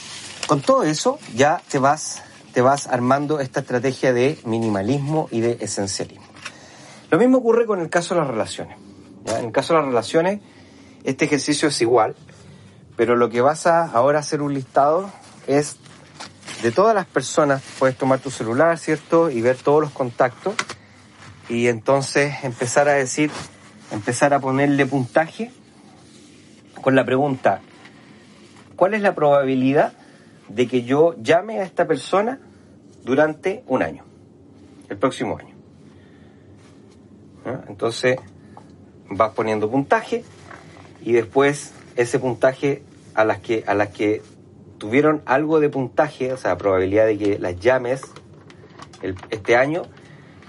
con 0.47 0.61
todo 0.61 0.83
eso 0.83 1.19
ya 1.35 1.63
te 1.71 1.79
vas, 1.79 2.23
te 2.55 2.63
vas 2.63 2.87
armando 2.87 3.41
esta 3.41 3.61
estrategia 3.61 4.13
de 4.13 4.39
minimalismo 4.45 5.29
y 5.33 5.41
de 5.41 5.59
esencialismo. 5.61 6.25
Lo 7.11 7.19
mismo 7.19 7.39
ocurre 7.39 7.67
con 7.67 7.81
el 7.81 7.91
caso 7.91 8.15
de 8.15 8.21
las 8.21 8.31
relaciones. 8.31 8.79
En 9.27 9.47
el 9.47 9.53
caso 9.53 9.75
de 9.75 9.81
las 9.81 9.89
relaciones, 9.89 10.41
este 11.03 11.25
ejercicio 11.25 11.69
es 11.69 11.81
igual, 11.81 12.15
pero 12.97 13.17
lo 13.17 13.29
que 13.29 13.41
vas 13.41 13.67
a 13.67 13.85
ahora 13.85 14.21
hacer 14.21 14.41
un 14.41 14.55
listado 14.55 15.11
es 15.49 15.79
de 16.63 16.71
todas 16.71 16.95
las 16.95 17.07
personas, 17.07 17.61
puedes 17.81 17.99
tomar 17.99 18.21
tu 18.21 18.31
celular, 18.31 18.79
¿cierto? 18.79 19.31
Y 19.31 19.43
ver 19.43 19.57
todos 19.57 19.81
los 19.81 19.91
contactos 19.91 20.55
y 21.49 21.67
entonces 21.67 22.37
empezar 22.45 22.89
a 22.89 22.93
decir, 22.93 23.33
empezar 23.91 24.33
a 24.33 24.39
ponerle 24.39 24.87
puntaje 24.87 25.51
con 26.81 26.95
la 26.95 27.05
pregunta, 27.05 27.63
¿cuál 28.77 28.95
es 28.95 29.03
la 29.03 29.15
probabilidad 29.15 29.95
de 30.49 30.67
que 30.67 30.83
yo 30.83 31.15
llame 31.21 31.61
a 31.61 31.65
esta 31.65 31.87
persona 31.87 32.41
durante 33.03 33.63
un 33.67 33.83
año, 33.83 34.05
el 34.89 34.97
próximo 34.97 35.39
año? 35.39 35.55
Entonces 37.69 38.17
vas 39.09 39.33
poniendo 39.35 39.71
puntaje 39.71 40.25
y 41.03 41.13
después 41.13 41.75
ese 41.97 42.19
puntaje 42.19 42.83
a 43.15 43.25
las 43.25 43.39
que, 43.41 43.65
a 43.67 43.75
las 43.75 43.89
que 43.89 44.23
tuvieron 44.79 45.23
algo 45.27 45.61
de 45.61 45.69
puntaje, 45.69 46.33
o 46.33 46.37
sea, 46.37 46.57
probabilidad 46.57 47.07
de 47.07 47.19
que 47.19 47.39
las 47.39 47.59
llames 47.61 48.03
este 49.31 49.57
año, 49.57 49.83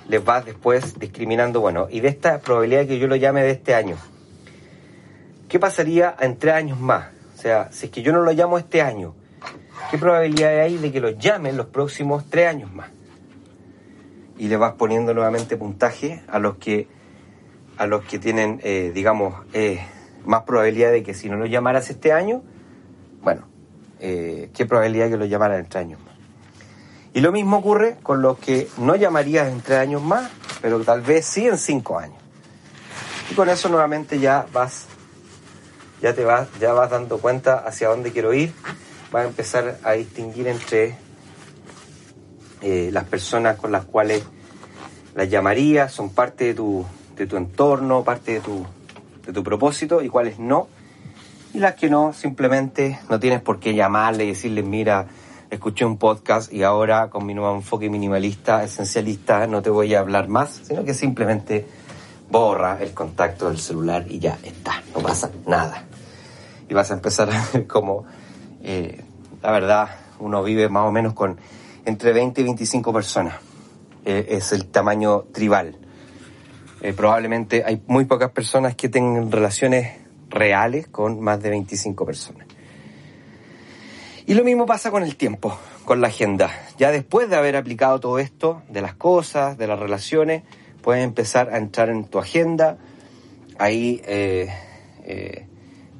les 0.08 0.24
vas 0.24 0.46
después 0.46 0.98
discriminando, 1.00 1.60
bueno, 1.60 1.88
y 1.90 2.00
de 2.00 2.08
esta 2.08 2.40
probabilidad 2.40 2.82
de 2.82 2.88
que 2.88 3.00
yo 3.00 3.08
lo 3.08 3.16
llame 3.16 3.44
de 3.44 3.52
este 3.52 3.76
año, 3.76 3.98
¿qué 5.50 5.60
pasaría 5.60 6.16
en 6.20 6.38
tres 6.38 6.54
años 6.54 6.80
más? 6.80 7.16
sea, 7.46 7.72
si 7.72 7.86
es 7.86 7.92
que 7.92 8.02
yo 8.02 8.12
no 8.12 8.22
lo 8.22 8.32
llamo 8.32 8.58
este 8.58 8.82
año, 8.82 9.14
¿qué 9.92 9.98
probabilidad 9.98 10.60
hay 10.62 10.78
de 10.78 10.92
que 10.92 11.00
lo 11.00 11.10
llame 11.12 11.50
en 11.50 11.58
los 11.58 11.68
próximos 11.68 12.26
tres 12.30 12.48
años 12.48 12.74
más? 12.74 12.90
Y 14.38 14.48
le 14.48 14.58
vas 14.58 14.74
poniendo 14.74 15.14
nuevamente 15.14 15.58
puntaje 15.58 16.22
a 16.28 16.40
los 16.40 16.58
que 16.58 16.88
a 17.78 17.88
los 17.88 18.06
que 18.06 18.20
tienen, 18.20 18.62
eh, 18.64 18.92
digamos, 18.94 19.34
eh, 19.54 19.86
más 20.26 20.44
probabilidad 20.44 20.92
de 20.92 21.04
que 21.04 21.14
si 21.14 21.30
no 21.30 21.36
lo 21.36 21.46
llamaras 21.46 21.90
este 21.90 22.14
año, 22.14 22.42
bueno, 23.22 23.48
eh, 24.00 24.50
¿qué 24.54 24.66
probabilidad 24.66 25.06
de 25.06 25.12
que 25.12 25.18
lo 25.18 25.26
llamaran 25.26 25.60
en 25.60 25.66
tres 25.68 25.86
años 25.86 26.00
más? 26.00 26.16
Y 27.14 27.22
lo 27.22 27.32
mismo 27.32 27.58
ocurre 27.58 27.98
con 28.04 28.22
los 28.22 28.38
que 28.40 28.68
no 28.78 28.96
llamarías 28.96 29.48
en 29.48 29.62
tres 29.62 29.80
años 29.80 30.02
más, 30.02 30.30
pero 30.62 30.80
tal 30.82 31.02
vez 31.02 31.26
sí 31.26 31.48
en 31.48 31.58
cinco 31.58 31.98
años. 31.98 32.18
Y 33.32 33.36
con 33.36 33.50
eso 33.50 33.70
nuevamente 33.70 34.20
ya 34.20 34.46
vas, 34.52 34.88
ya 36.02 36.14
te 36.14 36.24
vas, 36.24 36.48
ya 36.60 36.74
vas 36.74 36.90
dando 36.90 37.18
cuenta 37.20 37.60
hacia 37.60 37.90
dónde 37.90 38.12
quiero 38.12 38.34
ir. 38.34 38.54
Vas 39.12 39.26
a 39.26 39.28
empezar 39.28 39.80
a 39.84 39.94
distinguir 39.94 40.48
entre 40.48 40.96
las 42.62 43.04
personas 43.04 43.58
con 43.58 43.72
las 43.72 43.86
cuales 43.86 44.24
las 45.14 45.30
llamarías, 45.30 45.92
son 45.92 46.10
parte 46.10 46.46
de 46.46 46.54
tu, 46.54 46.86
de 47.16 47.26
tu 47.26 47.38
entorno, 47.38 48.04
parte 48.04 48.34
de 48.34 48.40
tu, 48.42 48.66
de 49.26 49.34
tu 49.34 49.44
propósito 49.44 50.02
y 50.02 50.10
cuáles 50.10 50.40
no. 50.40 50.68
Y 51.54 51.60
las 51.60 51.76
que 51.76 51.90
no, 51.90 52.12
simplemente 52.12 53.00
no 53.10 53.20
tienes 53.20 53.42
por 53.42 53.60
qué 53.60 53.74
llamarle 53.74 54.26
y 54.26 54.30
decirle, 54.30 54.62
mira, 54.62 55.08
escuché 55.50 55.86
un 55.86 55.98
podcast 55.98 56.52
y 56.52 56.64
ahora 56.64 57.10
con 57.10 57.26
mi 57.26 57.34
nuevo 57.34 57.56
enfoque 57.56 57.90
minimalista, 57.90 58.64
esencialista, 58.64 59.48
no 59.48 59.62
te 59.62 59.70
voy 59.70 59.96
a 59.96 60.00
hablar 60.00 60.28
más, 60.28 60.62
sino 60.64 60.84
que 60.84 60.94
simplemente 60.94 61.66
borra 62.30 62.80
el 62.82 62.94
contacto 62.94 63.48
del 63.48 63.60
celular 63.60 64.06
y 64.10 64.20
ya 64.20 64.38
está, 64.44 64.84
no 64.94 65.02
pasa 65.02 65.32
nada. 65.46 65.86
Y 66.68 66.74
vas 66.74 66.92
a 66.92 66.96
empezar 66.96 67.30
a 67.30 67.42
ver 67.54 67.68
cómo, 67.68 68.06
eh, 68.68 69.00
la 69.44 69.52
verdad, 69.52 69.90
uno 70.20 70.42
vive 70.42 70.70
más 70.70 70.88
o 70.88 70.92
menos 70.92 71.14
con 71.14 71.38
entre 71.86 72.14
20 72.14 72.42
y 72.42 72.44
25 72.46 72.92
personas. 72.92 73.36
Eh, 74.04 74.26
es 74.30 74.52
el 74.54 74.66
tamaño 74.66 75.26
tribal. 75.32 75.78
Eh, 76.82 76.94
probablemente 76.94 77.64
hay 77.64 77.84
muy 77.86 78.06
pocas 78.06 78.32
personas 78.32 78.76
que 78.76 78.90
tengan 78.90 79.32
relaciones 79.32 79.94
reales 80.30 80.88
con 80.88 81.20
más 81.20 81.44
de 81.44 81.52
25 81.52 82.06
personas. 82.08 82.48
Y 84.26 84.34
lo 84.34 84.44
mismo 84.44 84.66
pasa 84.66 84.90
con 84.90 85.04
el 85.04 85.16
tiempo, 85.16 85.56
con 85.86 86.02
la 86.02 86.08
agenda. 86.08 86.50
Ya 86.80 86.90
después 86.90 87.30
de 87.30 87.36
haber 87.36 87.58
aplicado 87.58 88.00
todo 88.00 88.18
esto, 88.18 88.64
de 88.70 88.82
las 88.82 88.96
cosas, 88.96 89.60
de 89.60 89.68
las 89.68 89.78
relaciones, 89.78 90.42
puedes 90.82 91.04
empezar 91.04 91.54
a 91.54 91.60
entrar 91.60 91.90
en 91.90 92.06
tu 92.06 92.18
agenda. 92.18 92.80
Ahí, 93.60 94.02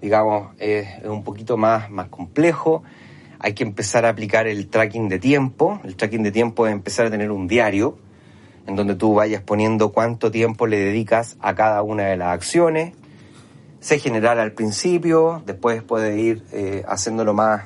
digamos, 0.02 0.54
es 0.60 1.04
un 1.04 1.24
poquito 1.24 1.58
más, 1.58 1.90
más 1.90 2.10
complejo. 2.10 2.84
Hay 3.40 3.54
que 3.54 3.64
empezar 3.64 4.06
a 4.06 4.10
aplicar 4.10 4.48
el 4.48 4.68
tracking 4.68 5.10
de 5.10 5.20
tiempo. 5.20 5.80
El 5.84 5.96
tracking 5.96 6.24
de 6.24 6.32
tiempo 6.32 6.68
es 6.68 6.74
empezar 6.74 7.08
a 7.08 7.12
tener 7.12 7.32
un 7.32 7.48
diario 7.48 7.98
en 8.68 8.76
donde 8.76 8.96
tú 8.96 9.14
vayas 9.14 9.42
poniendo 9.42 9.92
cuánto 9.92 10.32
tiempo 10.32 10.68
le 10.68 10.80
dedicas 10.80 11.38
a 11.40 11.54
cada 11.54 11.82
una 11.84 12.04
de 12.04 12.18
las 12.18 12.30
acciones. 12.30 12.94
Se 13.80 14.00
general 14.00 14.40
al 14.40 14.54
principio, 14.54 15.44
después 15.46 15.84
puede 15.84 16.20
ir 16.20 16.44
eh, 16.52 16.84
haciéndolo, 16.88 17.34
más, 17.34 17.66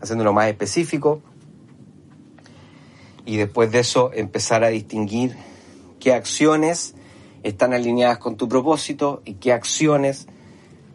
haciéndolo 0.00 0.32
más 0.32 0.48
específico 0.48 1.22
y 3.28 3.36
después 3.36 3.70
de 3.70 3.80
eso 3.80 4.10
empezar 4.14 4.64
a 4.64 4.68
distinguir 4.68 5.36
qué 6.00 6.14
acciones 6.14 6.94
están 7.42 7.74
alineadas 7.74 8.16
con 8.16 8.36
tu 8.36 8.48
propósito 8.48 9.20
y 9.26 9.34
qué 9.34 9.52
acciones 9.52 10.28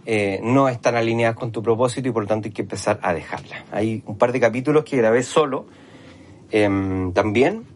eh, 0.05 0.39
no 0.43 0.69
están 0.69 0.95
alineadas 0.95 1.35
con 1.35 1.51
tu 1.51 1.63
propósito 1.63 2.09
y 2.09 2.11
por 2.11 2.23
lo 2.23 2.27
tanto 2.27 2.47
hay 2.47 2.53
que 2.53 2.63
empezar 2.63 2.99
a 3.01 3.13
dejarlas. 3.13 3.63
Hay 3.71 4.03
un 4.05 4.17
par 4.17 4.31
de 4.31 4.39
capítulos 4.39 4.83
que 4.83 4.97
grabé 4.97 5.23
solo 5.23 5.65
em, 6.51 7.13
también 7.13 7.73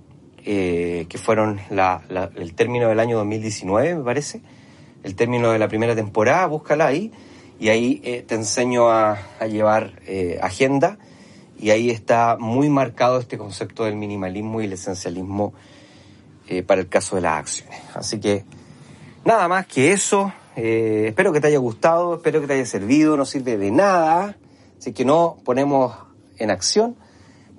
eh, 0.50 1.08
que 1.10 1.18
fueron 1.18 1.60
el 1.70 2.54
término 2.54 2.88
del 2.88 3.02
año 3.02 3.18
2019, 3.18 3.96
me 3.96 4.04
parece, 4.06 4.40
el 5.04 5.14
término 5.14 5.52
de 5.52 5.60
la 5.60 5.68
primera 5.68 5.94
temporada, 5.94 6.46
búscala 6.46 6.86
ahí, 6.86 7.12
y 7.60 7.68
ahí 7.68 8.00
eh, 8.06 8.24
te 8.26 8.36
enseño 8.36 8.90
a, 8.90 9.18
llevar 9.46 10.02
eh, 10.08 10.40
agenda, 10.42 11.00
y 11.60 11.72
ahí 11.72 11.90
está 11.90 12.38
muy 12.40 12.70
marcado 12.70 13.20
este 13.20 13.38
concepto 13.38 13.84
del 13.84 13.98
minimalismo 13.98 14.62
y 14.62 14.66
el 14.68 14.74
esencialismo 14.74 15.54
para 16.66 16.80
el 16.80 16.88
caso 16.88 17.18
de 17.18 17.24
las 17.24 17.40
acciones. 17.40 17.82
Así 17.94 18.22
que 18.22 18.46
nada 19.26 19.50
más 19.50 19.68
que 19.68 19.92
eso, 19.92 20.32
espero 20.58 21.32
que 21.32 21.40
te 21.40 21.48
haya 21.48 21.60
gustado, 21.60 22.16
espero 22.16 22.42
que 22.42 22.48
te 22.48 22.54
haya 22.54 22.66
servido, 22.66 23.16
no 23.16 23.26
sirve 23.26 23.58
de 23.58 23.72
nada, 23.72 24.38
así 24.78 24.92
que 24.92 25.06
no 25.06 25.38
ponemos 25.46 25.96
en 26.38 26.50
acción. 26.50 26.96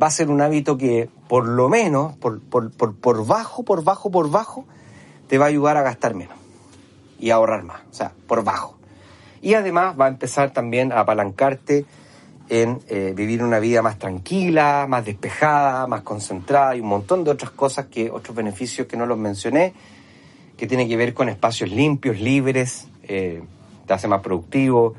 Va 0.01 0.09
a 0.09 0.11
ser 0.11 0.31
un 0.31 0.41
hábito 0.41 0.77
que 0.77 1.09
por 1.29 1.47
lo 1.47 1.69
menos, 1.69 2.17
por, 2.17 2.41
por, 2.41 2.71
por, 2.71 2.97
por, 2.97 3.27
bajo, 3.27 3.65
por 3.65 3.85
bajo, 3.85 4.11
por 4.11 4.31
bajo, 4.31 4.65
te 5.29 5.39
va 5.39 5.47
a 5.47 5.49
ayudar 5.49 5.77
a 5.77 5.83
gastar 5.83 6.15
menos 6.15 6.37
y 7.19 7.31
a 7.31 7.37
ahorrar 7.37 7.63
más, 7.65 7.83
o 7.91 7.95
sea, 7.95 8.13
por 8.27 8.45
bajo. 8.45 8.79
Y 9.43 9.55
además 9.55 9.95
va 10.01 10.07
a 10.07 10.09
empezar 10.09 10.53
también 10.53 10.93
a 10.93 11.01
apalancarte 11.01 11.85
en 12.49 12.81
eh, 12.89 13.13
vivir 13.15 13.43
una 13.43 13.59
vida 13.59 13.83
más 13.83 13.99
tranquila, 13.99 14.87
más 14.89 15.05
despejada, 15.05 15.87
más 15.87 16.03
concentrada 16.03 16.75
y 16.75 16.81
un 16.81 16.89
montón 16.89 17.25
de 17.25 17.31
otras 17.31 17.51
cosas 17.51 17.87
que, 17.87 18.11
otros 18.11 18.35
beneficios 18.35 18.87
que 18.87 18.97
no 18.97 19.07
los 19.07 19.19
mencioné, 19.19 19.75
que 20.59 20.67
tiene 20.67 20.89
que 20.89 20.97
ver 20.97 21.15
con 21.15 21.29
espacios 21.29 21.71
limpios, 21.71 22.21
libres, 22.21 22.89
eh, 23.05 23.43
te 23.87 23.95
hace 23.95 24.09
más 24.09 24.21
productivo, 24.21 24.95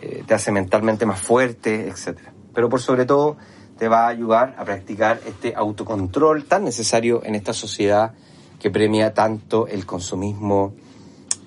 eh, 0.00 0.22
te 0.26 0.34
hace 0.34 0.52
mentalmente 0.52 1.06
más 1.06 1.18
fuerte, 1.18 1.88
etc. 1.88 2.18
Pero 2.54 2.68
por 2.68 2.80
sobre 2.80 3.06
todo 3.06 3.36
te 3.78 3.88
va 3.88 4.04
a 4.04 4.08
ayudar 4.08 4.54
a 4.58 4.64
practicar 4.64 5.20
este 5.26 5.54
autocontrol 5.56 6.44
tan 6.44 6.62
necesario 6.64 7.24
en 7.24 7.34
esta 7.34 7.52
sociedad 7.52 8.12
que 8.60 8.70
premia 8.70 9.14
tanto 9.14 9.66
el 9.66 9.86
consumismo, 9.86 10.74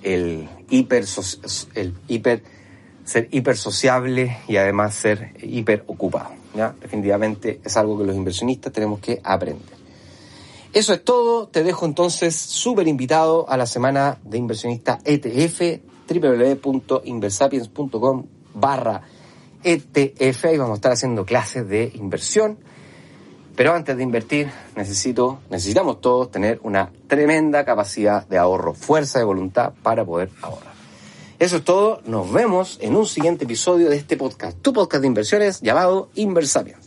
el 0.01 0.49
hiper, 0.69 1.05
el 1.75 1.93
hiper 2.07 2.43
ser 3.07 3.29
hiper 3.31 3.55
sociable 3.55 4.37
y 4.49 4.57
además 4.57 4.93
ser 4.93 5.33
hiper 5.41 5.85
ocupado. 5.87 6.31
¿ya? 6.53 6.75
Definitivamente 6.81 7.61
es 7.63 7.77
algo 7.77 7.97
que 7.97 8.03
los 8.03 8.15
inversionistas 8.15 8.73
tenemos 8.73 8.99
que 8.99 9.21
aprender. 9.23 9.76
Eso 10.77 10.93
es 10.93 11.03
todo. 11.03 11.47
Te 11.47 11.63
dejo 11.63 11.87
entonces 11.87 12.35
súper 12.35 12.87
invitado 12.87 13.49
a 13.49 13.57
la 13.57 13.65
semana 13.65 14.19
de 14.23 14.37
inversionista 14.37 14.99
ETF 15.03 15.81
www.inversapiens.com 16.07 18.25
barra 18.53 19.01
ETF 19.63 20.45
y 20.53 20.57
vamos 20.57 20.73
a 20.73 20.75
estar 20.75 20.91
haciendo 20.91 21.25
clases 21.25 21.67
de 21.67 21.91
inversión. 21.95 22.59
Pero 23.55 23.73
antes 23.73 23.97
de 23.97 24.03
invertir, 24.03 24.51
necesito, 24.75 25.39
necesitamos 25.49 25.99
todos 25.99 26.29
tener 26.29 26.59
una 26.61 26.91
tremenda 27.07 27.65
capacidad 27.65 28.27
de 28.27 28.37
ahorro, 28.37 28.75
fuerza 28.75 29.17
de 29.17 29.25
voluntad 29.25 29.73
para 29.81 30.05
poder 30.05 30.29
ahorrar. 30.43 30.75
Eso 31.39 31.57
es 31.57 31.63
todo. 31.63 32.03
Nos 32.05 32.31
vemos 32.31 32.77
en 32.81 32.95
un 32.95 33.07
siguiente 33.07 33.45
episodio 33.45 33.89
de 33.89 33.95
este 33.95 34.15
podcast, 34.15 34.55
tu 34.61 34.73
podcast 34.73 35.01
de 35.01 35.07
inversiones 35.07 35.59
llamado 35.59 36.09
Inversapiens. 36.13 36.86